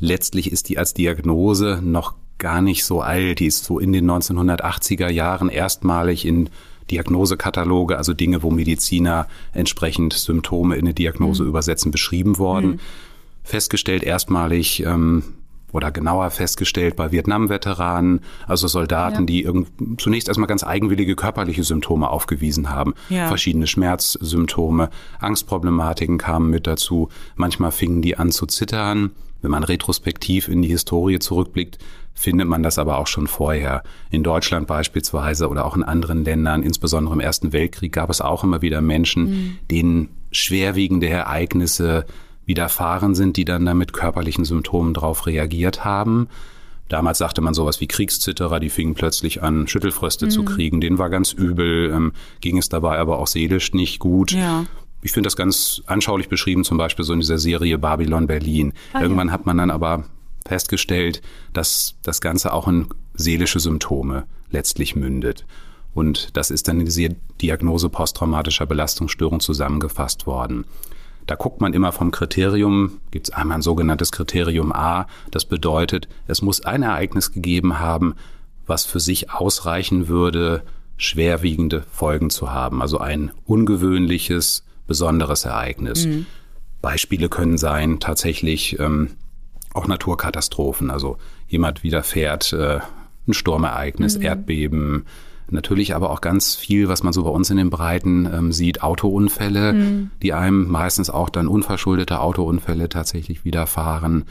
Letztlich 0.00 0.50
ist 0.50 0.68
die 0.68 0.78
als 0.78 0.94
Diagnose 0.94 1.80
noch 1.82 2.14
gar 2.38 2.60
nicht 2.60 2.84
so 2.84 3.00
alt. 3.00 3.38
Die 3.38 3.46
ist 3.46 3.64
so 3.64 3.78
in 3.78 3.92
den 3.92 4.10
1980er 4.10 5.08
Jahren 5.10 5.48
erstmalig 5.48 6.26
in 6.26 6.50
Diagnosekataloge, 6.90 7.96
also 7.96 8.12
Dinge, 8.12 8.42
wo 8.42 8.50
Mediziner 8.50 9.28
entsprechend 9.52 10.12
Symptome 10.12 10.76
in 10.76 10.86
eine 10.86 10.94
Diagnose 10.94 11.42
mhm. 11.42 11.50
übersetzen, 11.50 11.90
beschrieben 11.90 12.38
worden. 12.38 12.70
Mhm. 12.70 12.80
Festgestellt 13.42 14.02
erstmalig 14.02 14.82
ähm, 14.84 15.22
oder 15.74 15.90
genauer 15.90 16.30
festgestellt 16.30 16.94
bei 16.94 17.10
Vietnam-Veteranen, 17.10 18.20
also 18.46 18.68
Soldaten, 18.68 19.22
ja. 19.22 19.26
die 19.26 19.42
irgend, 19.42 20.00
zunächst 20.00 20.28
erstmal 20.28 20.46
ganz 20.46 20.62
eigenwillige 20.62 21.16
körperliche 21.16 21.64
Symptome 21.64 22.08
aufgewiesen 22.08 22.70
haben. 22.70 22.94
Ja. 23.08 23.26
Verschiedene 23.26 23.66
Schmerzsymptome, 23.66 24.88
Angstproblematiken 25.18 26.16
kamen 26.16 26.48
mit 26.48 26.68
dazu. 26.68 27.08
Manchmal 27.34 27.72
fingen 27.72 28.02
die 28.02 28.16
an 28.16 28.30
zu 28.30 28.46
zittern. 28.46 29.10
Wenn 29.42 29.50
man 29.50 29.64
retrospektiv 29.64 30.48
in 30.48 30.62
die 30.62 30.68
Historie 30.68 31.18
zurückblickt, 31.18 31.78
findet 32.14 32.46
man 32.48 32.62
das 32.62 32.78
aber 32.78 32.98
auch 32.98 33.08
schon 33.08 33.26
vorher. 33.26 33.82
In 34.10 34.22
Deutschland 34.22 34.68
beispielsweise 34.68 35.48
oder 35.48 35.66
auch 35.66 35.76
in 35.76 35.82
anderen 35.82 36.24
Ländern, 36.24 36.62
insbesondere 36.62 37.14
im 37.14 37.20
Ersten 37.20 37.52
Weltkrieg, 37.52 37.92
gab 37.92 38.10
es 38.10 38.20
auch 38.20 38.44
immer 38.44 38.62
wieder 38.62 38.80
Menschen, 38.80 39.24
mhm. 39.24 39.58
denen 39.70 40.08
schwerwiegende 40.30 41.08
Ereignisse 41.08 42.06
widerfahren 42.46 43.14
sind, 43.14 43.36
die 43.36 43.44
dann 43.44 43.64
damit 43.64 43.92
körperlichen 43.92 44.44
Symptomen 44.44 44.94
darauf 44.94 45.26
reagiert 45.26 45.84
haben. 45.84 46.28
Damals 46.88 47.18
sagte 47.18 47.40
man 47.40 47.54
sowas 47.54 47.80
wie 47.80 47.86
Kriegszitterer, 47.86 48.60
die 48.60 48.68
fingen 48.68 48.94
plötzlich 48.94 49.42
an, 49.42 49.66
Schüttelfröste 49.66 50.26
mhm. 50.26 50.30
zu 50.30 50.44
kriegen. 50.44 50.80
Denen 50.80 50.98
war 50.98 51.10
ganz 51.10 51.32
übel, 51.32 51.90
ähm, 51.90 52.12
ging 52.40 52.58
es 52.58 52.68
dabei 52.68 52.98
aber 52.98 53.18
auch 53.18 53.26
seelisch 53.26 53.72
nicht 53.72 53.98
gut. 53.98 54.32
Ja. 54.32 54.66
Ich 55.02 55.12
finde 55.12 55.26
das 55.26 55.36
ganz 55.36 55.82
anschaulich 55.86 56.28
beschrieben, 56.28 56.64
zum 56.64 56.78
Beispiel 56.78 57.04
so 57.04 57.12
in 57.12 57.20
dieser 57.20 57.38
Serie 57.38 57.78
Babylon 57.78 58.26
Berlin. 58.26 58.72
Ah, 58.92 59.02
Irgendwann 59.02 59.28
ja. 59.28 59.32
hat 59.32 59.46
man 59.46 59.58
dann 59.58 59.70
aber 59.70 60.04
festgestellt, 60.46 61.22
dass 61.52 61.96
das 62.02 62.20
Ganze 62.20 62.52
auch 62.52 62.68
in 62.68 62.88
seelische 63.14 63.60
Symptome 63.60 64.24
letztlich 64.50 64.94
mündet. 64.94 65.46
Und 65.94 66.36
das 66.36 66.50
ist 66.50 66.68
dann 66.68 66.80
in 66.80 66.86
diese 66.86 67.16
Diagnose 67.40 67.88
posttraumatischer 67.88 68.66
Belastungsstörung 68.66 69.40
zusammengefasst 69.40 70.26
worden. 70.26 70.64
Da 71.26 71.36
guckt 71.36 71.60
man 71.60 71.72
immer 71.72 71.92
vom 71.92 72.10
Kriterium, 72.10 73.00
gibt 73.10 73.28
es 73.28 73.34
einmal 73.34 73.58
ein 73.58 73.62
sogenanntes 73.62 74.12
Kriterium 74.12 74.72
A, 74.72 75.06
das 75.30 75.44
bedeutet, 75.44 76.08
es 76.26 76.42
muss 76.42 76.64
ein 76.64 76.82
Ereignis 76.82 77.32
gegeben 77.32 77.78
haben, 77.78 78.14
was 78.66 78.84
für 78.84 79.00
sich 79.00 79.30
ausreichen 79.30 80.08
würde, 80.08 80.62
schwerwiegende 80.96 81.84
Folgen 81.90 82.30
zu 82.30 82.52
haben. 82.52 82.82
Also 82.82 82.98
ein 82.98 83.32
ungewöhnliches, 83.46 84.64
besonderes 84.86 85.44
Ereignis. 85.44 86.06
Mhm. 86.06 86.26
Beispiele 86.82 87.28
können 87.28 87.58
sein 87.58 88.00
tatsächlich 88.00 88.78
ähm, 88.78 89.12
auch 89.72 89.86
Naturkatastrophen. 89.86 90.90
Also 90.90 91.16
jemand 91.48 91.82
widerfährt 91.82 92.52
äh, 92.52 92.80
ein 93.26 93.34
Sturmereignis, 93.34 94.18
mhm. 94.18 94.24
Erdbeben, 94.24 95.06
Natürlich 95.50 95.94
aber 95.94 96.10
auch 96.10 96.20
ganz 96.20 96.54
viel, 96.54 96.88
was 96.88 97.02
man 97.02 97.12
so 97.12 97.22
bei 97.22 97.30
uns 97.30 97.50
in 97.50 97.56
den 97.56 97.70
Breiten 97.70 98.26
ähm, 98.32 98.52
sieht, 98.52 98.82
Autounfälle, 98.82 99.72
mhm. 99.74 100.10
die 100.22 100.32
einem 100.32 100.70
meistens 100.70 101.10
auch 101.10 101.28
dann 101.28 101.48
unverschuldete 101.48 102.20
Autounfälle 102.20 102.88
tatsächlich 102.88 103.44
widerfahren. 103.44 104.24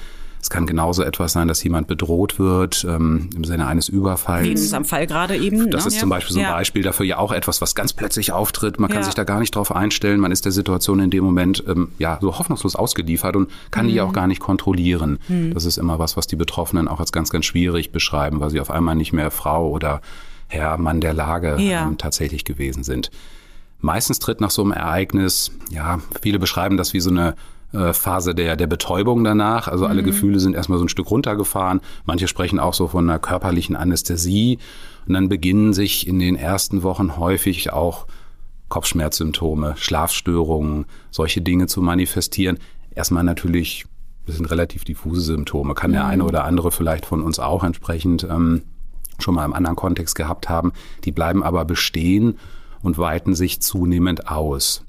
Es 0.44 0.50
kann 0.50 0.66
genauso 0.66 1.04
etwas 1.04 1.32
sein, 1.32 1.48
dass 1.48 1.64
jemand 1.64 1.88
bedroht 1.88 2.38
wird 2.38 2.84
ähm, 2.84 3.30
im 3.34 3.46
Sinne 3.46 3.66
eines 3.66 3.88
Überfalls. 3.88 4.44
Wie 4.44 4.52
in 4.52 4.58
Fall 4.84 5.08
gerade 5.08 5.38
eben. 5.38 5.72
Das 5.72 5.86
ne? 5.86 5.88
ist 5.88 6.00
zum 6.00 6.10
Beispiel 6.10 6.34
so 6.34 6.40
ein 6.40 6.44
ja. 6.44 6.52
Beispiel 6.52 6.84
dafür 6.84 7.06
ja 7.06 7.18
auch 7.18 7.32
etwas, 7.32 7.62
was 7.62 7.76
ganz 7.76 7.94
plötzlich 7.94 8.34
auftritt. 8.34 8.78
Man 8.78 8.90
kann 8.90 9.00
ja. 9.00 9.04
sich 9.06 9.14
da 9.14 9.24
gar 9.24 9.40
nicht 9.40 9.56
drauf 9.56 9.74
einstellen. 9.74 10.20
Man 10.20 10.34
ist 10.34 10.44
der 10.44 10.52
Situation 10.52 11.00
in 11.00 11.12
dem 11.12 11.24
Moment 11.24 11.64
ähm, 11.66 11.94
ja 11.98 12.18
so 12.20 12.38
hoffnungslos 12.38 12.76
ausgeliefert 12.76 13.38
und 13.38 13.52
kann 13.72 13.86
mhm. 13.86 13.92
die 13.92 14.02
auch 14.02 14.12
gar 14.12 14.28
nicht 14.28 14.42
kontrollieren. 14.42 15.20
Mhm. 15.30 15.54
Das 15.54 15.64
ist 15.64 15.78
immer 15.78 15.98
was, 15.98 16.18
was 16.18 16.28
die 16.28 16.36
Betroffenen 16.36 16.90
auch 16.90 17.00
als 17.00 17.14
ganz, 17.14 17.30
ganz 17.30 17.46
schwierig 17.46 17.94
beschreiben, 17.94 18.42
weil 18.42 18.50
sie 18.50 18.60
auf 18.60 18.70
einmal 18.70 18.96
nicht 18.96 19.14
mehr 19.14 19.32
Frau 19.32 19.70
oder 19.70 20.02
Herr 20.54 20.78
Mann 20.78 21.02
der 21.02 21.14
Lage 21.14 21.58
ja. 21.60 21.88
ähm, 21.88 21.98
tatsächlich 21.98 22.46
gewesen 22.46 22.84
sind. 22.84 23.10
Meistens 23.80 24.20
tritt 24.20 24.40
nach 24.40 24.52
so 24.52 24.62
einem 24.62 24.72
Ereignis, 24.72 25.52
ja, 25.70 26.00
viele 26.22 26.40
beschreiben 26.40 26.78
das 26.78 26.94
wie 26.94 27.02
so 27.02 27.10
eine 27.10 27.36
äh, 27.74 27.92
Phase 27.92 28.36
der, 28.36 28.56
der 28.56 28.68
Betäubung 28.68 29.24
danach. 29.24 29.68
Also 29.68 29.86
alle 29.88 30.02
mhm. 30.02 30.06
Gefühle 30.06 30.40
sind 30.40 30.56
erstmal 30.56 30.78
so 30.78 30.86
ein 30.86 30.90
Stück 30.90 31.10
runtergefahren. 31.10 31.82
Manche 32.06 32.28
sprechen 32.28 32.60
auch 32.60 32.74
so 32.74 32.88
von 32.88 33.10
einer 33.10 33.20
körperlichen 33.20 33.76
Anästhesie. 33.76 34.60
Und 35.08 35.16
dann 35.16 35.28
beginnen 35.28 35.74
sich 35.74 36.08
in 36.08 36.20
den 36.20 36.36
ersten 36.36 36.84
Wochen 36.84 37.18
häufig 37.18 37.74
auch 37.74 38.06
Kopfschmerzsymptome, 38.70 39.74
Schlafstörungen, 39.78 40.86
solche 41.12 41.42
Dinge 41.42 41.68
zu 41.68 41.82
manifestieren. 41.82 42.60
Erstmal 42.96 43.24
natürlich, 43.24 43.86
das 44.28 44.38
sind 44.38 44.46
relativ 44.46 44.86
diffuse 44.86 45.22
Symptome, 45.22 45.74
kann 45.74 45.92
mhm. 45.92 45.96
der 45.96 46.06
eine 46.06 46.24
oder 46.24 46.44
andere 46.46 46.72
vielleicht 46.72 47.06
von 47.06 47.22
uns 47.22 47.40
auch 47.40 47.64
entsprechend 47.64 48.24
ähm, 48.30 48.62
schon 49.20 49.36
mal 49.36 49.46
im 49.46 49.54
anderen 49.54 49.76
Kontext 49.76 50.16
gehabt 50.16 50.50
haben. 50.50 50.74
Die 51.04 51.12
bleiben 51.12 51.44
aber 51.44 51.66
bestehen 51.66 52.38
und 52.82 52.98
weiten 52.98 53.36
sich 53.36 53.62
zunehmend 53.62 54.28
aus. 54.28 54.84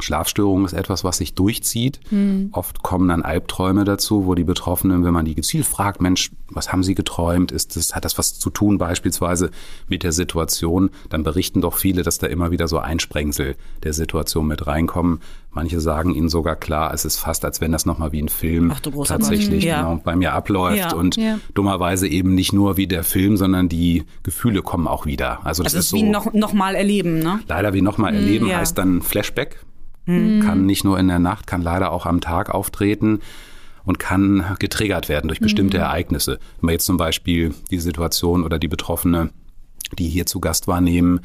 Schlafstörung 0.00 0.64
ist 0.64 0.74
etwas, 0.74 1.02
was 1.02 1.18
sich 1.18 1.34
durchzieht. 1.34 2.00
Mhm. 2.10 2.50
Oft 2.52 2.82
kommen 2.82 3.08
dann 3.08 3.22
Albträume 3.22 3.84
dazu, 3.84 4.26
wo 4.26 4.34
die 4.34 4.44
Betroffenen, 4.44 5.04
wenn 5.04 5.12
man 5.12 5.24
die 5.24 5.34
gezielt 5.34 5.66
fragt, 5.66 6.00
Mensch, 6.00 6.30
was 6.48 6.70
haben 6.72 6.82
Sie 6.82 6.94
geträumt? 6.94 7.50
Ist 7.50 7.76
das, 7.76 7.94
hat 7.94 8.04
das 8.04 8.16
was 8.16 8.38
zu 8.38 8.50
tun 8.50 8.78
beispielsweise 8.78 9.50
mit 9.88 10.04
der 10.04 10.12
Situation? 10.12 10.90
Dann 11.08 11.24
berichten 11.24 11.60
doch 11.60 11.76
viele, 11.76 12.02
dass 12.02 12.18
da 12.18 12.28
immer 12.28 12.50
wieder 12.50 12.68
so 12.68 12.78
Einsprengsel 12.78 13.56
der 13.82 13.92
Situation 13.92 14.46
mit 14.46 14.66
reinkommen. 14.66 15.20
Manche 15.58 15.80
sagen 15.80 16.14
ihnen 16.14 16.28
sogar 16.28 16.54
klar, 16.54 16.94
es 16.94 17.04
ist 17.04 17.18
fast, 17.18 17.44
als 17.44 17.60
wenn 17.60 17.72
das 17.72 17.84
nochmal 17.84 18.12
wie 18.12 18.22
ein 18.22 18.28
Film 18.28 18.72
tatsächlich 19.04 19.64
ja. 19.64 19.82
genau, 19.82 20.00
bei 20.04 20.14
mir 20.14 20.32
abläuft 20.32 20.92
ja. 20.92 20.94
und 20.94 21.16
ja. 21.16 21.40
dummerweise 21.52 22.06
eben 22.06 22.36
nicht 22.36 22.52
nur 22.52 22.76
wie 22.76 22.86
der 22.86 23.02
Film, 23.02 23.36
sondern 23.36 23.68
die 23.68 24.04
Gefühle 24.22 24.62
kommen 24.62 24.86
auch 24.86 25.04
wieder. 25.04 25.44
Also 25.44 25.64
das, 25.64 25.72
das 25.72 25.80
ist, 25.80 25.86
ist 25.86 25.94
wie 25.94 26.06
so, 26.06 26.12
noch, 26.12 26.32
noch 26.32 26.52
mal 26.52 26.76
erleben, 26.76 27.18
ne? 27.18 27.40
Leider 27.48 27.74
wie 27.74 27.80
nochmal 27.80 28.12
mhm, 28.12 28.18
erleben 28.18 28.56
heißt 28.56 28.78
dann 28.78 29.02
Flashback 29.02 29.56
mhm. 30.06 30.42
kann 30.44 30.64
nicht 30.64 30.84
nur 30.84 30.96
in 30.96 31.08
der 31.08 31.18
Nacht, 31.18 31.48
kann 31.48 31.60
leider 31.62 31.90
auch 31.90 32.06
am 32.06 32.20
Tag 32.20 32.54
auftreten 32.54 33.18
und 33.84 33.98
kann 33.98 34.54
getriggert 34.60 35.08
werden 35.08 35.26
durch 35.26 35.40
bestimmte 35.40 35.78
mhm. 35.78 35.82
Ereignisse. 35.82 36.38
Wenn 36.60 36.68
wir 36.68 36.72
jetzt 36.74 36.86
zum 36.86 36.98
Beispiel 36.98 37.52
die 37.72 37.80
Situation 37.80 38.44
oder 38.44 38.60
die 38.60 38.68
Betroffene, 38.68 39.30
die 39.98 40.08
hier 40.08 40.26
zu 40.26 40.38
Gast 40.38 40.68
war, 40.68 40.80
nehmen, 40.80 41.18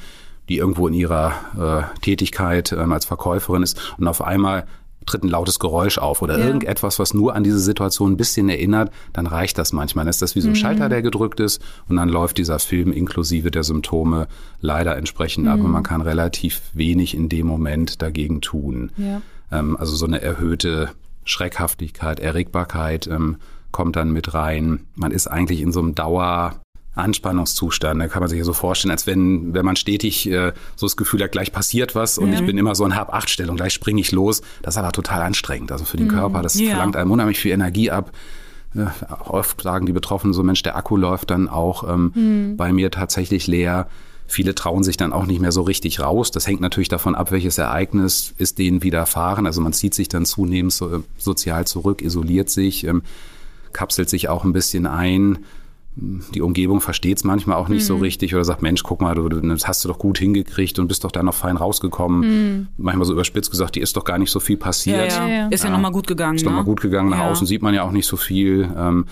die 0.50 0.58
irgendwo 0.58 0.88
in 0.88 0.94
ihrer 0.94 1.90
äh, 1.96 2.00
Tätigkeit 2.02 2.72
ähm, 2.72 2.92
als 2.92 3.06
Verkäuferin 3.06 3.64
ist 3.64 3.80
und 3.98 4.08
auf 4.08 4.22
einmal 4.22 4.66
tritt 5.06 5.24
ein 5.24 5.30
lautes 5.30 5.60
Geräusch 5.60 5.98
auf 5.98 6.22
oder 6.22 6.40
ja. 6.40 6.46
irgendetwas, 6.46 7.00
was 7.00 7.14
nur 7.14 7.36
an 7.36 7.44
diese 7.44 7.60
Situation 7.60 8.14
ein 8.14 8.18
bisschen 8.18 8.50
erinnert, 8.50 8.92
dann 9.12 9.28
reicht 9.28 9.58
das 9.58 9.74
manchmal. 9.74 10.06
Dann 10.06 10.10
ist 10.10 10.22
das 10.22 10.36
wie 10.36 10.42
so 10.42 10.48
ein 10.48 10.52
mhm. 10.52 10.58
Schalter, 10.58 10.90
der 10.90 11.02
gedrückt 11.02 11.40
ist 11.40 11.62
und 11.88 11.98
dann 11.98 12.10
läuft 12.10 12.38
dieser 12.38 12.60
Film 12.60 12.92
inklusive 12.92 13.52
der 13.52 13.64
Symptome 13.64 14.28
leider 14.62 14.96
entsprechend 14.96 15.46
mhm. 15.46 15.52
ab 15.52 15.60
und 15.60 15.72
man 15.72 15.84
kann 15.84 16.02
relativ 16.02 16.62
wenig 16.74 17.16
in 17.16 17.30
dem 17.30 17.48
Moment 17.48 18.02
dagegen 18.02 18.42
tun. 18.42 18.92
Ja. 18.98 19.22
Ähm, 19.52 19.78
also 19.78 19.96
so 19.96 20.06
eine 20.06 20.22
erhöhte 20.22 20.90
Schreckhaftigkeit, 21.26 22.20
Erregbarkeit 22.20 23.08
ähm, 23.08 23.38
kommt 23.72 23.96
dann 23.96 24.12
mit 24.12 24.34
rein. 24.34 24.82
Man 24.96 25.12
ist 25.12 25.28
eigentlich 25.28 25.62
in 25.62 25.72
so 25.72 25.80
einem 25.80 25.96
Dauer 25.96 26.63
Anspannungszustand. 26.96 28.02
Da 28.02 28.08
kann 28.08 28.22
man 28.22 28.30
sich 28.30 28.38
ja 28.38 28.46
so 28.46 28.54
vorstellen, 28.54 28.92
als 28.92 29.08
wenn, 29.08 29.54
wenn 29.54 29.66
man 29.66 29.76
stetig 29.76 30.30
äh, 30.30 30.54
so 30.76 30.86
das 30.86 30.96
Gefühl 30.96 31.24
hat, 31.24 31.32
gleich 31.32 31.52
passiert 31.52 31.96
was 31.96 32.18
und 32.18 32.32
ja. 32.32 32.40
ich 32.40 32.46
bin 32.46 32.58
immer 32.58 32.76
so 32.76 32.86
in 32.86 32.96
Hab-Acht-Stellung, 32.96 33.56
gleich 33.56 33.74
springe 33.74 34.00
ich 34.02 34.12
los. 34.12 34.42
Das 34.62 34.76
ist 34.76 34.78
aber 34.78 34.92
total 34.92 35.22
anstrengend. 35.22 35.72
Also 35.72 35.86
für 35.86 35.98
den 35.98 36.08
mhm. 36.08 36.12
Körper, 36.12 36.42
das 36.42 36.60
ja. 36.60 36.70
verlangt 36.70 36.96
einem 36.96 37.12
unheimlich 37.12 37.40
viel 37.40 37.52
Energie 37.52 37.90
ab. 37.90 38.12
Ja, 38.76 38.94
oft 39.26 39.62
sagen 39.62 39.86
die 39.86 39.92
Betroffenen 39.92 40.34
so, 40.34 40.44
Mensch, 40.44 40.64
der 40.64 40.76
Akku 40.76 40.98
läuft 40.98 41.30
dann 41.30 41.48
auch 41.48 41.88
ähm, 41.88 42.12
mhm. 42.16 42.58
bei 42.58 42.72
mir 42.74 42.92
tatsächlich 42.92 43.48
leer. 43.48 43.88
Viele 44.26 44.56
trauen 44.56 44.84
sich 44.84 44.98
dann 44.98 45.14
auch 45.14 45.26
nicht 45.26 45.42
mehr 45.42 45.52
so 45.52 45.62
richtig 45.62 46.00
raus. 46.00 46.32
Das 46.32 46.48
hängt 46.48 46.62
natürlich 46.62 46.90
davon 46.90 47.14
ab, 47.14 47.32
welches 47.32 47.58
Ereignis 47.58 48.34
ist 48.38 48.58
denen 48.58 48.82
widerfahren. 48.82 49.46
Also 49.46 49.62
man 49.62 49.74
zieht 49.74 49.94
sich 49.94 50.08
dann 50.08 50.26
zunehmend 50.26 50.74
so, 50.74 51.04
sozial 51.18 51.68
zurück, 51.68 52.02
isoliert 52.02 52.50
sich, 52.50 52.86
ähm, 52.86 53.04
kapselt 53.74 54.10
sich 54.10 54.30
auch 54.30 54.44
ein 54.44 54.54
bisschen 54.54 54.88
ein. 54.88 55.40
Die 55.96 56.42
Umgebung 56.42 56.82
versteht 56.82 57.18
es 57.18 57.24
manchmal 57.24 57.58
auch 57.58 57.68
nicht 57.68 57.84
mhm. 57.84 57.88
so 57.88 57.98
richtig 57.98 58.34
oder 58.34 58.44
sagt, 58.44 58.64
Mensch, 58.64 58.82
guck 58.82 59.00
mal, 59.00 59.14
du, 59.14 59.30
das 59.30 59.68
hast 59.68 59.84
du 59.84 59.88
doch 59.88 60.00
gut 60.00 60.18
hingekriegt 60.18 60.80
und 60.80 60.88
bist 60.88 61.04
doch 61.04 61.12
da 61.12 61.22
noch 61.22 61.36
fein 61.36 61.56
rausgekommen. 61.56 62.22
Mhm. 62.22 62.68
Manchmal 62.78 63.06
so 63.06 63.14
überspitzt 63.14 63.52
gesagt, 63.52 63.76
die 63.76 63.82
ist 63.82 63.96
doch 63.96 64.04
gar 64.04 64.18
nicht 64.18 64.32
so 64.32 64.40
viel 64.40 64.58
passiert. 64.58 65.12
Ja, 65.12 65.28
ja. 65.28 65.48
Ist 65.50 65.64
ja, 65.64 65.70
ja 65.70 65.76
nochmal 65.76 65.92
gut 65.92 66.08
gegangen. 66.08 66.36
Ist 66.36 66.44
ne? 66.44 66.50
nochmal 66.50 66.66
gut 66.66 66.82
gegangen. 66.82 67.10
Nach 67.10 67.26
außen 67.26 67.46
sieht 67.46 67.62
man 67.62 67.76
ja 67.76 67.84
auch 67.84 67.92
nicht 67.92 68.08
so 68.08 68.18
viel. 68.18 68.70
Ähm, 68.76 69.06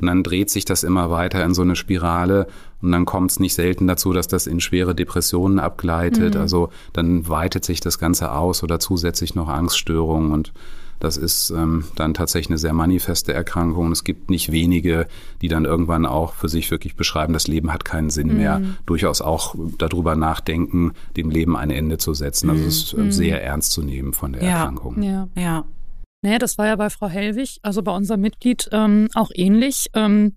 und 0.00 0.06
dann 0.06 0.22
dreht 0.22 0.50
sich 0.50 0.64
das 0.64 0.84
immer 0.84 1.10
weiter 1.10 1.44
in 1.44 1.54
so 1.54 1.62
eine 1.62 1.74
Spirale 1.74 2.46
und 2.80 2.92
dann 2.92 3.04
kommt 3.04 3.32
es 3.32 3.40
nicht 3.40 3.54
selten 3.54 3.86
dazu, 3.86 4.12
dass 4.12 4.28
das 4.28 4.46
in 4.46 4.60
schwere 4.60 4.94
Depressionen 4.94 5.58
abgleitet. 5.58 6.34
Mhm. 6.34 6.40
Also 6.40 6.68
dann 6.92 7.28
weitet 7.28 7.64
sich 7.64 7.80
das 7.80 7.98
Ganze 7.98 8.32
aus 8.32 8.62
oder 8.62 8.78
zusätzlich 8.78 9.34
noch 9.34 9.48
Angststörungen 9.48 10.32
und 10.32 10.52
das 11.00 11.16
ist 11.16 11.50
ähm, 11.50 11.84
dann 11.96 12.14
tatsächlich 12.14 12.50
eine 12.50 12.58
sehr 12.58 12.72
manifeste 12.72 13.32
Erkrankung. 13.32 13.92
Es 13.92 14.04
gibt 14.04 14.30
nicht 14.30 14.50
wenige, 14.52 15.06
die 15.42 15.48
dann 15.48 15.64
irgendwann 15.64 16.06
auch 16.06 16.34
für 16.34 16.48
sich 16.48 16.70
wirklich 16.70 16.96
beschreiben, 16.96 17.32
das 17.32 17.48
Leben 17.48 17.72
hat 17.72 17.84
keinen 17.84 18.10
Sinn 18.10 18.28
mhm. 18.28 18.36
mehr. 18.36 18.62
Durchaus 18.86 19.20
auch 19.20 19.54
darüber 19.78 20.16
nachdenken, 20.16 20.92
dem 21.16 21.30
Leben 21.30 21.56
ein 21.56 21.70
Ende 21.70 21.98
zu 21.98 22.14
setzen. 22.14 22.50
Also 22.50 22.64
es 22.64 22.82
ist 22.84 22.92
ähm, 22.94 23.04
mhm. 23.06 23.12
sehr 23.12 23.42
ernst 23.42 23.72
zu 23.72 23.82
nehmen 23.82 24.12
von 24.12 24.32
der 24.32 24.42
ja. 24.42 24.48
Erkrankung. 24.50 25.02
Ja, 25.02 25.28
ja. 25.36 25.64
Naja, 26.22 26.38
das 26.38 26.58
war 26.58 26.66
ja 26.66 26.74
bei 26.74 26.90
Frau 26.90 27.08
Hellwig, 27.08 27.60
also 27.62 27.82
bei 27.82 27.92
unserem 27.92 28.20
Mitglied, 28.20 28.68
ähm, 28.72 29.08
auch 29.14 29.30
ähnlich. 29.34 29.88
Ähm, 29.94 30.34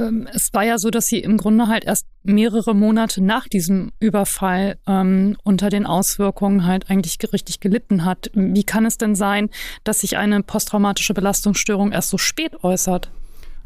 ähm, 0.00 0.28
es 0.32 0.52
war 0.52 0.64
ja 0.64 0.78
so, 0.78 0.90
dass 0.90 1.06
sie 1.06 1.18
im 1.18 1.36
Grunde 1.36 1.68
halt 1.68 1.84
erst 1.84 2.06
mehrere 2.22 2.74
Monate 2.74 3.22
nach 3.22 3.48
diesem 3.48 3.92
Überfall 4.00 4.78
ähm, 4.86 5.36
unter 5.44 5.68
den 5.68 5.86
Auswirkungen 5.86 6.66
halt 6.66 6.90
eigentlich 6.90 7.18
richtig 7.32 7.60
gelitten 7.60 8.04
hat. 8.04 8.30
Wie 8.34 8.64
kann 8.64 8.86
es 8.86 8.98
denn 8.98 9.14
sein, 9.14 9.50
dass 9.84 10.00
sich 10.00 10.16
eine 10.16 10.42
posttraumatische 10.42 11.14
Belastungsstörung 11.14 11.92
erst 11.92 12.10
so 12.10 12.18
spät 12.18 12.62
äußert? 12.64 13.10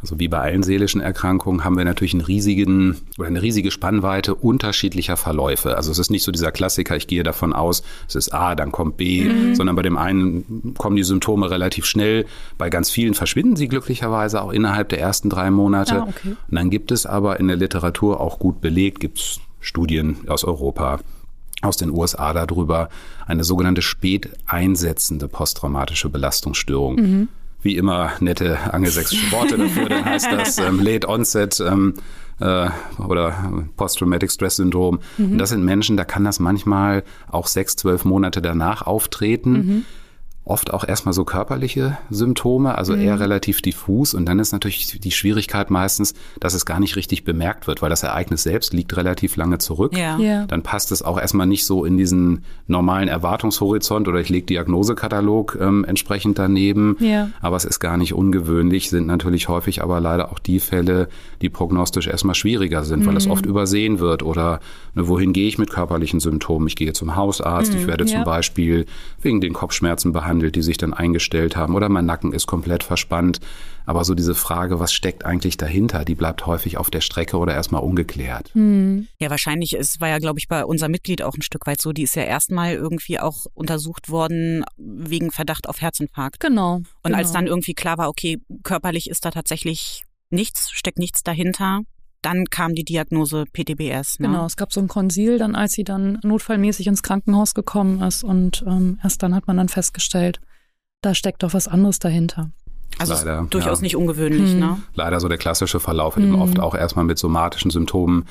Also 0.05 0.21
wie 0.21 0.29
bei 0.29 0.39
allen 0.39 0.63
seelischen 0.63 1.01
Erkrankungen 1.01 1.65
haben 1.65 1.79
wir 1.79 1.85
natürlich 1.87 2.13
einen 2.13 2.21
riesigen 2.21 2.99
oder 3.17 3.29
eine 3.29 3.41
riesige 3.41 3.71
Spannweite 3.71 4.35
unterschiedlicher 4.35 5.17
Verläufe. 5.17 5.79
Also 5.79 5.91
es 5.91 5.99
ist 5.99 6.11
nicht 6.11 6.25
so 6.25 6.31
dieser 6.31 6.53
Klassiker, 6.53 6.95
ich 6.95 7.07
gehe 7.07 7.23
davon 7.23 7.55
aus, 7.55 7.83
es 8.07 8.15
ist 8.15 8.35
A, 8.35 8.55
dann 8.55 8.71
kommt 8.71 8.99
B, 8.99 9.25
mhm. 9.25 9.55
sondern 9.55 9.77
bei 9.77 9.81
dem 9.81 9.97
einen 9.97 10.75
kommen 10.77 10.97
die 10.97 11.05
Symptome 11.05 11.51
relativ 11.51 11.87
schnell. 11.87 12.27
Bei 12.59 12.69
ganz 12.69 12.91
vielen 12.91 13.15
verschwinden 13.15 13.57
sie 13.57 13.67
glücklicherweise 13.67 14.43
auch 14.43 14.53
innerhalb 14.53 14.91
der 14.91 15.01
ersten 15.01 15.31
drei 15.31 15.51
Monate. 15.51 16.03
Ah, 16.03 16.09
okay. 16.11 16.37
Und 16.51 16.55
dann 16.55 16.69
gibt 16.69 16.93
es 16.93 17.07
aber 17.07 17.41
in 17.41 17.49
der 17.49 17.57
Literatur 17.57 18.21
auch 18.21 18.39
gut 18.39 18.61
belegt, 18.61 19.01
gibt 19.01 19.21
es 19.21 19.41
Studien 19.61 20.19
aus 20.27 20.45
Europa, 20.45 21.01
aus 21.63 21.79
den 21.79 21.89
USA 21.89 22.35
darüber, 22.35 22.91
eine 23.27 23.43
sogenannte 23.43 23.81
spät 23.81 24.29
einsetzende 24.45 25.29
posttraumatische 25.29 26.11
Belastungsstörung. 26.11 26.97
Mhm 26.97 27.29
wie 27.65 27.77
immer 27.77 28.13
nette 28.21 28.73
angelsächsische 28.73 29.33
Worte 29.33 29.57
dafür. 29.57 29.89
Dann 29.89 30.05
heißt 30.05 30.31
das 30.31 30.59
ähm, 30.59 30.81
Late 30.81 31.09
Onset 31.09 31.61
ähm, 31.61 31.95
äh, 32.41 32.69
oder 32.99 33.53
Post-Traumatic 33.77 34.31
Stress 34.31 34.57
Syndrom. 34.57 35.01
Mhm. 35.19 35.33
Und 35.33 35.39
das 35.39 35.51
sind 35.51 35.65
Menschen, 35.65 35.97
da 35.97 36.05
kann 36.05 36.25
das 36.25 36.39
manchmal 36.39 37.03
auch 37.31 37.47
sechs, 37.47 37.77
zwölf 37.77 38.05
Monate 38.05 38.41
danach 38.43 38.83
auftreten. 38.83 39.53
Mhm 39.53 39.85
oft 40.47 40.75
auch 40.75 40.87
erstmal 40.87 41.15
so 41.15 41.25
körperliche 41.25 41.97
Symptome, 42.11 42.77
also 42.77 42.95
mhm. 42.95 43.01
eher 43.01 43.19
relativ 43.19 43.63
diffus. 43.63 44.13
Und 44.13 44.27
dann 44.27 44.39
ist 44.39 44.53
natürlich 44.53 45.01
die 45.01 45.11
Schwierigkeit 45.11 45.71
meistens, 45.71 46.13
dass 46.39 46.53
es 46.53 46.67
gar 46.67 46.81
nicht 46.81 46.97
richtig 46.97 47.25
bemerkt 47.25 47.67
wird, 47.67 47.81
weil 47.81 47.89
das 47.89 48.03
Ereignis 48.03 48.43
selbst 48.43 48.75
liegt 48.75 48.95
relativ 48.97 49.37
lange 49.37 49.57
zurück. 49.57 49.97
Ja. 49.97 50.19
ja. 50.19 50.45
Dann 50.47 50.63
passt 50.63 50.93
es 50.93 51.03
auch 51.03 51.19
erstmal 51.19 51.47
nicht 51.47 51.65
so 51.65 51.87
in 51.87 51.97
diesen 51.97 52.45
normalen 52.67 53.09
Erwartungshorizont 53.09 54.07
oder 54.07 54.21
ich 54.21 54.29
lege 54.29 54.45
Diagnosekatalog 54.47 55.57
ähm, 55.59 55.85
entsprechend 55.85 56.39
daneben. 56.39 56.97
Ja. 57.01 57.31
Aber 57.41 57.57
es 57.57 57.65
ist 57.65 57.81
gar 57.81 57.97
nicht 57.97 58.13
ungewöhnlich, 58.13 58.91
sind 58.91 59.07
natürlich 59.07 59.49
häufig 59.49 59.83
aber 59.83 59.99
leider 59.99 60.31
auch 60.31 60.39
die 60.39 60.61
Fälle, 60.61 61.09
die 61.41 61.49
prognostisch 61.49 62.07
erstmal 62.07 62.35
schwieriger 62.35 62.85
sind, 62.85 63.01
mhm. 63.01 63.07
weil 63.07 63.17
es 63.17 63.27
oft 63.29 63.47
übersehen 63.47 63.99
wird 63.99 64.23
oder 64.23 64.61
ne, 64.95 65.09
wohin 65.09 65.33
gehe 65.33 65.49
ich 65.49 65.57
mit 65.57 65.71
körperlichen 65.71 66.21
Symptomen? 66.21 66.67
Ich 66.67 66.77
gehe 66.77 66.93
zum 66.93 67.17
Hausarzt, 67.17 67.73
mhm. 67.73 67.79
ich 67.79 67.87
werde 67.87 68.05
ja. 68.05 68.17
zum 68.17 68.25
Beispiel 68.25 68.85
wegen 69.23 69.41
den 69.41 69.55
Kopfschmerzen 69.55 70.13
behandelt 70.13 70.34
behandelt, 70.35 70.57
die 70.57 70.63
sich 70.63 70.77
dann 70.77 70.95
eingestellt 70.95 71.57
haben 71.57 71.75
oder 71.75 71.89
mein 71.89 72.07
Nacken 72.07 72.33
ist 72.33 72.47
komplett 72.47 72.83
verspannt. 72.83 73.41
Aber 73.87 74.05
so 74.05 74.15
diese 74.15 74.35
Frage, 74.35 74.81
was 74.81 74.93
steckt 74.93 75.25
eigentlich 75.25 75.57
dahinter, 75.57 76.05
die 76.05 76.15
bleibt 76.15 76.47
häufig 76.47 76.79
auf 76.79 76.91
der 76.91 77.03
Strecke 77.03 77.37
oder 77.37 77.53
erstmal 77.53 77.83
ungeklärt. 77.83 78.51
Hm. 78.55 79.07
Ja, 79.21 79.31
wahrscheinlich 79.31 79.75
ist, 79.75 80.01
war 80.01 80.09
ja, 80.09 80.19
glaube 80.19 80.39
ich, 80.39 80.49
bei 80.49 80.65
unserem 80.65 80.93
Mitglied 80.93 81.23
auch 81.23 81.35
ein 81.35 81.43
Stück 81.43 81.67
weit 81.67 81.81
so. 81.81 81.93
Die 81.93 82.03
ist 82.03 82.17
ja 82.17 82.23
erstmal 82.23 82.73
irgendwie 82.75 83.21
auch 83.21 83.47
untersucht 83.55 84.09
worden 84.09 84.65
wegen 84.77 85.31
Verdacht 85.31 85.69
auf 85.69 85.83
Herzinfarkt. 85.83 86.41
Genau. 86.41 86.77
Und 86.77 86.87
genau. 87.05 87.19
als 87.19 87.33
dann 87.33 87.47
irgendwie 87.47 87.75
klar 87.75 87.99
war, 87.99 88.09
okay, 88.09 88.39
körperlich 88.63 89.11
ist 89.11 89.25
da 89.25 89.31
tatsächlich 89.31 90.05
nichts, 90.31 90.71
steckt 90.73 90.99
nichts 90.99 91.23
dahinter, 91.23 91.83
dann 92.25 92.47
kam 92.47 92.75
die 92.75 92.85
Diagnose 92.85 93.45
PTBS. 93.53 94.19
Ne? 94.19 94.29
Genau, 94.29 94.47
es 94.47 94.57
gab 94.57 94.73
so 94.73 94.81
ein 94.81 94.89
Konsil, 94.89 95.39
dann 95.39 95.55
als 95.55 95.73
sie 95.73 95.85
dann 95.85 96.19
notfallmäßig 96.23 96.87
ins 96.87 97.03
Krankenhaus 97.03 97.55
gekommen 97.55 98.01
ist 98.03 98.25
und 98.25 98.65
ähm, 98.67 98.99
erst 99.03 99.23
dann 99.23 99.35
hat 99.35 99.47
man 99.47 99.57
dann 99.57 99.69
festgestellt, 99.69 100.41
da 101.03 101.15
steckt 101.15 101.43
doch 101.43 101.53
was 101.53 101.69
anderes 101.69 101.99
dahinter. 101.99 102.51
Also 102.99 103.15
Leider, 103.15 103.47
durchaus 103.51 103.81
ja. 103.81 103.83
nicht 103.83 103.97
ungewöhnlich, 103.97 104.53
hm. 104.53 104.61
ne? 104.61 104.83
Leider 104.95 105.21
so 105.21 105.29
der 105.29 105.39
klassische 105.39 105.81
Verlauf, 105.81 106.17
hm. 106.17 106.25
eben 106.25 106.35
oft 106.41 106.59
auch 106.61 106.75
erstmal 106.75 107.05
mit 107.05 107.19
somatischen 107.19 107.71
Symptomen 107.71 108.25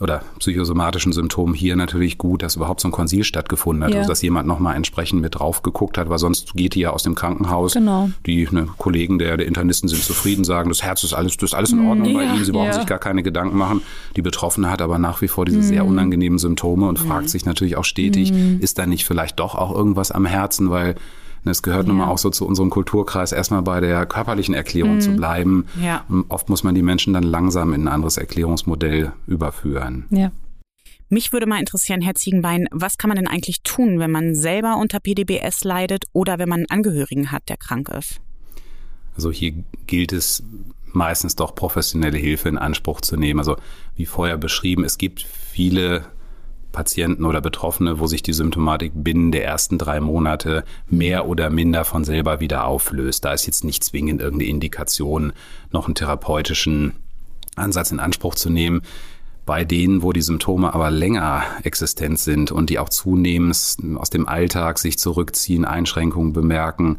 oder 0.00 0.22
psychosomatischen 0.38 1.12
Symptomen 1.12 1.52
hier 1.54 1.76
natürlich 1.76 2.16
gut, 2.16 2.42
dass 2.42 2.56
überhaupt 2.56 2.80
so 2.80 2.88
ein 2.88 2.90
Konsil 2.90 3.22
stattgefunden 3.22 3.84
hat, 3.84 3.92
ja. 3.92 3.98
also 3.98 4.08
dass 4.08 4.22
jemand 4.22 4.48
nochmal 4.48 4.74
entsprechend 4.74 5.20
mit 5.20 5.38
drauf 5.38 5.62
geguckt 5.62 5.98
hat, 5.98 6.08
weil 6.08 6.18
sonst 6.18 6.54
geht 6.54 6.74
die 6.74 6.80
ja 6.80 6.90
aus 6.90 7.02
dem 7.02 7.14
Krankenhaus. 7.14 7.74
Genau. 7.74 8.08
Die 8.24 8.48
ne, 8.50 8.66
Kollegen 8.78 9.18
der, 9.18 9.36
der 9.36 9.46
Internisten 9.46 9.90
sind 9.90 10.02
zufrieden, 10.02 10.44
sagen, 10.44 10.70
das 10.70 10.82
Herz 10.82 11.04
ist 11.04 11.12
alles, 11.12 11.36
das 11.36 11.50
ist 11.50 11.54
alles 11.54 11.72
in 11.72 11.86
Ordnung 11.86 12.08
ja, 12.08 12.14
bei 12.14 12.24
Ihnen, 12.24 12.44
Sie 12.44 12.52
brauchen 12.52 12.66
ja. 12.66 12.72
sich 12.72 12.86
gar 12.86 12.98
keine 12.98 13.22
Gedanken 13.22 13.58
machen. 13.58 13.82
Die 14.16 14.22
Betroffene 14.22 14.70
hat 14.70 14.80
aber 14.80 14.98
nach 14.98 15.20
wie 15.20 15.28
vor 15.28 15.44
diese 15.44 15.58
mhm. 15.58 15.64
sehr 15.64 15.84
unangenehmen 15.84 16.38
Symptome 16.38 16.88
und 16.88 17.02
mhm. 17.02 17.06
fragt 17.06 17.28
sich 17.28 17.44
natürlich 17.44 17.76
auch 17.76 17.84
stetig, 17.84 18.32
mhm. 18.32 18.58
ist 18.60 18.78
da 18.78 18.86
nicht 18.86 19.04
vielleicht 19.04 19.38
doch 19.38 19.54
auch 19.54 19.74
irgendwas 19.74 20.10
am 20.10 20.24
Herzen, 20.24 20.70
weil 20.70 20.94
es 21.44 21.62
gehört 21.62 21.84
ja. 21.84 21.88
nun 21.88 21.98
mal 21.98 22.08
auch 22.08 22.18
so 22.18 22.30
zu 22.30 22.46
unserem 22.46 22.70
Kulturkreis, 22.70 23.32
erstmal 23.32 23.62
bei 23.62 23.80
der 23.80 24.06
körperlichen 24.06 24.54
Erklärung 24.54 24.96
mhm. 24.96 25.00
zu 25.00 25.16
bleiben. 25.16 25.66
Ja. 25.80 26.04
Oft 26.28 26.48
muss 26.48 26.62
man 26.62 26.74
die 26.74 26.82
Menschen 26.82 27.14
dann 27.14 27.22
langsam 27.22 27.72
in 27.72 27.84
ein 27.84 27.88
anderes 27.88 28.16
Erklärungsmodell 28.16 29.12
überführen. 29.26 30.06
Ja. 30.10 30.32
Mich 31.08 31.32
würde 31.32 31.46
mal 31.46 31.58
interessieren, 31.58 32.02
Herr 32.02 32.14
Ziegenbein, 32.14 32.68
was 32.70 32.96
kann 32.96 33.08
man 33.08 33.16
denn 33.16 33.26
eigentlich 33.26 33.62
tun, 33.62 33.98
wenn 33.98 34.12
man 34.12 34.36
selber 34.36 34.76
unter 34.76 35.00
PDBS 35.00 35.64
leidet 35.64 36.04
oder 36.12 36.38
wenn 36.38 36.48
man 36.48 36.60
einen 36.60 36.70
Angehörigen 36.70 37.32
hat, 37.32 37.48
der 37.48 37.56
krank 37.56 37.88
ist? 37.88 38.20
Also 39.16 39.32
hier 39.32 39.52
gilt 39.86 40.12
es 40.12 40.44
meistens 40.92 41.34
doch 41.34 41.54
professionelle 41.54 42.16
Hilfe 42.16 42.48
in 42.48 42.58
Anspruch 42.58 43.00
zu 43.00 43.16
nehmen. 43.16 43.40
Also 43.40 43.56
wie 43.96 44.06
vorher 44.06 44.36
beschrieben, 44.36 44.84
es 44.84 44.98
gibt 44.98 45.22
viele 45.22 46.04
Patienten 46.72 47.24
oder 47.24 47.40
Betroffene, 47.40 47.98
wo 47.98 48.06
sich 48.06 48.22
die 48.22 48.32
Symptomatik 48.32 48.92
binnen 48.94 49.32
der 49.32 49.44
ersten 49.44 49.78
drei 49.78 50.00
Monate 50.00 50.64
mehr 50.88 51.26
oder 51.26 51.50
minder 51.50 51.84
von 51.84 52.04
selber 52.04 52.40
wieder 52.40 52.64
auflöst. 52.64 53.24
Da 53.24 53.32
ist 53.32 53.46
jetzt 53.46 53.64
nicht 53.64 53.84
zwingend 53.84 54.20
irgendeine 54.20 54.50
Indikation, 54.50 55.32
noch 55.72 55.86
einen 55.86 55.94
therapeutischen 55.94 56.92
Ansatz 57.56 57.90
in 57.90 58.00
Anspruch 58.00 58.34
zu 58.34 58.50
nehmen. 58.50 58.82
Bei 59.46 59.64
denen, 59.64 60.02
wo 60.02 60.12
die 60.12 60.22
Symptome 60.22 60.74
aber 60.74 60.90
länger 60.90 61.42
existent 61.64 62.18
sind 62.18 62.52
und 62.52 62.70
die 62.70 62.78
auch 62.78 62.88
zunehmend 62.88 63.76
aus 63.96 64.10
dem 64.10 64.28
Alltag 64.28 64.78
sich 64.78 64.98
zurückziehen, 64.98 65.64
Einschränkungen 65.64 66.32
bemerken, 66.32 66.98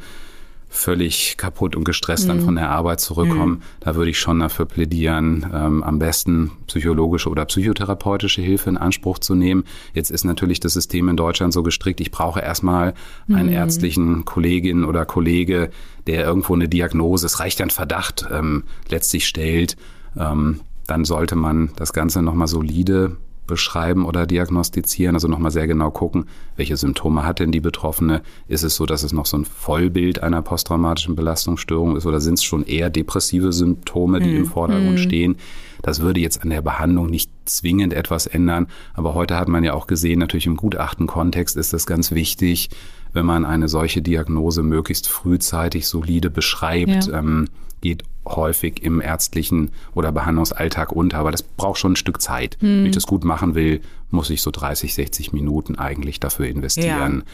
völlig 0.73 1.35
kaputt 1.35 1.75
und 1.75 1.83
gestresst 1.83 2.23
mhm. 2.23 2.27
dann 2.29 2.41
von 2.41 2.55
der 2.55 2.69
Arbeit 2.69 3.01
zurückkommen, 3.01 3.55
mhm. 3.55 3.61
da 3.81 3.95
würde 3.95 4.09
ich 4.09 4.19
schon 4.19 4.39
dafür 4.39 4.65
plädieren, 4.65 5.45
ähm, 5.53 5.83
am 5.83 5.99
besten 5.99 6.51
psychologische 6.65 7.29
oder 7.29 7.43
psychotherapeutische 7.45 8.41
Hilfe 8.41 8.69
in 8.69 8.77
Anspruch 8.77 9.19
zu 9.19 9.35
nehmen. 9.35 9.65
Jetzt 9.93 10.11
ist 10.11 10.23
natürlich 10.23 10.61
das 10.61 10.73
System 10.73 11.09
in 11.09 11.17
Deutschland 11.17 11.51
so 11.51 11.61
gestrickt, 11.61 11.99
ich 11.99 12.09
brauche 12.09 12.39
erstmal 12.39 12.93
einen 13.27 13.49
mhm. 13.49 13.53
ärztlichen 13.53 14.23
Kollegin 14.23 14.85
oder 14.85 15.05
Kollege, 15.05 15.71
der 16.07 16.23
irgendwo 16.23 16.53
eine 16.55 16.69
Diagnose, 16.69 17.25
es 17.25 17.41
reicht 17.41 17.61
ein 17.61 17.69
Verdacht, 17.69 18.25
ähm, 18.31 18.63
letztlich 18.89 19.27
stellt. 19.27 19.75
Ähm, 20.17 20.61
dann 20.87 21.03
sollte 21.05 21.35
man 21.35 21.71
das 21.75 21.93
Ganze 21.93 22.21
nochmal 22.21 22.47
solide 22.47 23.17
beschreiben 23.47 24.05
oder 24.05 24.25
diagnostizieren, 24.25 25.15
also 25.15 25.27
nochmal 25.27 25.51
sehr 25.51 25.67
genau 25.67 25.91
gucken, 25.91 26.25
welche 26.55 26.77
Symptome 26.77 27.25
hat 27.25 27.39
denn 27.39 27.51
die 27.51 27.59
Betroffene? 27.59 28.21
Ist 28.47 28.63
es 28.63 28.75
so, 28.75 28.85
dass 28.85 29.03
es 29.03 29.13
noch 29.13 29.25
so 29.25 29.37
ein 29.37 29.45
Vollbild 29.45 30.23
einer 30.23 30.41
posttraumatischen 30.41 31.15
Belastungsstörung 31.15 31.97
ist 31.97 32.05
oder 32.05 32.21
sind 32.21 32.35
es 32.35 32.43
schon 32.43 32.63
eher 32.63 32.89
depressive 32.89 33.51
Symptome, 33.51 34.19
die 34.19 34.29
mhm. 34.29 34.37
im 34.37 34.45
Vordergrund 34.45 34.91
mhm. 34.91 34.97
stehen? 34.97 35.35
Das 35.81 35.99
würde 35.99 36.19
jetzt 36.19 36.43
an 36.43 36.49
der 36.49 36.61
Behandlung 36.61 37.07
nicht 37.07 37.31
zwingend 37.45 37.93
etwas 37.93 38.27
ändern, 38.27 38.67
aber 38.93 39.15
heute 39.15 39.37
hat 39.37 39.47
man 39.47 39.63
ja 39.63 39.73
auch 39.73 39.87
gesehen, 39.87 40.19
natürlich 40.19 40.45
im 40.45 40.55
Gutachtenkontext 40.55 41.57
ist 41.57 41.73
das 41.73 41.85
ganz 41.85 42.11
wichtig, 42.11 42.69
wenn 43.13 43.25
man 43.25 43.45
eine 43.45 43.67
solche 43.67 44.01
Diagnose 44.01 44.63
möglichst 44.63 45.09
frühzeitig 45.09 45.87
solide 45.87 46.29
beschreibt. 46.29 47.07
Ja. 47.07 47.19
Ähm, 47.19 47.47
geht 47.81 48.03
häufig 48.25 48.83
im 48.83 49.01
ärztlichen 49.01 49.71
oder 49.95 50.11
Behandlungsalltag 50.11 50.91
unter, 50.91 51.17
aber 51.17 51.31
das 51.31 51.43
braucht 51.43 51.79
schon 51.79 51.93
ein 51.93 51.97
Stück 51.97 52.21
Zeit. 52.21 52.57
Mhm. 52.61 52.67
Wenn 52.67 52.85
ich 52.87 52.95
das 52.95 53.07
gut 53.07 53.23
machen 53.23 53.55
will, 53.55 53.81
muss 54.09 54.29
ich 54.29 54.41
so 54.41 54.51
30, 54.51 54.93
60 54.93 55.33
Minuten 55.33 55.77
eigentlich 55.77 56.19
dafür 56.19 56.47
investieren. 56.47 57.23
Ja. 57.25 57.31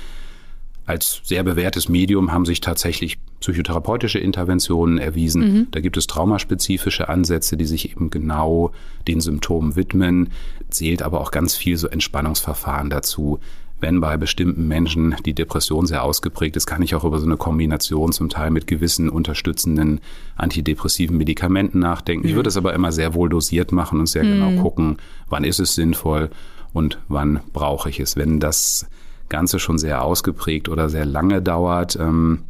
Als 0.86 1.20
sehr 1.26 1.44
bewährtes 1.44 1.90
Medium 1.90 2.32
haben 2.32 2.46
sich 2.46 2.62
tatsächlich 2.62 3.18
psychotherapeutische 3.42 4.20
Interventionen 4.20 4.98
erwiesen. 4.98 5.42
Mhm. 5.42 5.68
Da 5.72 5.82
gibt 5.82 5.98
es 5.98 6.08
traumaspezifische 6.08 7.10
Ansätze, 7.10 7.58
die 7.58 7.66
sich 7.66 7.92
eben 7.92 8.10
genau 8.10 8.72
den 9.06 9.20
Symptomen 9.20 9.76
widmen. 9.76 10.30
Zählt 10.70 11.02
aber 11.02 11.20
auch 11.20 11.32
ganz 11.32 11.56
viel 11.56 11.76
so 11.76 11.88
Entspannungsverfahren 11.88 12.90
dazu. 12.90 13.40
Wenn 13.80 14.02
bei 14.02 14.18
bestimmten 14.18 14.68
Menschen 14.68 15.16
die 15.26 15.34
Depression 15.34 15.86
sehr 15.86 16.04
ausgeprägt 16.04 16.56
ist, 16.56 16.66
kann 16.66 16.82
ich 16.82 16.96
auch 16.96 17.04
über 17.04 17.20
so 17.20 17.26
eine 17.26 17.38
Kombination 17.38 18.12
zum 18.12 18.30
Teil 18.30 18.50
mit 18.50 18.66
gewissen 18.66 19.08
unterstützenden 19.10 20.02
antidepressiven 20.36 21.16
Medikamenten 21.16 21.80
nachdenken. 21.80 22.24
Mhm. 22.24 22.30
Ich 22.30 22.36
würde 22.36 22.50
es 22.50 22.58
aber 22.58 22.74
immer 22.74 22.92
sehr 22.92 23.14
wohl 23.14 23.30
dosiert 23.30 23.72
machen 23.72 24.00
und 24.00 24.08
sehr 24.08 24.24
mhm. 24.24 24.32
genau 24.32 24.62
gucken, 24.64 24.98
wann 25.30 25.44
ist 25.44 25.60
es 25.60 25.76
sinnvoll 25.76 26.32
und 26.74 27.00
wann 27.08 27.42
brauche 27.54 27.90
ich 27.90 28.00
es. 28.00 28.16
Wenn 28.16 28.40
das 28.40 28.88
Ganze 29.30 29.60
schon 29.60 29.78
sehr 29.78 30.04
ausgeprägt 30.04 30.70
oder 30.70 30.90
sehr 30.90 31.06
lange 31.06 31.42
dauert, 31.42 31.98
ähm, 31.98 32.46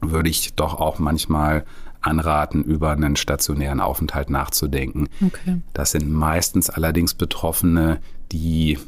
würde 0.00 0.30
ich 0.30 0.54
doch 0.54 0.74
auch 0.74 1.00
manchmal 1.00 1.64
anraten, 2.00 2.62
über 2.62 2.90
einen 2.92 3.16
stationären 3.16 3.80
Aufenthalt 3.80 4.30
nachzudenken. 4.30 5.08
Okay. 5.24 5.60
Das 5.72 5.90
sind 5.90 6.10
meistens 6.10 6.70
allerdings 6.70 7.14
Betroffene, 7.14 7.98
die 8.30 8.78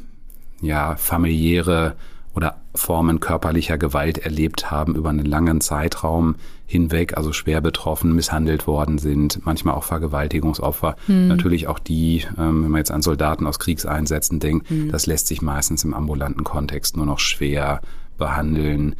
ja 0.61 0.95
familiäre 0.95 1.95
oder 2.33 2.61
Formen 2.73 3.19
körperlicher 3.19 3.77
Gewalt 3.77 4.17
erlebt 4.19 4.71
haben 4.71 4.95
über 4.95 5.09
einen 5.09 5.25
langen 5.25 5.59
Zeitraum 5.59 6.35
hinweg, 6.65 7.17
also 7.17 7.33
schwer 7.33 7.59
betroffen, 7.59 8.15
misshandelt 8.15 8.65
worden 8.67 8.97
sind, 8.97 9.45
manchmal 9.45 9.75
auch 9.75 9.83
Vergewaltigungsopfer. 9.83 10.95
Mhm. 11.07 11.27
Natürlich 11.27 11.67
auch 11.67 11.79
die, 11.79 12.23
ähm, 12.37 12.63
wenn 12.63 12.71
man 12.71 12.77
jetzt 12.79 12.91
an 12.91 13.01
Soldaten 13.01 13.45
aus 13.45 13.59
Kriegseinsätzen 13.59 14.39
denkt, 14.39 14.71
mhm. 14.71 14.89
das 14.91 15.05
lässt 15.05 15.27
sich 15.27 15.41
meistens 15.41 15.83
im 15.83 15.93
ambulanten 15.93 16.45
Kontext 16.45 16.95
nur 16.95 17.05
noch 17.05 17.19
schwer 17.19 17.81
behandeln. 18.17 18.95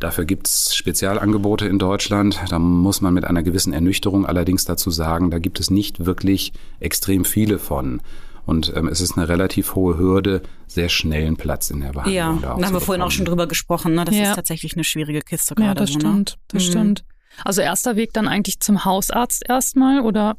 Dafür 0.00 0.24
gibt's 0.24 0.74
Spezialangebote 0.74 1.66
in 1.66 1.78
Deutschland. 1.78 2.40
Da 2.48 2.58
muss 2.58 3.00
man 3.00 3.14
mit 3.14 3.24
einer 3.24 3.44
gewissen 3.44 3.72
Ernüchterung 3.72 4.26
allerdings 4.26 4.64
dazu 4.64 4.90
sagen, 4.90 5.30
da 5.30 5.38
gibt 5.38 5.60
es 5.60 5.70
nicht 5.70 6.04
wirklich 6.04 6.52
extrem 6.80 7.24
viele 7.24 7.60
von. 7.60 8.00
Und 8.44 8.72
ähm, 8.74 8.88
es 8.88 9.00
ist 9.00 9.16
eine 9.16 9.28
relativ 9.28 9.74
hohe 9.74 9.98
Hürde, 9.98 10.42
sehr 10.66 10.88
schnellen 10.88 11.36
Platz 11.36 11.70
in 11.70 11.80
der 11.80 11.90
Behandlung. 11.90 12.14
Ja, 12.14 12.38
da, 12.40 12.56
da 12.58 12.66
haben 12.66 12.74
wir 12.74 12.80
vorhin 12.80 13.02
auch 13.02 13.10
schon 13.10 13.24
drüber 13.24 13.46
gesprochen. 13.46 13.94
Ne? 13.94 14.04
Das 14.04 14.14
ja. 14.14 14.30
ist 14.30 14.36
tatsächlich 14.36 14.74
eine 14.74 14.84
schwierige 14.84 15.20
Kiste 15.20 15.54
gerade. 15.54 15.68
Ja, 15.68 15.74
das 15.74 15.90
so, 15.92 16.00
stimmt. 16.00 16.30
Ne? 16.30 16.36
Das 16.48 16.66
mhm. 16.66 16.70
stimmt. 16.70 17.04
Also 17.44 17.62
erster 17.62 17.96
Weg 17.96 18.12
dann 18.12 18.28
eigentlich 18.28 18.60
zum 18.60 18.84
Hausarzt 18.84 19.42
erstmal 19.48 20.00
oder 20.00 20.36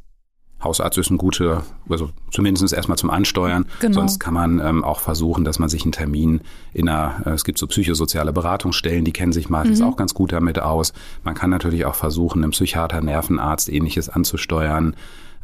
Hausarzt 0.64 0.98
ist 0.98 1.10
ein 1.10 1.18
guter, 1.18 1.64
also 1.90 2.12
zumindest 2.32 2.74
erstmal 2.74 2.98
zum 2.98 3.10
Ansteuern. 3.10 3.66
Genau. 3.80 3.96
Sonst 3.96 4.20
kann 4.20 4.34
man 4.34 4.60
ähm, 4.60 4.84
auch 4.84 5.00
versuchen, 5.00 5.44
dass 5.44 5.60
man 5.60 5.70
sich 5.70 5.84
einen 5.84 5.92
Termin 5.92 6.42
in 6.74 6.88
einer, 6.88 7.22
äh, 7.26 7.32
es 7.32 7.44
gibt 7.44 7.58
so 7.58 7.68
psychosoziale 7.68 8.32
Beratungsstellen, 8.32 9.04
die 9.04 9.12
kennen 9.12 9.34
sich 9.34 9.50
meistens 9.50 9.80
mhm. 9.80 9.88
auch 9.88 9.98
ganz 9.98 10.14
gut 10.14 10.32
damit 10.32 10.60
aus. 10.60 10.94
Man 11.24 11.36
kann 11.36 11.50
natürlich 11.50 11.86
auch 11.86 11.96
versuchen, 11.96 12.44
einen 12.44 12.52
Psychiater, 12.52 13.02
Nervenarzt, 13.02 13.70
ähnliches 13.70 14.10
anzusteuern. 14.10 14.96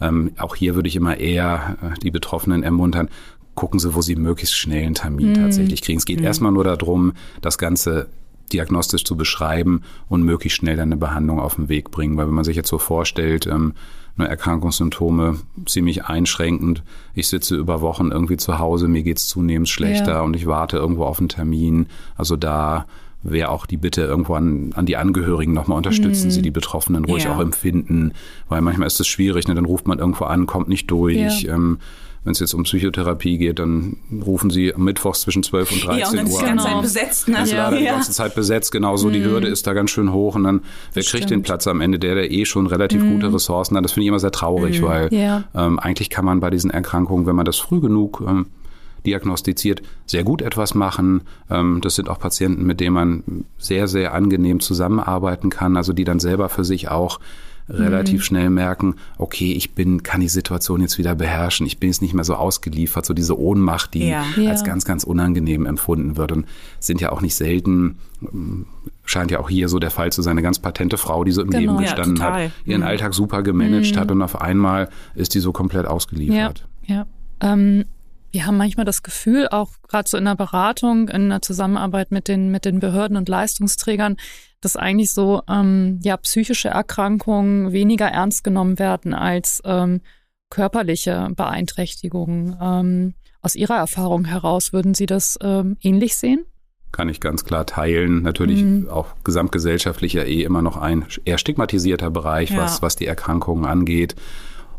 Ähm, 0.01 0.31
auch 0.37 0.55
hier 0.55 0.75
würde 0.75 0.87
ich 0.87 0.95
immer 0.95 1.17
eher 1.17 1.77
äh, 1.81 1.99
die 1.99 2.11
Betroffenen 2.11 2.63
ermuntern, 2.63 3.09
gucken 3.55 3.79
Sie, 3.79 3.93
wo 3.93 4.01
Sie 4.01 4.15
möglichst 4.15 4.55
schnell 4.55 4.85
einen 4.85 4.95
Termin 4.95 5.31
mhm. 5.31 5.35
tatsächlich 5.35 5.81
kriegen. 5.81 5.97
Es 5.97 6.05
geht 6.05 6.19
mhm. 6.19 6.25
erstmal 6.25 6.51
nur 6.51 6.63
darum, 6.63 7.13
das 7.41 7.57
Ganze 7.57 8.07
diagnostisch 8.53 9.03
zu 9.03 9.15
beschreiben 9.15 9.81
und 10.07 10.23
möglichst 10.23 10.57
schnell 10.57 10.75
dann 10.75 10.89
eine 10.89 10.97
Behandlung 10.97 11.39
auf 11.39 11.55
den 11.55 11.69
Weg 11.69 11.91
bringen. 11.91 12.17
Weil 12.17 12.27
wenn 12.27 12.33
man 12.33 12.43
sich 12.43 12.55
jetzt 12.55 12.69
so 12.69 12.77
vorstellt, 12.77 13.47
ähm, 13.47 13.73
eine 14.17 14.27
Erkrankungssymptome 14.27 15.39
ziemlich 15.65 16.05
einschränkend, 16.05 16.83
ich 17.13 17.27
sitze 17.27 17.55
über 17.55 17.81
Wochen 17.81 18.11
irgendwie 18.11 18.37
zu 18.37 18.59
Hause, 18.59 18.87
mir 18.87 19.03
geht's 19.03 19.27
zunehmend 19.27 19.69
schlechter 19.69 20.13
ja. 20.13 20.21
und 20.21 20.35
ich 20.35 20.45
warte 20.45 20.77
irgendwo 20.77 21.05
auf 21.05 21.19
einen 21.19 21.29
Termin. 21.29 21.87
Also 22.15 22.35
da 22.35 22.85
wäre 23.23 23.49
auch 23.49 23.65
die 23.65 23.77
Bitte 23.77 24.01
irgendwo 24.01 24.35
an, 24.35 24.71
an 24.75 24.85
die 24.85 24.97
Angehörigen 24.97 25.53
nochmal 25.53 25.77
unterstützen 25.77 26.27
mhm. 26.27 26.31
sie 26.31 26.41
die 26.41 26.51
Betroffenen 26.51 27.05
ruhig 27.05 27.25
ja. 27.25 27.35
auch 27.35 27.39
empfinden, 27.39 28.13
weil 28.47 28.61
manchmal 28.61 28.87
ist 28.87 28.99
es 28.99 29.07
schwierig, 29.07 29.47
ne? 29.47 29.55
dann 29.55 29.65
ruft 29.65 29.87
man 29.87 29.99
irgendwo 29.99 30.25
an, 30.25 30.45
kommt 30.45 30.69
nicht 30.69 30.89
durch. 30.89 31.43
Ja. 31.43 31.55
Ähm, 31.55 31.79
wenn 32.23 32.33
es 32.33 32.39
jetzt 32.39 32.53
um 32.53 32.63
Psychotherapie 32.63 33.37
geht, 33.37 33.59
dann 33.59 33.95
rufen 34.25 34.49
sie 34.49 34.73
am 34.75 34.83
Mittwochs 34.83 35.21
zwischen 35.21 35.41
12 35.41 35.71
und 35.71 35.85
13 35.85 35.99
ja, 35.99 36.09
und 36.09 36.17
dann 36.17 36.25
Uhr 36.25 36.31
ist 36.31 36.41
die 36.41 36.45
ganze 36.45 36.65
Zeit 36.65 36.81
besetzt. 36.81 37.27
Ne? 37.29 37.43
Ist 37.43 37.53
leider 37.53 37.75
ja. 37.75 37.79
die 37.79 37.85
ganze 37.85 38.11
Zeit 38.11 38.35
besetzt, 38.35 38.71
genauso. 38.71 39.07
Mhm. 39.07 39.13
Die 39.13 39.23
Hürde 39.23 39.47
ist 39.47 39.65
da 39.65 39.73
ganz 39.73 39.91
schön 39.91 40.11
hoch 40.11 40.35
und 40.35 40.43
dann, 40.43 40.61
wer 40.93 41.03
kriegt 41.03 41.07
stimmt. 41.07 41.31
den 41.31 41.41
Platz 41.43 41.65
am 41.67 41.79
Ende? 41.79 41.97
Der, 41.97 42.15
der 42.15 42.29
eh 42.29 42.45
schon 42.45 42.67
relativ 42.67 43.03
mhm. 43.03 43.13
gute 43.13 43.33
Ressourcen 43.33 43.77
hat. 43.77 43.85
Das 43.85 43.93
finde 43.93 44.03
ich 44.03 44.07
immer 44.09 44.19
sehr 44.19 44.31
traurig, 44.31 44.81
mhm. 44.81 44.85
weil 44.85 45.13
ja. 45.13 45.45
ähm, 45.55 45.79
eigentlich 45.79 46.09
kann 46.09 46.25
man 46.25 46.41
bei 46.41 46.49
diesen 46.49 46.71
Erkrankungen, 46.71 47.25
wenn 47.25 47.35
man 47.35 47.45
das 47.45 47.57
früh 47.57 47.79
genug 47.79 48.21
ähm, 48.27 48.47
diagnostiziert, 49.05 49.81
sehr 50.05 50.23
gut 50.23 50.41
etwas 50.41 50.75
machen. 50.75 51.21
Ähm, 51.49 51.79
das 51.81 51.95
sind 51.95 52.09
auch 52.09 52.19
Patienten, 52.19 52.65
mit 52.65 52.79
denen 52.79 52.93
man 52.93 53.23
sehr, 53.57 53.87
sehr 53.87 54.13
angenehm 54.13 54.59
zusammenarbeiten 54.59 55.49
kann, 55.49 55.77
also 55.77 55.93
die 55.93 56.03
dann 56.03 56.19
selber 56.19 56.49
für 56.49 56.63
sich 56.63 56.89
auch 56.89 57.19
relativ 57.69 58.21
mhm. 58.21 58.23
schnell 58.23 58.49
merken, 58.49 58.95
okay, 59.17 59.53
ich 59.53 59.71
bin, 59.71 60.03
kann 60.03 60.21
die 60.21 60.29
Situation 60.29 60.81
jetzt 60.81 60.97
wieder 60.97 61.15
beherrschen. 61.15 61.65
Ich 61.67 61.79
bin 61.79 61.89
jetzt 61.89 62.01
nicht 62.01 62.13
mehr 62.13 62.23
so 62.23 62.35
ausgeliefert, 62.35 63.05
so 63.05 63.13
diese 63.13 63.39
Ohnmacht, 63.39 63.93
die 63.93 64.09
ja. 64.09 64.25
als 64.47 64.63
ganz, 64.63 64.85
ganz 64.85 65.03
unangenehm 65.03 65.65
empfunden 65.65 66.17
wird. 66.17 66.31
Und 66.31 66.47
sind 66.79 66.99
ja 67.01 67.11
auch 67.11 67.21
nicht 67.21 67.35
selten, 67.35 67.99
scheint 69.05 69.31
ja 69.31 69.39
auch 69.39 69.49
hier 69.49 69.69
so 69.69 69.79
der 69.79 69.91
Fall 69.91 70.11
zu 70.11 70.21
sein, 70.21 70.31
eine 70.31 70.41
ganz 70.41 70.59
patente 70.59 70.97
Frau, 70.97 71.23
die 71.23 71.31
so 71.31 71.41
im 71.41 71.51
genau, 71.51 71.73
Leben 71.73 71.77
gestanden 71.77 72.17
ja, 72.17 72.33
hat, 72.33 72.51
ihren 72.65 72.81
mhm. 72.81 72.87
Alltag 72.87 73.13
super 73.13 73.43
gemanagt 73.43 73.95
mhm. 73.95 73.99
hat 73.99 74.11
und 74.11 74.21
auf 74.21 74.41
einmal 74.41 74.89
ist 75.15 75.35
die 75.35 75.39
so 75.39 75.51
komplett 75.51 75.85
ausgeliefert. 75.85 76.67
Ja, 76.85 76.95
ja. 76.95 77.05
Ähm, 77.41 77.85
wir 78.31 78.45
haben 78.45 78.57
manchmal 78.57 78.85
das 78.85 79.03
Gefühl, 79.03 79.47
auch 79.49 79.71
gerade 79.87 80.09
so 80.09 80.17
in 80.17 80.25
der 80.25 80.35
Beratung, 80.35 81.09
in 81.09 81.29
der 81.29 81.41
Zusammenarbeit 81.41 82.11
mit 82.11 82.27
den, 82.27 82.51
mit 82.51 82.65
den 82.65 82.79
Behörden 82.79 83.17
und 83.17 83.29
Leistungsträgern, 83.29 84.17
dass 84.61 84.75
eigentlich 84.75 85.13
so 85.13 85.41
ähm, 85.49 85.99
ja 86.03 86.17
psychische 86.17 86.69
Erkrankungen 86.69 87.71
weniger 87.71 88.07
ernst 88.07 88.43
genommen 88.43 88.79
werden 88.79 89.13
als 89.13 89.61
ähm, 89.65 90.01
körperliche 90.49 91.29
Beeinträchtigungen. 91.35 92.57
Ähm, 92.61 93.13
aus 93.41 93.55
Ihrer 93.55 93.77
Erfahrung 93.77 94.25
heraus 94.25 94.73
würden 94.73 94.93
Sie 94.93 95.05
das 95.05 95.37
ähm, 95.41 95.77
ähnlich 95.81 96.15
sehen? 96.15 96.45
Kann 96.91 97.07
ich 97.07 97.21
ganz 97.21 97.45
klar 97.45 97.65
teilen. 97.65 98.23
Natürlich 98.23 98.63
mhm. 98.63 98.89
auch 98.89 99.07
gesamtgesellschaftlicher 99.23 100.25
eh 100.25 100.41
immer 100.41 100.61
noch 100.61 100.75
ein 100.75 101.05
eher 101.23 101.37
stigmatisierter 101.37 102.09
Bereich, 102.09 102.49
ja. 102.49 102.57
was, 102.57 102.81
was 102.81 102.95
die 102.95 103.05
Erkrankungen 103.05 103.65
angeht. 103.65 104.15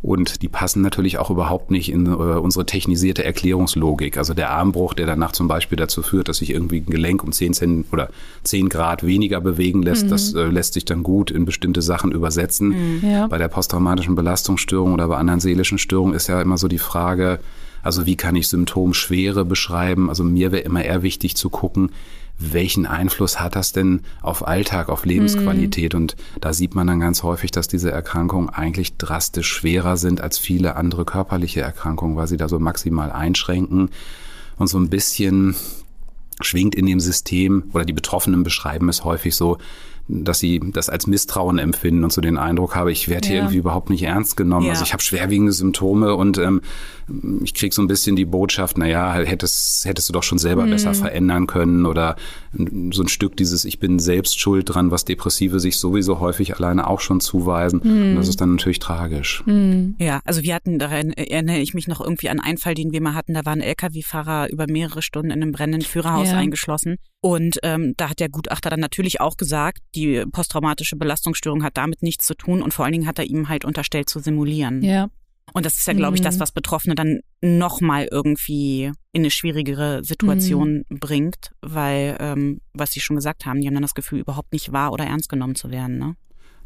Und 0.03 0.40
die 0.40 0.48
passen 0.48 0.80
natürlich 0.80 1.18
auch 1.18 1.30
überhaupt 1.30 1.70
nicht 1.70 1.92
in 1.92 2.07
äh, 2.07 2.11
unsere 2.11 2.64
technisierte 2.64 3.22
Erklärungslogik. 3.22 4.16
Also 4.16 4.32
der 4.32 4.51
Armbruch, 4.51 4.94
der 4.94 5.07
danach 5.07 5.32
zum 5.32 5.46
Beispiel 5.46 5.76
dazu 5.76 6.03
führt, 6.03 6.28
dass 6.28 6.38
sich 6.38 6.51
irgendwie 6.51 6.78
ein 6.78 6.86
Gelenk 6.86 7.22
um 7.22 7.32
10 7.32 7.53
Cent 7.53 7.86
oder 7.92 8.09
10 8.44 8.70
Grad 8.70 9.05
weniger 9.05 9.40
bewegen 9.40 9.82
lässt, 9.82 10.07
mhm. 10.07 10.11
das 10.11 10.32
äh, 10.34 10.44
lässt 10.44 10.72
sich 10.72 10.86
dann 10.86 11.03
gut 11.03 11.30
in 11.30 11.44
bestimmte 11.44 11.82
Sachen 11.82 12.12
übersetzen. 12.12 12.68
Mhm. 12.68 13.11
Ja. 13.11 13.26
Bei 13.26 13.36
der 13.36 13.48
posttraumatischen 13.48 14.14
Belastungsstörung 14.14 14.94
oder 14.94 15.09
bei 15.09 15.16
anderen 15.16 15.40
seelischen 15.40 15.76
Störungen 15.76 16.14
ist 16.14 16.28
ja 16.28 16.40
immer 16.40 16.57
so 16.57 16.66
die 16.66 16.78
Frage, 16.78 17.38
also 17.82 18.07
wie 18.07 18.16
kann 18.16 18.36
ich 18.36 18.48
Symptomschwere 18.48 19.44
beschreiben? 19.44 20.09
Also 20.09 20.24
mir 20.24 20.53
wäre 20.53 20.62
immer 20.62 20.84
eher 20.84 21.03
wichtig 21.03 21.36
zu 21.36 21.51
gucken, 21.51 21.90
welchen 22.41 22.86
Einfluss 22.86 23.38
hat 23.38 23.55
das 23.55 23.72
denn 23.72 24.01
auf 24.22 24.47
Alltag, 24.47 24.88
auf 24.88 25.05
Lebensqualität? 25.05 25.93
Mhm. 25.93 26.01
Und 26.01 26.16
da 26.41 26.53
sieht 26.53 26.74
man 26.74 26.86
dann 26.86 27.01
ganz 27.01 27.22
häufig, 27.22 27.51
dass 27.51 27.68
diese 27.68 27.91
Erkrankungen 27.91 28.49
eigentlich 28.49 28.97
drastisch 28.97 29.49
schwerer 29.49 29.97
sind 29.97 30.22
als 30.22 30.38
viele 30.38 30.76
andere 30.76 31.05
körperliche 31.05 31.61
Erkrankungen, 31.61 32.16
weil 32.16 32.26
sie 32.26 32.38
da 32.38 32.49
so 32.49 32.59
maximal 32.59 33.12
einschränken 33.12 33.91
und 34.57 34.66
so 34.68 34.78
ein 34.78 34.88
bisschen 34.88 35.55
schwingt 36.41 36.74
in 36.74 36.86
dem 36.86 37.01
System 37.01 37.64
oder 37.74 37.84
die 37.84 37.93
Betroffenen 37.93 38.43
beschreiben 38.43 38.88
es 38.88 39.05
häufig 39.05 39.34
so, 39.34 39.59
dass 40.09 40.38
sie 40.38 40.61
das 40.72 40.88
als 40.88 41.07
Misstrauen 41.07 41.59
empfinden 41.59 42.05
und 42.05 42.12
so 42.12 42.20
den 42.20 42.36
Eindruck 42.36 42.74
habe, 42.74 42.92
ich 42.92 43.09
werde 43.09 43.28
hier 43.28 43.36
irgendwie 43.38 43.59
überhaupt 43.59 43.90
nicht 43.90 44.03
ernst 44.03 44.36
genommen. 44.36 44.66
Ja. 44.66 44.72
Also 44.72 44.84
ich 44.84 44.92
habe 44.92 45.03
schwerwiegende 45.03 45.53
Symptome 45.53 46.14
und 46.14 46.38
ähm, 46.38 46.62
ich 47.42 47.55
kriege 47.55 47.74
so 47.74 47.82
ein 47.82 47.88
bisschen 47.88 48.16
die 48.16 48.24
Botschaft, 48.24 48.78
naja, 48.78 49.12
hättest, 49.14 49.84
hättest 49.84 50.09
du 50.09 50.12
doch 50.12 50.22
schon 50.22 50.38
selber 50.38 50.66
mhm. 50.66 50.70
besser 50.70 50.94
verändern 50.94 51.46
können 51.46 51.86
oder 51.86 52.16
so 52.53 53.03
ein 53.03 53.09
Stück 53.09 53.36
dieses, 53.36 53.64
ich 53.64 53.78
bin 53.78 53.98
selbst 53.98 54.38
schuld 54.38 54.72
dran, 54.72 54.90
was 54.90 55.05
Depressive 55.05 55.61
sich 55.61 55.76
sowieso 55.76 56.20
häufig 56.20 56.57
alleine 56.57 56.86
auch 56.86 57.01
schon 57.01 57.20
zuweisen. 57.20 57.80
Mhm. 57.82 58.11
Und 58.11 58.16
das 58.16 58.28
ist 58.28 58.40
dann 58.40 58.53
natürlich 58.53 58.78
tragisch. 58.78 59.42
Mhm. 59.46 59.96
Ja, 59.98 60.20
also 60.24 60.42
wir 60.42 60.55
hatten, 60.55 60.78
daran 60.78 61.11
erinnere 61.11 61.59
ich 61.59 61.74
mich 61.74 61.88
noch 61.88 62.01
irgendwie 62.01 62.28
an 62.28 62.40
einen 62.40 62.59
Fall, 62.59 62.74
den 62.74 62.92
wir 62.92 63.01
mal 63.01 63.14
hatten, 63.14 63.34
da 63.34 63.44
war 63.44 63.53
ein 63.53 63.61
Lkw-Fahrer 63.61 64.51
über 64.51 64.66
mehrere 64.68 65.03
Stunden 65.03 65.30
in 65.30 65.42
einem 65.42 65.53
brennenden 65.53 65.82
Führerhaus 65.82 66.30
ja. 66.30 66.38
eingeschlossen. 66.38 66.96
Und 67.23 67.59
ähm, 67.62 67.95
da 67.97 68.11
hat 68.11 68.21
der 68.21 68.31
Gutachter 68.31 68.71
dann 68.71 68.81
natürlich 68.81 69.21
auch 69.21 69.37
gesagt, 69.37 69.79
die 69.95 70.25
posttraumatische 70.31 70.97
Belastungsstörung 70.97 71.62
hat 71.62 71.77
damit 71.77 72.03
nichts 72.03 72.27
zu 72.27 72.35
tun 72.35 72.62
und 72.62 72.73
vor 72.73 72.85
allen 72.85 72.93
Dingen 72.93 73.07
hat 73.07 73.18
er 73.18 73.27
ihm 73.27 73.49
halt 73.49 73.64
unterstellt 73.64 74.09
zu 74.09 74.21
simulieren. 74.21 74.83
Ja. 74.83 75.09
Und 75.53 75.66
das 75.66 75.77
ist 75.79 75.87
ja, 75.87 75.95
glaube 75.95 76.16
ich, 76.16 76.23
das, 76.23 76.37
mhm. 76.37 76.41
was 76.41 76.53
Betroffene 76.53 76.95
dann 76.95 77.21
nochmal 77.43 78.09
irgendwie 78.11 78.93
in 79.12 79.23
eine 79.23 79.31
schwierigere 79.31 80.03
Situation 80.05 80.85
mhm. 80.89 80.99
bringt, 80.99 81.51
weil, 81.61 82.16
ähm, 82.21 82.61
was 82.73 82.93
Sie 82.93 83.01
schon 83.01 83.16
gesagt 83.16 83.47
haben, 83.47 83.61
die 83.61 83.66
haben 83.66 83.75
dann 83.75 83.83
das 83.83 83.95
Gefühl, 83.95 84.21
überhaupt 84.21 84.53
nicht 84.53 84.73
wahr 84.73 84.93
oder 84.93 85.05
ernst 85.05 85.29
genommen 85.29 85.57
zu 85.57 85.71
werden. 85.71 85.99
Ne? 85.99 86.14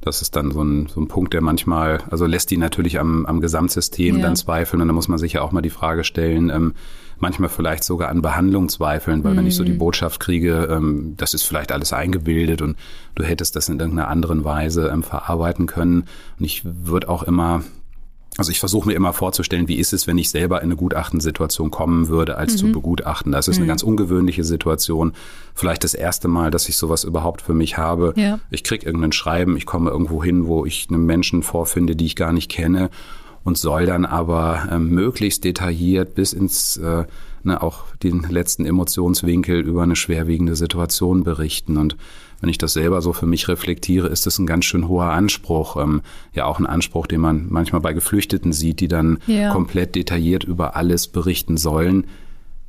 Das 0.01 0.21
ist 0.21 0.37
dann 0.37 0.51
so 0.51 0.63
ein, 0.63 0.87
so 0.87 1.01
ein 1.01 1.09
Punkt, 1.09 1.33
der 1.33 1.41
manchmal, 1.41 2.03
also 2.11 2.27
lässt 2.27 2.51
die 2.51 2.59
natürlich 2.59 3.01
am, 3.01 3.25
am 3.27 3.41
Gesamtsystem 3.41 4.17
ja. 4.17 4.23
dann 4.23 4.37
zweifeln. 4.37 4.83
Und 4.83 4.89
da 4.89 4.95
muss 4.95 5.09
man 5.09 5.19
sich 5.19 5.33
ja 5.33 5.43
auch 5.43 5.53
mal 5.53 5.63
die 5.63 5.71
Frage 5.71 6.05
stellen, 6.05 6.51
ähm, 6.51 6.75
manchmal 7.19 7.49
vielleicht 7.49 7.85
sogar 7.85 8.09
an 8.09 8.23
Behandlung 8.23 8.69
zweifeln, 8.69 9.25
weil 9.25 9.33
mhm. 9.33 9.39
wenn 9.39 9.47
ich 9.47 9.57
so 9.57 9.65
die 9.65 9.73
mhm. 9.73 9.79
Botschaft 9.79 10.21
kriege, 10.21 10.69
ähm, 10.71 11.15
das 11.17 11.35
ist 11.35 11.45
vielleicht 11.45 11.73
alles 11.73 11.93
eingebildet 11.93 12.63
und 12.63 12.77
du 13.15 13.25
hättest 13.25 13.57
das 13.57 13.69
in 13.69 13.79
irgendeiner 13.79 14.09
anderen 14.09 14.45
Weise 14.45 14.89
ähm, 14.89 15.03
verarbeiten 15.03 15.67
können. 15.67 16.05
Und 16.39 16.45
ich 16.45 16.63
würde 16.65 17.09
auch 17.09 17.23
immer 17.23 17.63
also 18.37 18.51
ich 18.51 18.59
versuche 18.59 18.89
mir 18.89 18.95
immer 18.95 19.13
vorzustellen, 19.13 19.69
wie 19.69 19.77
ist 19.77 19.93
es, 19.93 20.07
wenn 20.07 20.19
ich 20.19 20.29
selber 20.29 20.59
in 20.59 20.65
eine 20.65 20.77
Gutachtensituation 20.77 21.71
kommen 21.71 22.09
würde, 22.09 22.37
als 22.37 22.55
mhm. 22.55 22.59
zu 22.59 22.73
begutachten. 22.73 23.31
Das 23.31 23.47
ist 23.47 23.57
mhm. 23.57 23.63
eine 23.63 23.69
ganz 23.69 23.83
ungewöhnliche 23.83 24.43
Situation. 24.43 25.13
Vielleicht 25.55 25.85
das 25.85 25.95
erste 25.95 26.27
Mal, 26.27 26.51
dass 26.51 26.69
ich 26.69 26.77
sowas 26.77 27.05
überhaupt 27.05 27.43
für 27.43 27.55
mich 27.55 27.79
habe. 27.79 28.13
Ja. 28.17 28.41
Ich 28.51 28.65
krieg 28.65 28.85
irgendein 28.85 29.13
Schreiben, 29.13 29.57
ich 29.57 29.67
komme 29.67 29.91
irgendwo 29.91 30.25
hin, 30.25 30.47
wo 30.47 30.67
ich 30.67 30.89
einen 30.91 31.07
Menschen 31.07 31.43
vorfinde, 31.45 31.95
die 31.95 32.07
ich 32.07 32.17
gar 32.17 32.33
nicht 32.33 32.51
kenne 32.51 32.91
und 33.45 33.59
soll 33.59 33.87
dann 33.87 34.05
aber 34.05 34.69
äh, 34.71 34.79
möglichst 34.79 35.45
detailliert 35.45 36.15
bis 36.15 36.33
ins 36.33 36.77
äh, 36.79 37.05
ne, 37.45 37.63
auch 37.63 37.85
den 38.03 38.23
letzten 38.29 38.65
Emotionswinkel 38.65 39.61
über 39.61 39.83
eine 39.83 39.97
schwerwiegende 39.97 40.57
Situation 40.57 41.25
berichten. 41.25 41.77
Und 41.77 41.97
wenn 42.41 42.49
ich 42.49 42.59
das 42.59 42.73
selber 42.73 43.01
so 43.03 43.13
für 43.13 43.27
mich 43.27 43.49
reflektiere, 43.49 44.09
ist 44.09 44.27
das 44.27 44.39
ein 44.39 44.47
ganz 44.47 44.65
schön 44.65 44.89
hoher 44.89 45.11
Anspruch. 45.11 45.77
Ähm, 45.77 46.03
ja, 46.33 46.47
auch 46.47 46.59
ein 46.59 46.67
Anspruch, 46.67 47.07
den 47.07 47.21
man 47.21 47.47
manchmal 47.49 47.81
bei 47.81 47.93
Geflüchteten 47.93 48.53
sieht, 48.53 48.81
die 48.81 48.89
dann 48.89 49.19
ja. 49.27 49.53
komplett 49.53 49.95
detailliert 49.95 50.45
über 50.45 50.77
alles 50.77 51.07
berichten 51.09 51.57
sollen. 51.57 52.07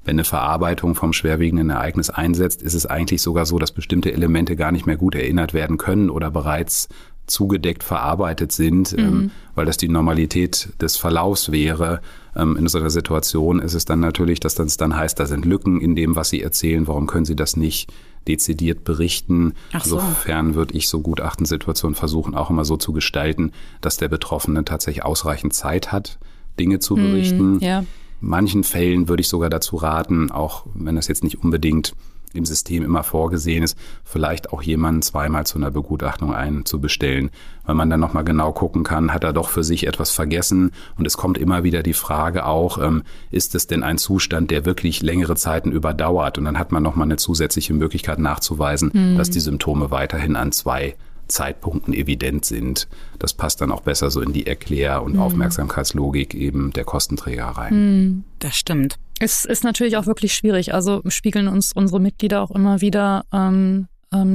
Wenn 0.04 0.18
eine 0.18 0.24
Verarbeitung 0.24 0.94
vom 0.94 1.14
schwerwiegenden 1.14 1.72
Ereignis 1.72 2.12
einsetzt, 2.12 2.62
ist 2.62 2.76
es 2.76 2.86
eigentlich 2.86 3.24
sogar 3.24 3.48
so, 3.48 3.58
dass 3.58 3.72
bestimmte 3.72 4.14
Elemente 4.14 4.56
gar 4.56 4.72
nicht 4.72 4.86
mehr 4.86 4.98
gut 4.98 5.16
erinnert 5.16 5.56
werden 5.56 5.78
können 5.78 6.12
oder 6.12 6.30
bereits 6.30 6.90
zugedeckt 7.28 7.84
verarbeitet 7.84 8.52
sind, 8.52 8.94
ähm, 8.98 9.06
mhm. 9.06 9.32
weil 9.56 9.66
das 9.66 9.78
die 9.78 9.88
Normalität 9.88 10.70
des 10.82 10.98
Verlaufs 10.98 11.52
wäre. 11.52 12.02
Ähm, 12.36 12.56
in 12.58 12.68
so 12.68 12.78
einer 12.78 12.90
Situation 12.90 13.60
ist 13.60 13.74
es 13.74 13.86
dann 13.86 14.00
natürlich, 14.00 14.40
dass 14.40 14.56
das 14.56 14.78
dann 14.78 14.96
heißt, 14.96 15.20
da 15.20 15.26
sind 15.26 15.46
Lücken 15.46 15.82
in 15.82 15.96
dem, 15.96 16.16
was 16.16 16.30
Sie 16.30 16.42
erzählen. 16.42 16.88
Warum 16.88 17.08
können 17.08 17.26
Sie 17.26 17.36
das 17.36 17.56
nicht 17.56 17.92
dezidiert 18.28 18.84
berichten? 18.84 19.54
Ach 19.74 19.84
so. 19.84 19.98
Insofern 19.98 20.56
würde 20.56 20.76
ich 20.76 20.88
so 20.88 21.02
Gutachtensituationen 21.02 21.96
versuchen, 21.96 22.36
auch 22.36 22.50
immer 22.50 22.66
so 22.66 22.78
zu 22.78 22.94
gestalten, 22.94 23.52
dass 23.82 23.98
der 23.98 24.10
Betroffene 24.10 24.66
tatsächlich 24.66 25.04
ausreichend 25.04 25.54
Zeit 25.54 25.92
hat, 25.92 26.20
Dinge 26.60 26.80
zu 26.80 26.96
mhm, 26.96 27.02
berichten. 27.02 27.54
Mhm, 27.54 27.60
ja. 27.60 27.84
Manchen 28.22 28.64
Fällen 28.64 29.08
würde 29.08 29.22
ich 29.22 29.30
sogar 29.30 29.50
dazu 29.50 29.76
raten, 29.76 30.32
auch 30.32 30.66
wenn 30.74 30.96
das 30.96 31.08
jetzt 31.08 31.24
nicht 31.24 31.44
unbedingt 31.44 31.94
im 32.36 32.46
System 32.46 32.84
immer 32.84 33.04
vorgesehen 33.04 33.64
ist, 33.64 33.78
vielleicht 34.04 34.52
auch 34.52 34.62
jemanden 34.62 35.02
zweimal 35.02 35.46
zu 35.46 35.58
einer 35.58 35.72
Begutachtung 35.72 36.34
einzubestellen, 36.34 37.30
weil 37.66 37.76
man 37.76 37.90
dann 37.90 38.00
nochmal 38.00 38.24
genau 38.24 38.52
gucken 38.52 38.84
kann, 38.84 39.14
hat 39.14 39.24
er 39.24 39.34
doch 39.34 39.50
für 39.50 39.64
sich 39.64 39.88
etwas 39.88 40.12
vergessen? 40.12 40.72
Und 40.98 41.06
es 41.06 41.18
kommt 41.18 41.38
immer 41.38 41.64
wieder 41.64 41.84
die 41.84 41.94
Frage 41.94 42.46
auch, 42.46 42.78
ähm, 42.78 43.04
ist 43.32 43.56
es 43.56 43.68
denn 43.68 43.84
ein 43.84 43.98
Zustand, 43.98 44.52
der 44.52 44.66
wirklich 44.66 45.02
längere 45.02 45.36
Zeiten 45.36 45.72
überdauert? 45.72 46.38
Und 46.38 46.46
dann 46.46 46.60
hat 46.60 46.72
man 46.72 46.84
nochmal 46.84 47.08
eine 47.08 47.18
zusätzliche 47.18 47.74
Möglichkeit 47.74 48.20
nachzuweisen, 48.20 48.92
mhm. 48.94 49.18
dass 49.18 49.30
die 49.30 49.40
Symptome 49.40 49.92
weiterhin 49.92 50.36
an 50.36 50.52
zwei 50.52 50.96
Zeitpunkten 51.28 51.94
evident 51.94 52.46
sind. 52.46 52.88
Das 53.20 53.34
passt 53.34 53.62
dann 53.62 53.72
auch 53.72 53.82
besser 53.82 54.12
so 54.12 54.22
in 54.22 54.34
die 54.34 54.48
Erklär- 54.48 55.04
und 55.04 55.14
mhm. 55.14 55.22
Aufmerksamkeitslogik 55.22 56.34
eben 56.36 56.72
der 56.74 56.84
Kostenträger 56.84 57.46
rein. 57.46 57.74
Mhm. 57.74 58.24
Das 58.40 58.56
stimmt. 58.56 58.98
Es 59.20 59.46
ist 59.46 59.64
natürlich 59.64 59.98
auch 59.98 60.08
wirklich 60.08 60.34
schwierig. 60.34 60.74
Also 60.74 61.02
spiegeln 61.08 61.48
uns 61.48 61.72
unsere 61.74 62.02
Mitglieder 62.02 62.42
auch 62.42 62.52
immer 62.52 62.82
wieder, 62.82 63.24
ähm, 63.34 63.56
ähm, 63.56 63.88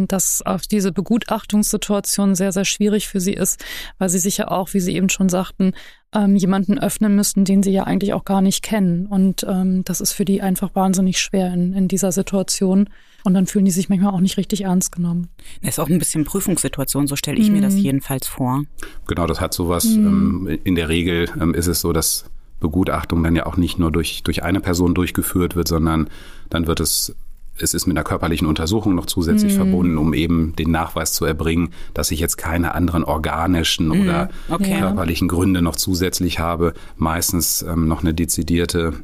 dass 0.09 0.43
auch 0.45 0.61
diese 0.61 0.93
Begutachtungssituation 0.93 2.35
sehr, 2.35 2.53
sehr 2.53 2.67
schwierig 2.67 3.09
für 3.09 3.21
sie 3.21 3.33
ist, 3.33 3.65
weil 3.99 4.11
sie 4.11 4.19
sich 4.19 4.37
ja 4.37 4.49
auch, 4.49 4.75
wie 4.75 4.81
Sie 4.81 4.95
eben 4.95 5.09
schon 5.09 5.31
sagten, 5.31 5.73
ähm, 6.13 6.37
jemanden 6.37 6.79
öffnen 6.79 7.15
müssen, 7.15 7.45
den 7.45 7.63
sie 7.63 7.71
ja 7.71 7.85
eigentlich 7.85 8.13
auch 8.13 8.25
gar 8.25 8.41
nicht 8.41 8.63
kennen. 8.63 9.07
Und 9.07 9.47
ähm, 9.49 9.85
das 9.85 10.01
ist 10.01 10.13
für 10.13 10.25
die 10.25 10.43
einfach 10.43 10.75
wahnsinnig 10.75 11.19
schwer 11.19 11.53
in, 11.53 11.73
in 11.73 11.89
dieser 11.89 12.13
Situation. 12.13 12.89
Und 13.23 13.35
dann 13.35 13.47
fühlen 13.47 13.65
die 13.65 13.71
sich 13.71 13.89
manchmal 13.89 14.13
auch 14.13 14.21
nicht 14.21 14.37
richtig 14.37 14.63
ernst 14.63 14.93
genommen. 14.93 15.29
Das 15.63 15.75
ist 15.75 15.79
auch 15.79 15.89
ein 15.89 15.99
bisschen 15.99 16.25
Prüfungssituation, 16.25 17.07
so 17.07 17.17
stelle 17.17 17.39
ich 17.39 17.51
mm. 17.51 17.53
mir 17.53 17.61
das 17.61 17.75
mhm. 17.75 17.81
jedenfalls 17.81 18.27
vor. 18.27 18.63
Genau, 19.07 19.27
das 19.27 19.41
hat 19.41 19.53
sowas. 19.53 19.85
Ähm, 19.85 20.59
in 20.65 20.75
der 20.75 20.89
Regel 20.89 21.29
ähm, 21.39 21.55
ist 21.55 21.67
es 21.67 21.81
so, 21.81 21.93
dass 21.93 22.25
Begutachtung 22.61 23.23
dann 23.23 23.37
ja 23.37 23.47
auch 23.47 23.57
nicht 23.57 23.79
nur 23.79 23.93
durch, 23.93 24.23
durch 24.23 24.43
eine 24.43 24.61
Person 24.61 24.95
durchgeführt 24.95 25.55
wird, 25.55 25.69
sondern 25.69 26.09
dann 26.49 26.67
wird 26.67 26.81
es 26.81 27.15
es 27.59 27.75
ist 27.75 27.87
mit 27.87 27.97
einer 27.97 28.05
körperlichen 28.05 28.47
Untersuchung 28.47 28.95
noch 28.95 29.07
zusätzlich 29.07 29.55
mm. 29.55 29.57
verbunden, 29.57 29.99
um 29.99 30.15
eben 30.15 30.55
den 30.57 30.71
Nachweis 30.71 31.13
zu 31.13 31.25
erbringen, 31.25 31.71
dass 31.95 32.11
ich 32.11 32.21
jetzt 32.21 32.37
keine 32.37 32.75
anderen 32.75 33.05
organischen 33.05 33.89
mm. 33.89 34.01
oder 34.01 34.31
okay. 34.49 34.79
körperlichen 34.79 35.29
Gründe 35.29 35.61
noch 35.63 35.77
zusätzlich 35.77 36.39
habe. 36.39 36.75
Meistens 36.97 37.63
ähm, 37.63 37.87
noch 37.87 38.01
eine 38.01 38.15
dezidierte 38.15 38.95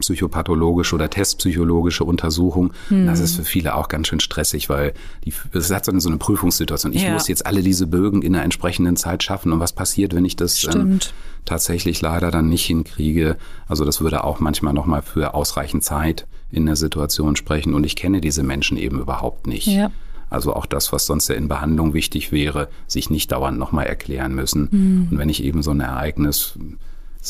psychopathologische 0.00 0.94
oder 0.94 1.08
testpsychologische 1.08 2.04
Untersuchung. 2.04 2.72
Hm. 2.88 3.06
Das 3.06 3.20
ist 3.20 3.36
für 3.36 3.44
viele 3.44 3.74
auch 3.74 3.88
ganz 3.88 4.08
schön 4.08 4.20
stressig, 4.20 4.68
weil 4.68 4.92
die, 5.24 5.32
das 5.52 5.70
hat 5.70 5.84
so 5.84 5.92
eine, 5.92 6.00
so 6.00 6.08
eine 6.08 6.18
Prüfungssituation. 6.18 6.92
Ich 6.92 7.02
ja. 7.02 7.12
muss 7.12 7.28
jetzt 7.28 7.46
alle 7.46 7.62
diese 7.62 7.86
Bögen 7.86 8.22
in 8.22 8.34
einer 8.34 8.44
entsprechenden 8.44 8.96
Zeit 8.96 9.22
schaffen. 9.22 9.52
Und 9.52 9.60
was 9.60 9.72
passiert, 9.72 10.14
wenn 10.14 10.24
ich 10.24 10.36
das 10.36 10.64
ähm, 10.74 10.98
tatsächlich 11.46 12.00
leider 12.02 12.30
dann 12.30 12.48
nicht 12.48 12.66
hinkriege? 12.66 13.36
Also 13.66 13.84
das 13.84 14.00
würde 14.00 14.24
auch 14.24 14.40
manchmal 14.40 14.74
nochmal 14.74 15.02
für 15.02 15.34
ausreichend 15.34 15.82
Zeit 15.82 16.26
in 16.50 16.66
der 16.66 16.76
Situation 16.76 17.36
sprechen. 17.36 17.74
Und 17.74 17.84
ich 17.84 17.96
kenne 17.96 18.20
diese 18.20 18.42
Menschen 18.42 18.76
eben 18.76 19.00
überhaupt 19.00 19.46
nicht. 19.46 19.66
Ja. 19.66 19.90
Also 20.28 20.54
auch 20.54 20.66
das, 20.66 20.92
was 20.92 21.06
sonst 21.06 21.28
ja 21.28 21.36
in 21.36 21.48
Behandlung 21.48 21.94
wichtig 21.94 22.32
wäre, 22.32 22.68
sich 22.86 23.10
nicht 23.10 23.30
dauernd 23.32 23.58
nochmal 23.58 23.86
erklären 23.86 24.34
müssen. 24.34 24.68
Mhm. 24.70 25.08
Und 25.10 25.18
wenn 25.18 25.28
ich 25.28 25.42
eben 25.42 25.62
so 25.62 25.70
ein 25.70 25.80
Ereignis 25.80 26.58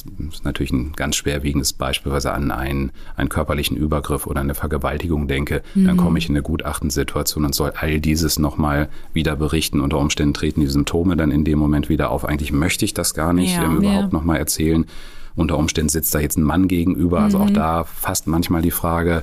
das 0.04 0.34
ist 0.34 0.44
natürlich 0.44 0.72
ein 0.72 0.92
ganz 0.92 1.16
schwerwiegendes 1.16 1.72
Beispiel, 1.72 2.12
was 2.12 2.26
an 2.26 2.50
einen, 2.50 2.92
einen 3.16 3.28
körperlichen 3.28 3.76
Übergriff 3.76 4.26
oder 4.26 4.40
eine 4.40 4.54
Vergewaltigung 4.54 5.28
denke, 5.28 5.62
mhm. 5.74 5.86
dann 5.86 5.96
komme 5.96 6.18
ich 6.18 6.28
in 6.28 6.34
eine 6.34 6.42
Gutachtensituation 6.42 7.44
und 7.44 7.54
soll 7.54 7.72
all 7.76 8.00
dieses 8.00 8.38
nochmal 8.38 8.88
wieder 9.12 9.36
berichten. 9.36 9.80
Unter 9.80 9.98
Umständen 9.98 10.34
treten 10.34 10.60
die 10.60 10.66
Symptome 10.66 11.16
dann 11.16 11.30
in 11.30 11.44
dem 11.44 11.58
Moment 11.58 11.88
wieder 11.88 12.10
auf. 12.10 12.24
Eigentlich 12.24 12.52
möchte 12.52 12.84
ich 12.84 12.94
das 12.94 13.14
gar 13.14 13.32
nicht 13.32 13.56
ja, 13.56 13.64
ähm, 13.64 13.78
überhaupt 13.78 14.12
ja. 14.12 14.18
nochmal 14.18 14.38
erzählen. 14.38 14.86
Unter 15.34 15.58
Umständen 15.58 15.88
sitzt 15.88 16.14
da 16.14 16.20
jetzt 16.20 16.38
ein 16.38 16.42
Mann 16.42 16.68
gegenüber. 16.68 17.20
Also 17.20 17.38
auch 17.38 17.50
mhm. 17.50 17.54
da 17.54 17.84
fast 17.84 18.26
manchmal 18.26 18.62
die 18.62 18.70
Frage, 18.70 19.22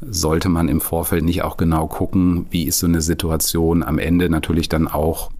sollte 0.00 0.48
man 0.48 0.68
im 0.68 0.80
Vorfeld 0.80 1.24
nicht 1.24 1.42
auch 1.42 1.56
genau 1.56 1.88
gucken, 1.88 2.46
wie 2.50 2.64
ist 2.64 2.78
so 2.78 2.86
eine 2.86 3.00
Situation 3.00 3.82
am 3.82 3.98
Ende 3.98 4.30
natürlich 4.30 4.68
dann 4.68 4.86
auch 4.86 5.30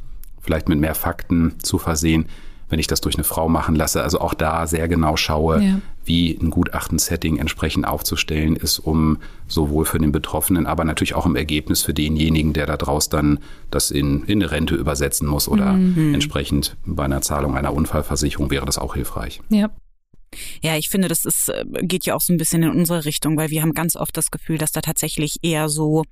vielleicht 0.41 0.69
mit 0.69 0.81
mehr 0.81 0.95
Fakten 0.95 1.55
zu 1.61 1.79
versehen, 1.79 2.27
wenn 2.69 2.79
ich 2.79 2.87
das 2.87 3.01
durch 3.01 3.17
eine 3.17 3.25
Frau 3.25 3.49
machen 3.49 3.75
lasse. 3.75 4.03
Also 4.03 4.21
auch 4.21 4.35
da 4.35 4.67
sehr 4.67 4.89
genau 4.89 5.17
schaue, 5.17 5.63
ja. 5.63 5.81
wie 6.05 6.39
ein 6.41 6.51
Gutachten-Setting 6.51 7.39
entsprechend 7.39 7.87
aufzustellen 7.87 8.57
ist, 8.57 8.79
um 8.79 9.19
sowohl 9.47 9.85
für 9.85 9.99
den 9.99 10.13
Betroffenen, 10.13 10.67
aber 10.67 10.85
natürlich 10.85 11.15
auch 11.15 11.27
im 11.27 11.37
Ergebnis 11.37 11.83
für 11.83 11.95
denjenigen, 11.95 12.53
der 12.53 12.67
da 12.67 12.77
draus 12.77 13.09
dann 13.09 13.39
das 13.71 13.91
in, 13.91 14.25
in 14.25 14.43
eine 14.43 14.51
Rente 14.51 14.75
übersetzen 14.75 15.27
muss 15.27 15.49
oder 15.49 15.73
mhm. 15.73 16.15
entsprechend 16.15 16.77
bei 16.85 17.05
einer 17.05 17.23
Zahlung 17.23 17.57
einer 17.57 17.73
Unfallversicherung 17.73 18.51
wäre 18.51 18.67
das 18.67 18.79
auch 18.79 18.95
hilfreich. 18.95 19.41
Ja. 19.49 19.71
Ja, 20.63 20.77
ich 20.77 20.91
finde, 20.91 21.09
das 21.09 21.25
ist, 21.25 21.49
äh, 21.49 21.65
geht 21.81 22.05
ja 22.05 22.15
auch 22.15 22.21
so 22.21 22.35
ein 22.35 22.37
bisschen 22.37 22.63
in 22.63 22.69
unsere 22.69 23.07
Richtung, 23.07 23.39
weil 23.39 23.49
wir 23.49 23.63
haben 23.63 23.73
ganz 23.73 23.97
oft 23.97 24.15
das 24.15 24.31
Gefühl, 24.31 24.59
dass 24.59 24.73
da 24.73 24.83
tatsächlich 24.83 25.39
eher 25.41 25.71
so 25.71 26.05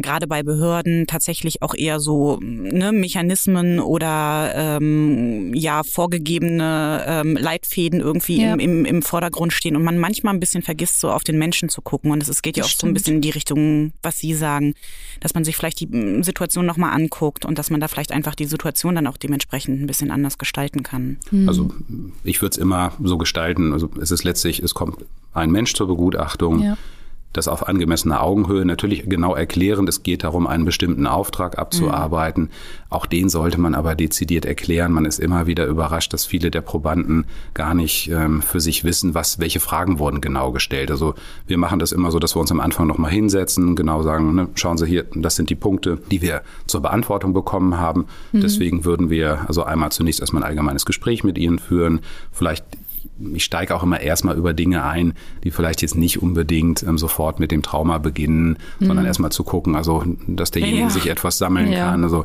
gerade 0.00 0.26
bei 0.26 0.42
Behörden 0.42 1.06
tatsächlich 1.06 1.62
auch 1.62 1.74
eher 1.74 2.00
so 2.00 2.38
ne, 2.40 2.92
Mechanismen 2.92 3.80
oder 3.80 4.52
ähm, 4.54 5.52
ja 5.54 5.82
vorgegebene 5.82 7.04
ähm, 7.06 7.36
Leitfäden 7.36 8.00
irgendwie 8.00 8.42
ja. 8.42 8.54
im, 8.54 8.60
im, 8.60 8.84
im 8.84 9.02
Vordergrund 9.02 9.52
stehen 9.52 9.76
und 9.76 9.84
man 9.84 9.98
manchmal 9.98 10.34
ein 10.34 10.40
bisschen 10.40 10.62
vergisst, 10.62 11.00
so 11.00 11.10
auf 11.10 11.24
den 11.24 11.38
Menschen 11.38 11.68
zu 11.68 11.82
gucken. 11.82 12.10
Und 12.10 12.26
es 12.26 12.42
geht 12.42 12.56
ja 12.56 12.64
auch 12.64 12.68
Stimmt. 12.68 12.80
so 12.80 12.86
ein 12.86 12.94
bisschen 12.94 13.14
in 13.16 13.20
die 13.20 13.30
Richtung, 13.30 13.92
was 14.02 14.18
Sie 14.18 14.34
sagen, 14.34 14.74
dass 15.20 15.34
man 15.34 15.44
sich 15.44 15.56
vielleicht 15.56 15.80
die 15.80 15.88
hm, 15.88 16.22
Situation 16.22 16.66
nochmal 16.66 16.92
anguckt 16.92 17.44
und 17.44 17.58
dass 17.58 17.70
man 17.70 17.80
da 17.80 17.88
vielleicht 17.88 18.12
einfach 18.12 18.34
die 18.34 18.46
Situation 18.46 18.94
dann 18.94 19.06
auch 19.06 19.16
dementsprechend 19.16 19.80
ein 19.80 19.86
bisschen 19.86 20.10
anders 20.10 20.38
gestalten 20.38 20.82
kann. 20.82 21.18
Mhm. 21.30 21.48
Also 21.48 21.70
ich 22.24 22.42
würde 22.42 22.52
es 22.52 22.58
immer 22.58 22.92
so 23.02 23.18
gestalten. 23.18 23.72
Also 23.72 23.90
es 24.00 24.10
ist 24.10 24.24
letztlich, 24.24 24.60
es 24.60 24.74
kommt 24.74 25.04
ein 25.32 25.50
Mensch 25.50 25.74
zur 25.74 25.86
Begutachtung. 25.86 26.62
Ja 26.62 26.76
das 27.34 27.48
auf 27.48 27.68
angemessener 27.68 28.22
Augenhöhe 28.22 28.64
natürlich 28.64 29.04
genau 29.06 29.34
erklären. 29.34 29.86
Es 29.86 30.02
geht 30.02 30.24
darum, 30.24 30.46
einen 30.46 30.64
bestimmten 30.64 31.06
Auftrag 31.06 31.58
abzuarbeiten. 31.58 32.44
Mhm. 32.44 32.48
Auch 32.90 33.06
den 33.06 33.28
sollte 33.28 33.60
man 33.60 33.74
aber 33.74 33.94
dezidiert 33.96 34.46
erklären. 34.46 34.92
Man 34.92 35.04
ist 35.04 35.18
immer 35.18 35.46
wieder 35.46 35.66
überrascht, 35.66 36.12
dass 36.12 36.24
viele 36.24 36.50
der 36.50 36.60
Probanden 36.60 37.26
gar 37.52 37.74
nicht 37.74 38.08
ähm, 38.10 38.40
für 38.40 38.60
sich 38.60 38.84
wissen, 38.84 39.14
was, 39.14 39.40
welche 39.40 39.60
Fragen 39.60 39.98
wurden 39.98 40.20
genau 40.20 40.52
gestellt. 40.52 40.90
Also 40.92 41.14
wir 41.46 41.58
machen 41.58 41.80
das 41.80 41.92
immer 41.92 42.12
so, 42.12 42.20
dass 42.20 42.36
wir 42.36 42.40
uns 42.40 42.52
am 42.52 42.60
Anfang 42.60 42.86
nochmal 42.86 43.10
hinsetzen, 43.10 43.74
genau 43.74 44.02
sagen, 44.02 44.34
ne, 44.34 44.48
schauen 44.54 44.78
Sie 44.78 44.86
hier, 44.86 45.04
das 45.14 45.34
sind 45.34 45.50
die 45.50 45.56
Punkte, 45.56 45.98
die 46.10 46.22
wir 46.22 46.42
zur 46.66 46.82
Beantwortung 46.82 47.32
bekommen 47.32 47.78
haben. 47.78 48.06
Mhm. 48.32 48.40
Deswegen 48.42 48.84
würden 48.84 49.10
wir 49.10 49.44
also 49.48 49.64
einmal 49.64 49.90
zunächst 49.90 50.20
erstmal 50.20 50.44
ein 50.44 50.48
allgemeines 50.48 50.86
Gespräch 50.86 51.24
mit 51.24 51.36
Ihnen 51.36 51.58
führen, 51.58 52.00
vielleicht 52.30 52.64
ich 53.34 53.44
steige 53.44 53.74
auch 53.74 53.82
immer 53.82 54.00
erstmal 54.00 54.36
über 54.36 54.52
Dinge 54.52 54.84
ein, 54.84 55.14
die 55.42 55.50
vielleicht 55.50 55.82
jetzt 55.82 55.96
nicht 55.96 56.22
unbedingt 56.22 56.82
ähm, 56.82 56.98
sofort 56.98 57.40
mit 57.40 57.50
dem 57.50 57.62
Trauma 57.62 57.98
beginnen, 57.98 58.58
mhm. 58.78 58.86
sondern 58.86 59.06
erstmal 59.06 59.32
zu 59.32 59.44
gucken, 59.44 59.76
also 59.76 60.04
dass 60.26 60.50
derjenige 60.50 60.84
ja. 60.84 60.90
sich 60.90 61.08
etwas 61.08 61.38
sammeln 61.38 61.72
ja. 61.72 61.90
kann. 61.90 62.04
Also 62.04 62.24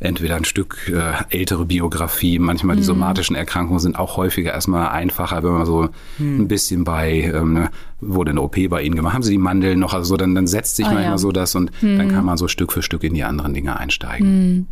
entweder 0.00 0.36
ein 0.36 0.44
Stück 0.44 0.88
äh, 0.88 1.36
ältere 1.36 1.64
Biografie. 1.64 2.38
Manchmal 2.38 2.76
die 2.76 2.82
mhm. 2.82 2.86
somatischen 2.86 3.36
Erkrankungen 3.36 3.80
sind 3.80 3.98
auch 3.98 4.16
häufiger 4.16 4.52
erstmal 4.52 4.88
einfacher, 4.88 5.42
wenn 5.42 5.52
man 5.52 5.66
so 5.66 5.88
mhm. 6.18 6.42
ein 6.42 6.48
bisschen 6.48 6.84
bei, 6.84 7.32
ähm, 7.34 7.54
ne, 7.54 7.70
wurde 8.00 8.30
eine 8.30 8.42
OP 8.42 8.56
bei 8.68 8.82
Ihnen 8.82 8.94
gemacht, 8.94 9.14
haben 9.14 9.22
Sie 9.22 9.32
die 9.32 9.38
Mandeln 9.38 9.80
noch, 9.80 9.94
also 9.94 10.04
so, 10.04 10.16
dann, 10.16 10.34
dann 10.34 10.46
setzt 10.46 10.76
sich 10.76 10.86
ah, 10.86 10.92
manchmal 10.92 11.12
ja. 11.12 11.18
so 11.18 11.32
das 11.32 11.54
und 11.54 11.70
mhm. 11.82 11.98
dann 11.98 12.08
kann 12.12 12.24
man 12.24 12.36
so 12.36 12.46
Stück 12.46 12.72
für 12.72 12.82
Stück 12.82 13.02
in 13.02 13.14
die 13.14 13.24
anderen 13.24 13.54
Dinge 13.54 13.76
einsteigen. 13.76 14.56
Mhm. 14.56 14.66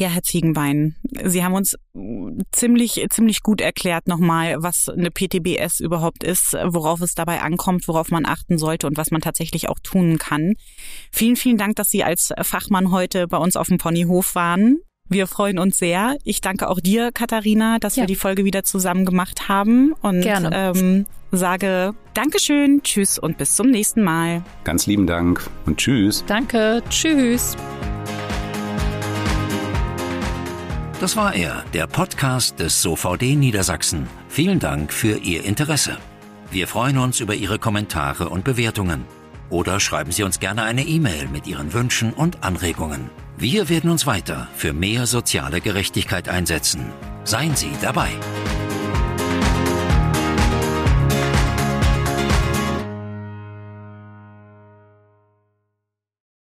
Ja, 0.00 0.08
Herr 0.08 0.22
Ziegenbein, 0.22 0.96
Sie 1.24 1.44
haben 1.44 1.52
uns 1.52 1.76
ziemlich, 2.52 3.04
ziemlich 3.10 3.42
gut 3.42 3.60
erklärt 3.60 4.08
nochmal, 4.08 4.56
was 4.62 4.88
eine 4.88 5.10
PTBS 5.10 5.78
überhaupt 5.78 6.24
ist, 6.24 6.54
worauf 6.54 7.02
es 7.02 7.14
dabei 7.14 7.42
ankommt, 7.42 7.86
worauf 7.86 8.10
man 8.10 8.24
achten 8.24 8.56
sollte 8.56 8.86
und 8.86 8.96
was 8.96 9.10
man 9.10 9.20
tatsächlich 9.20 9.68
auch 9.68 9.78
tun 9.82 10.16
kann. 10.16 10.54
Vielen, 11.12 11.36
vielen 11.36 11.58
Dank, 11.58 11.76
dass 11.76 11.90
Sie 11.90 12.02
als 12.02 12.32
Fachmann 12.40 12.92
heute 12.92 13.28
bei 13.28 13.36
uns 13.36 13.56
auf 13.56 13.68
dem 13.68 13.76
Ponyhof 13.76 14.34
waren. 14.34 14.78
Wir 15.06 15.26
freuen 15.26 15.58
uns 15.58 15.76
sehr. 15.76 16.16
Ich 16.24 16.40
danke 16.40 16.70
auch 16.70 16.80
dir, 16.80 17.10
Katharina, 17.12 17.78
dass 17.78 17.96
ja. 17.96 18.04
wir 18.04 18.06
die 18.06 18.16
Folge 18.16 18.46
wieder 18.46 18.64
zusammen 18.64 19.04
gemacht 19.04 19.50
haben 19.50 19.92
und 20.00 20.22
Gerne. 20.22 20.50
Ähm, 20.50 21.06
sage 21.30 21.92
Dankeschön, 22.14 22.82
Tschüss 22.82 23.18
und 23.18 23.36
bis 23.36 23.54
zum 23.54 23.70
nächsten 23.70 24.02
Mal. 24.02 24.42
Ganz 24.64 24.86
lieben 24.86 25.06
Dank 25.06 25.50
und 25.66 25.76
Tschüss. 25.76 26.24
Danke, 26.26 26.82
Tschüss. 26.88 27.54
Das 31.00 31.16
war 31.16 31.34
er, 31.34 31.64
der 31.72 31.86
Podcast 31.86 32.60
des 32.60 32.82
SOVD 32.82 33.34
Niedersachsen. 33.34 34.06
Vielen 34.28 34.58
Dank 34.58 34.92
für 34.92 35.16
Ihr 35.16 35.44
Interesse. 35.44 35.96
Wir 36.50 36.68
freuen 36.68 36.98
uns 36.98 37.20
über 37.20 37.34
Ihre 37.34 37.58
Kommentare 37.58 38.28
und 38.28 38.44
Bewertungen. 38.44 39.06
Oder 39.48 39.80
schreiben 39.80 40.12
Sie 40.12 40.24
uns 40.24 40.40
gerne 40.40 40.62
eine 40.62 40.82
E-Mail 40.82 41.28
mit 41.28 41.46
Ihren 41.46 41.72
Wünschen 41.72 42.12
und 42.12 42.44
Anregungen. 42.44 43.08
Wir 43.38 43.70
werden 43.70 43.88
uns 43.88 44.06
weiter 44.06 44.48
für 44.54 44.74
mehr 44.74 45.06
soziale 45.06 45.62
Gerechtigkeit 45.62 46.28
einsetzen. 46.28 46.92
Seien 47.24 47.56
Sie 47.56 47.70
dabei. 47.80 48.10